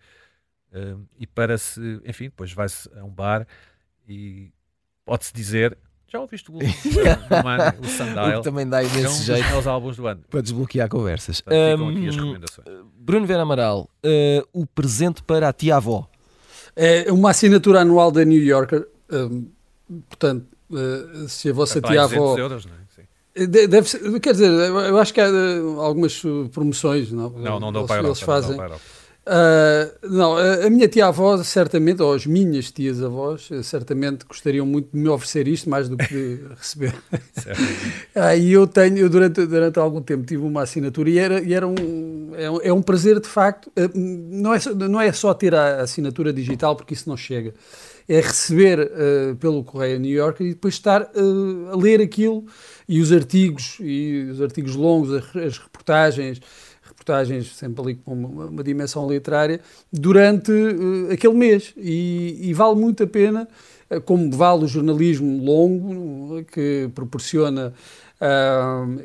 um, 0.76 1.04
e 1.18 1.26
para 1.26 1.56
se, 1.56 1.80
enfim, 2.04 2.24
depois 2.24 2.52
vai-se 2.52 2.88
a 2.96 3.04
um 3.04 3.10
bar 3.10 3.46
e 4.08 4.52
pode-se 5.04 5.32
dizer 5.32 5.76
já 6.08 6.20
ouviste 6.20 6.50
o, 6.52 6.54
o, 6.58 6.60
o 6.60 7.88
Sundial? 7.88 8.38
O 8.38 8.42
também 8.42 8.68
dá 8.68 8.80
imenso 8.80 9.06
é 9.06 9.08
um 9.08 9.38
jeito. 9.38 9.54
aos 9.54 9.66
álbuns 9.66 9.96
do 9.96 10.06
ano. 10.06 10.22
Para 10.30 10.40
desbloquear 10.40 10.88
conversas. 10.88 11.42
um, 11.46 12.88
Bruno 12.96 13.26
Vera 13.26 13.42
Amaral, 13.42 13.90
uh, 14.04 14.48
o 14.52 14.64
presente 14.66 15.20
para 15.22 15.48
a 15.48 15.52
tia-avó. 15.52 16.08
É 16.76 17.10
uma 17.10 17.30
assinatura 17.30 17.80
anual 17.80 18.12
da 18.12 18.24
New 18.24 18.40
Yorker 18.40 18.86
portanto, 20.08 20.46
uh, 20.70 21.28
se 21.28 21.50
a 21.50 21.52
vossa 21.52 21.80
tia-avó. 21.80 22.36
Euros, 22.38 22.66
não 22.66 22.72
é? 22.74 22.86
Deve 23.46 23.86
ser, 23.86 24.18
quer 24.20 24.32
dizer, 24.32 24.50
eu 24.50 24.96
acho 24.96 25.12
que 25.12 25.20
há 25.20 25.26
eh, 25.26 25.58
algumas 25.76 26.22
promoções, 26.52 27.12
não? 27.12 27.28
Não, 27.28 27.60
não 27.60 27.70
dão 27.70 27.84
para 27.84 27.96
eles, 27.96 28.06
eles 28.06 28.20
fazem. 28.20 28.56
Não, 28.56 28.70
uh, 29.26 30.08
não, 30.08 30.36
a 30.36 30.70
minha 30.70 30.88
tia-avó, 30.88 31.36
certamente, 31.42 32.02
ou 32.02 32.14
as 32.14 32.26
minhas 32.26 32.70
tias-avós, 32.70 33.48
certamente 33.62 34.24
gostariam 34.24 34.64
muito 34.64 34.90
de 34.92 34.98
me 34.98 35.08
oferecer 35.08 35.48
isto 35.48 35.68
mais 35.68 35.88
do 35.88 35.96
que 35.96 36.06
de 36.06 36.40
receber. 36.56 36.94
ah, 38.14 38.34
e 38.36 38.52
eu 38.52 38.66
tenho, 38.66 38.98
eu 38.98 39.08
durante, 39.08 39.44
durante 39.46 39.78
algum 39.78 40.00
tempo 40.00 40.24
tive 40.24 40.42
uma 40.42 40.62
assinatura 40.62 41.10
e 41.10 41.18
era, 41.18 41.40
e 41.40 41.52
era 41.52 41.66
um, 41.66 42.32
é, 42.36 42.50
um, 42.50 42.60
é 42.62 42.72
um 42.72 42.82
prazer 42.82 43.20
de 43.20 43.28
facto. 43.28 43.70
Não 43.94 44.54
é, 44.54 44.58
não 44.88 45.00
é 45.00 45.12
só 45.12 45.34
ter 45.34 45.54
a 45.54 45.82
assinatura 45.82 46.32
digital, 46.32 46.76
porque 46.76 46.94
isso 46.94 47.08
não 47.08 47.16
chega 47.16 47.54
é 48.08 48.20
receber 48.20 48.80
uh, 48.80 49.36
pelo 49.36 49.64
Correio 49.64 49.98
New 49.98 50.12
York 50.12 50.42
e 50.42 50.50
depois 50.50 50.74
estar 50.74 51.02
uh, 51.02 51.70
a 51.72 51.76
ler 51.76 52.00
aquilo 52.00 52.44
e 52.88 53.00
os 53.00 53.12
artigos, 53.12 53.78
e 53.80 54.28
os 54.30 54.40
artigos 54.40 54.76
longos, 54.76 55.12
as, 55.12 55.36
as 55.36 55.58
reportagens, 55.58 56.40
reportagens 57.06 57.54
sempre 57.54 57.82
ali 57.82 57.94
com 57.94 58.12
uma, 58.12 58.46
uma 58.46 58.64
dimensão 58.64 59.08
literária, 59.08 59.60
durante 59.92 60.50
uh, 60.50 61.12
aquele 61.12 61.34
mês. 61.34 61.72
E, 61.76 62.38
e, 62.42 62.52
vale 62.52 62.74
muito 62.74 63.04
a 63.04 63.06
pena, 63.06 63.48
como 64.04 64.30
vale 64.32 64.64
o 64.64 64.68
jornalismo 64.68 65.44
longo, 65.44 66.44
que 66.44 66.90
proporciona 66.94 67.72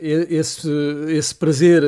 esse, 0.02 0.70
esse 1.10 1.36
prazer 1.36 1.84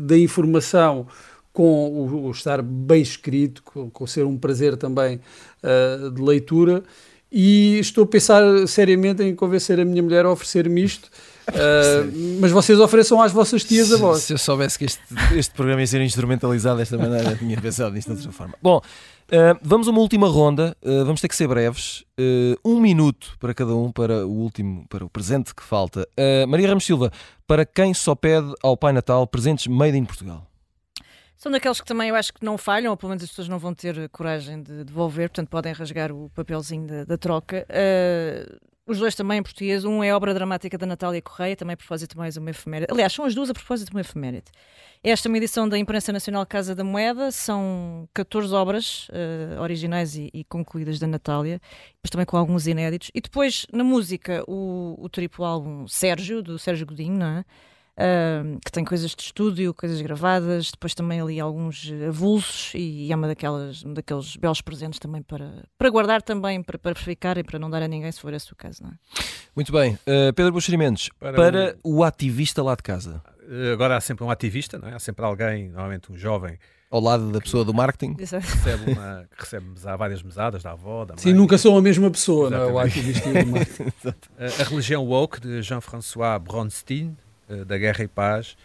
da 0.00 0.16
informação 0.16 1.06
com 1.52 1.88
o, 1.88 2.26
o, 2.26 2.30
estar 2.30 2.62
bem 2.62 3.02
escrito, 3.02 3.62
com, 3.64 3.90
com 3.90 4.06
ser 4.06 4.24
um 4.24 4.38
prazer 4.38 4.76
também 4.76 5.20
uh, 5.62 6.10
de 6.10 6.22
leitura. 6.22 6.82
E 7.30 7.78
estou 7.78 8.04
a 8.04 8.06
pensar 8.06 8.42
seriamente 8.66 9.22
em 9.22 9.34
convencer 9.34 9.78
a 9.78 9.84
minha 9.84 10.02
mulher 10.02 10.24
a 10.24 10.30
oferecer-me 10.30 10.82
isto. 10.82 11.10
Uh, 11.48 12.38
mas 12.40 12.50
vocês 12.50 12.78
ofereçam 12.78 13.20
às 13.22 13.32
vossas 13.32 13.64
tias 13.64 13.92
a 13.92 13.96
voz. 13.96 14.22
Se 14.22 14.32
eu 14.32 14.38
soubesse 14.38 14.78
que 14.78 14.84
este, 14.84 15.02
este 15.34 15.54
programa 15.54 15.80
ia 15.80 15.86
ser 15.86 16.00
instrumentalizado 16.02 16.78
desta 16.78 16.98
maneira, 16.98 17.34
tinha 17.36 17.60
pensado 17.60 17.94
nisto 17.94 18.12
de 18.12 18.18
outra 18.18 18.32
forma. 18.32 18.54
Bom, 18.62 18.78
uh, 18.78 19.58
vamos 19.62 19.88
a 19.88 19.90
uma 19.90 20.00
última 20.00 20.28
ronda. 20.28 20.76
Uh, 20.82 21.04
vamos 21.04 21.20
ter 21.20 21.28
que 21.28 21.36
ser 21.36 21.48
breves. 21.48 22.04
um 22.64 22.80
minuto 22.80 23.36
para 23.40 23.54
cada 23.54 23.74
um 23.74 23.90
para 23.90 24.26
o 24.26 24.30
último, 24.30 24.86
para 24.88 25.04
o 25.04 25.10
presente 25.10 25.54
que 25.54 25.62
falta. 25.62 26.06
Maria 26.46 26.68
Ramos 26.68 26.84
Silva, 26.84 27.10
para 27.46 27.64
quem 27.64 27.94
só 27.94 28.14
pede 28.14 28.52
ao 28.62 28.76
Pai 28.76 28.92
Natal 28.92 29.26
presentes 29.26 29.66
made 29.66 29.96
in 29.96 30.04
Portugal? 30.04 30.46
São 31.36 31.52
daqueles 31.52 31.80
que 31.80 31.86
também 31.86 32.08
eu 32.08 32.16
acho 32.16 32.34
que 32.34 32.44
não 32.44 32.58
falham, 32.58 32.90
ou 32.90 32.96
pelo 32.96 33.10
menos 33.10 33.22
as 33.22 33.30
pessoas 33.30 33.48
não 33.48 33.60
vão 33.60 33.72
ter 33.72 34.08
coragem 34.08 34.60
de 34.60 34.82
devolver, 34.82 35.28
portanto 35.28 35.48
podem 35.48 35.72
rasgar 35.72 36.10
o 36.10 36.28
papelzinho 36.30 36.84
da, 36.84 37.04
da 37.04 37.16
troca. 37.16 37.64
Os 38.88 38.98
dois 38.98 39.14
também 39.14 39.38
em 39.38 39.42
português. 39.42 39.84
Um 39.84 40.02
é 40.02 40.14
obra 40.14 40.32
dramática 40.32 40.78
da 40.78 40.86
Natália 40.86 41.20
Correia, 41.20 41.54
também 41.54 41.74
a 41.74 41.76
propósito 41.76 42.16
mais 42.16 42.38
uma 42.38 42.48
efeméride. 42.48 42.90
Aliás, 42.90 43.12
são 43.12 43.26
as 43.26 43.34
duas 43.34 43.50
a 43.50 43.52
propósito 43.52 43.90
de 43.90 43.94
uma 43.94 44.00
efeméride. 44.00 44.46
Esta 45.04 45.28
é 45.28 45.30
uma 45.30 45.36
edição 45.36 45.68
da 45.68 45.76
Imprensa 45.76 46.10
Nacional 46.10 46.46
Casa 46.46 46.74
da 46.74 46.82
Moeda, 46.82 47.30
são 47.30 48.08
14 48.14 48.54
obras 48.54 49.06
uh, 49.10 49.60
originais 49.60 50.16
e, 50.16 50.30
e, 50.32 50.42
concluídas 50.42 50.98
da 50.98 51.06
Natália, 51.06 51.60
mas 52.02 52.08
também 52.08 52.24
com 52.24 52.38
alguns 52.38 52.66
inéditos. 52.66 53.10
E 53.14 53.20
depois, 53.20 53.66
na 53.70 53.84
música, 53.84 54.42
o, 54.48 54.96
o 54.98 55.08
triplo 55.10 55.44
álbum 55.44 55.86
Sérgio, 55.86 56.42
do 56.42 56.58
Sérgio 56.58 56.86
Godinho, 56.86 57.18
não 57.18 57.26
é? 57.26 57.44
Uh, 57.98 58.58
que 58.64 58.70
tem 58.70 58.84
coisas 58.84 59.10
de 59.14 59.22
estúdio, 59.22 59.74
coisas 59.74 60.00
gravadas, 60.00 60.70
depois 60.70 60.94
também 60.94 61.20
ali 61.20 61.40
alguns 61.40 61.92
avulsos 62.06 62.72
e 62.74 63.12
é 63.12 63.16
uma 63.16 63.26
daquelas, 63.26 63.84
um 63.84 63.92
daqueles 63.92 64.36
belos 64.36 64.60
presentes 64.60 64.98
também 64.98 65.22
para, 65.22 65.64
para 65.76 65.90
guardar 65.90 66.22
também, 66.22 66.62
para, 66.62 66.78
para 66.78 66.94
ficar 66.94 67.36
e 67.36 67.44
para 67.44 67.58
não 67.58 67.68
dar 67.68 67.82
a 67.82 67.88
ninguém 67.88 68.10
se 68.12 68.20
for 68.20 68.32
esse 68.32 68.52
o 68.52 68.56
caso. 68.56 68.82
Não 68.82 68.90
é? 68.90 68.94
Muito 69.54 69.72
bem. 69.72 69.94
Uh, 70.06 70.32
Pedro 70.34 70.52
Buxerimentos, 70.52 71.10
para, 71.18 71.34
para 71.34 71.78
o 71.82 72.04
ativista 72.04 72.62
lá 72.62 72.74
de 72.74 72.82
casa. 72.82 73.22
Agora 73.72 73.96
há 73.96 74.00
sempre 74.00 74.24
um 74.24 74.30
ativista, 74.30 74.78
não 74.78 74.88
é? 74.88 74.94
há 74.94 74.98
sempre 74.98 75.24
alguém, 75.24 75.70
normalmente 75.70 76.12
um 76.12 76.18
jovem, 76.18 76.58
ao 76.90 77.00
lado 77.00 77.30
da 77.30 77.40
pessoa 77.40 77.64
do 77.64 77.72
marketing. 77.72 78.14
Que 78.14 78.22
recebe, 78.22 78.92
uma, 78.92 79.26
que 79.30 79.42
recebe 79.42 79.66
várias 79.96 80.22
mesadas 80.22 80.62
da 80.62 80.72
avó, 80.72 81.04
da 81.04 81.14
mãe. 81.14 81.22
Sim, 81.22 81.32
nunca 81.32 81.58
são 81.58 81.76
a 81.76 81.82
mesma 81.82 82.10
pessoa, 82.10 82.50
não 82.50 82.58
é? 82.58 82.66
O 82.66 82.78
ativista 82.78 83.28
e 83.28 83.42
o 83.42 83.46
marketing. 83.48 83.92
a, 84.38 84.62
a 84.62 84.64
religião 84.64 85.04
woke 85.04 85.40
de 85.40 85.62
Jean-François 85.62 86.38
Bronstein, 86.38 87.08
eh, 87.10 87.27
da 87.66 87.78
Guerra 87.78 88.04
e 88.04 88.08
Paz, 88.08 88.56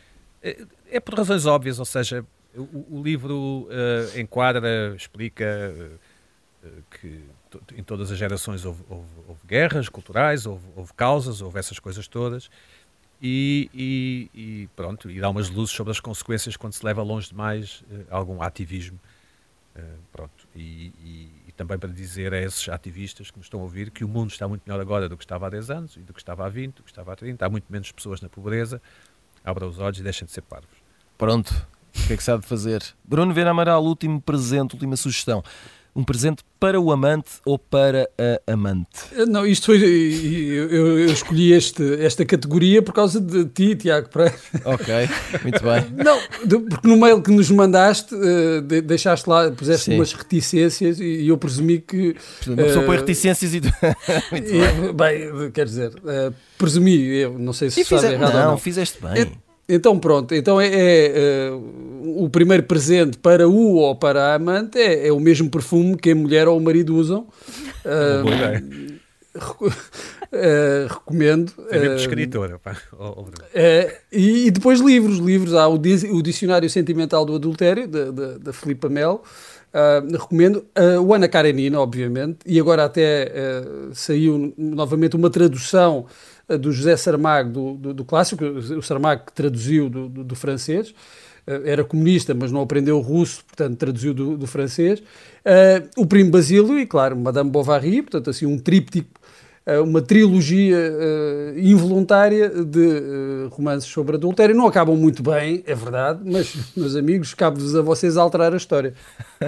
é, 0.42 0.66
é 0.92 1.00
por 1.00 1.16
razões 1.16 1.46
óbvias, 1.46 1.80
ou 1.80 1.86
seja, 1.86 2.26
o, 2.56 3.00
o 3.00 3.04
livro 3.04 3.68
uh, 3.70 4.20
enquadra, 4.20 4.94
explica 4.96 5.74
uh, 6.66 6.84
que 6.92 7.24
em 7.76 7.84
todas 7.84 8.12
as 8.12 8.18
gerações 8.18 8.66
houve, 8.66 8.84
houve, 8.90 9.08
houve 9.28 9.40
guerras 9.46 9.90
culturais, 9.90 10.46
houve, 10.46 10.66
houve, 10.76 10.94
causas, 10.94 11.42
houve 11.42 11.60
essas 11.60 11.80
coisas 11.80 12.08
todas. 12.08 12.50
E, 13.22 13.70
e, 13.74 14.30
e, 14.34 14.70
pronto, 14.76 15.10
e 15.10 15.20
dá 15.20 15.30
umas 15.30 15.50
luzes 15.50 15.74
sobre 15.74 15.92
as 15.92 16.00
consequências 16.00 16.58
quando 16.58 16.74
se 16.74 16.86
leva 16.86 17.02
longe 17.02 17.30
demais 17.30 17.84
uh, 17.90 18.06
algum 18.10 18.42
ativismo. 18.42 19.00
Pronto, 20.12 20.48
e, 20.56 20.92
também 21.56 21.78
para 21.78 21.90
dizer 21.90 22.34
a 22.34 22.42
esses 22.42 22.68
ativistas 22.70 23.30
que 23.30 23.38
nos 23.38 23.46
estão 23.46 23.60
a 23.60 23.64
ouvir 23.64 23.92
que 23.92 24.04
o 24.04 24.08
mundo 24.08 24.32
está 24.32 24.48
muito 24.48 24.64
melhor 24.66 24.82
agora 24.82 25.08
do 25.08 25.18
que 25.18 25.24
estava 25.24 25.48
há 25.48 25.50
10 25.50 25.70
anos, 25.70 25.98
e 25.98 26.02
do 26.02 26.14
que 26.14 26.20
estava 26.20 26.46
há 26.46 26.50
20, 26.50 26.76
do 26.76 26.84
que 26.84 26.90
estava 26.90 27.14
há 27.14 27.16
30, 27.16 27.46
há 27.46 27.50
muito 27.50 27.66
menos 27.70 27.92
pessoas 27.92 28.22
na 28.22 28.30
pobreza. 28.30 28.82
Abra 29.44 29.68
os 29.68 29.80
olhos 29.80 30.00
e 30.00 30.04
deixem 30.04 30.26
de 30.26 30.32
ser 30.32 30.42
parvos. 30.42 30.76
Pronto, 31.18 31.50
o 31.96 32.08
que 32.08 32.14
é 32.14 32.18
que 32.18 32.24
sabe 32.24 32.46
fazer? 32.46 32.84
Bruno 33.04 33.34
Vera 33.34 33.52
Amaral, 33.52 33.84
último 33.84 34.22
presente, 34.22 34.74
última 34.74 34.96
sugestão 34.96 35.44
um 35.96 36.04
presente 36.04 36.44
para 36.60 36.80
o 36.80 36.92
amante 36.92 37.32
ou 37.46 37.60
para 37.60 38.10
a 38.18 38.54
amante? 38.54 38.88
Eh, 39.16 39.26
não, 39.26 39.46
isto 39.46 39.68
foi. 39.68 39.78
Eu, 39.78 41.00
eu 41.00 41.06
escolhi 41.06 41.54
este, 41.54 42.02
esta 42.04 42.26
categoria 42.26 42.82
por 42.82 42.94
causa 42.94 43.20
de 43.20 43.46
ti, 43.46 43.76
Tiago 43.76 44.10
Pereira. 44.10 44.36
Ok, 44.66 44.94
muito 45.44 45.64
bem. 45.64 45.86
Não, 46.04 46.20
porque 46.70 46.88
no 46.88 46.98
mail 46.98 47.22
que 47.22 47.32
nos 47.32 47.50
mandaste, 47.52 48.16
uh, 48.16 48.62
deixaste 48.62 49.30
lá, 49.30 49.52
puseste 49.52 49.86
Sim. 49.86 49.96
umas 49.96 50.14
reticências 50.14 51.00
e, 51.00 51.28
eu 51.28 51.38
presumi 51.38 51.80
que. 51.80 52.16
Uma 52.48 52.56
pessoa 52.58 52.84
uh, 52.84 52.88
põe 52.88 52.98
reticências 52.98 53.54
e. 53.54 53.62
muito 54.32 54.94
bem. 54.94 55.32
bem, 55.32 55.52
quer 55.52 55.66
dizer, 55.66 55.90
uh, 55.90 56.34
presumi, 56.58 56.98
eu 57.06 57.38
não 57.38 57.54
sei 57.54 57.70
se 57.70 57.82
e 57.82 57.84
errado 57.94 58.34
não, 58.34 58.52
não. 58.52 58.58
fizeste 58.58 59.00
bem. 59.02 59.32
Então 59.68 59.98
pronto, 59.98 60.36
então 60.36 60.60
é, 60.60 60.68
é 60.68 61.52
uh, 61.52 62.24
o 62.24 62.30
primeiro 62.30 62.64
presente 62.64 63.18
para 63.18 63.48
o 63.48 63.76
ou 63.76 63.96
para 63.96 64.32
a 64.32 64.36
amante 64.36 64.78
é, 64.78 65.08
é, 65.08 65.12
o 65.12 65.20
mesmo 65.20 65.50
perfume 65.50 65.96
que 65.96 66.12
a 66.12 66.16
mulher 66.16 66.48
ou 66.50 66.58
o 66.58 66.62
marido 66.62 66.96
usam. 66.96 67.28
Uh, 67.86 68.28
uh, 69.34 70.88
recomendo. 70.90 71.54
É 71.70 71.80
mesmo 71.80 71.96
escritora. 71.96 72.60
e, 74.12 74.48
e, 74.48 74.52
depois 74.52 74.82
livros, 74.82 75.20
livros. 75.20 75.54
Há 75.54 75.68
o, 75.70 75.76
o 75.76 76.22
Dicionário 76.22 76.70
Sentimental 76.70 77.26
do 77.26 77.36
Adultério, 77.36 77.88
da 77.88 78.52
Filipa 78.52 78.90
Mel. 78.90 79.24
Uh, 79.74 80.12
recomendo 80.12 80.64
uh, 80.78 81.02
o 81.02 81.16
Ana 81.16 81.28
Karenina, 81.28 81.80
obviamente, 81.80 82.38
e 82.46 82.60
agora 82.60 82.86
até 82.86 83.32
uh, 83.34 83.90
saiu 83.96 84.54
novamente 84.56 85.16
uma 85.16 85.32
tradução 85.32 86.06
do 86.48 86.72
José 86.72 86.96
Saramago, 86.98 87.50
do, 87.50 87.74
do, 87.74 87.94
do, 87.94 88.06
clássico, 88.06 88.44
o 88.44 88.82
Saramago 88.82 89.26
que 89.26 89.34
traduziu 89.34 89.90
do, 89.90 90.10
do, 90.10 90.24
do 90.24 90.36
francês, 90.36 90.94
era 91.46 91.84
comunista, 91.84 92.34
mas 92.34 92.52
não 92.52 92.62
aprendeu 92.62 93.00
russo, 93.02 93.44
portanto 93.46 93.78
traduziu 93.78 94.14
do, 94.14 94.48
francês. 94.48 95.04
o 95.98 96.06
Primo 96.06 96.32
Basílio 96.32 96.80
e, 96.80 96.86
claro, 96.86 97.18
Madame 97.18 97.50
Bovary, 97.50 98.02
portanto 98.02 98.30
assim 98.30 98.46
um 98.46 98.58
tríptico 98.58 99.20
uma 99.82 100.02
trilogia 100.02 100.78
uh, 100.78 101.58
involuntária 101.60 102.50
de 102.50 102.80
uh, 102.80 103.48
romances 103.50 103.90
sobre 103.90 104.18
adultério. 104.18 104.54
Não 104.54 104.68
acabam 104.68 104.96
muito 104.96 105.24
bem, 105.24 105.64
é 105.66 105.74
verdade, 105.74 106.20
mas, 106.26 106.54
meus 106.76 106.96
amigos, 106.96 107.34
cabe-vos 107.34 107.76
a 107.76 107.82
vocês 107.82 108.18
alterar 108.18 108.54
a 108.54 108.58
história. 108.58 108.94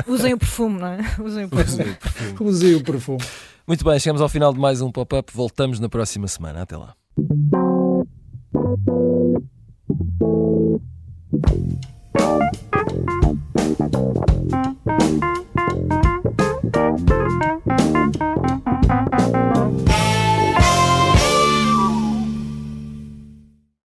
Usem 0.07 0.33
o 0.33 0.37
perfume, 0.37 0.79
não 0.79 0.87
é? 0.87 0.99
Usem 1.21 1.45
o 1.45 1.49
perfume. 1.49 1.97
Usem 2.39 2.75
o 2.75 2.83
perfume. 2.83 3.23
Muito 3.67 3.83
bem, 3.83 3.99
chegamos 3.99 4.21
ao 4.21 4.29
final 4.29 4.53
de 4.53 4.59
mais 4.59 4.81
um 4.81 4.91
pop-up. 4.91 5.31
Voltamos 5.33 5.79
na 5.79 5.89
próxima 5.89 6.27
semana. 6.27 6.61
Até 6.61 6.77
lá. 6.77 6.95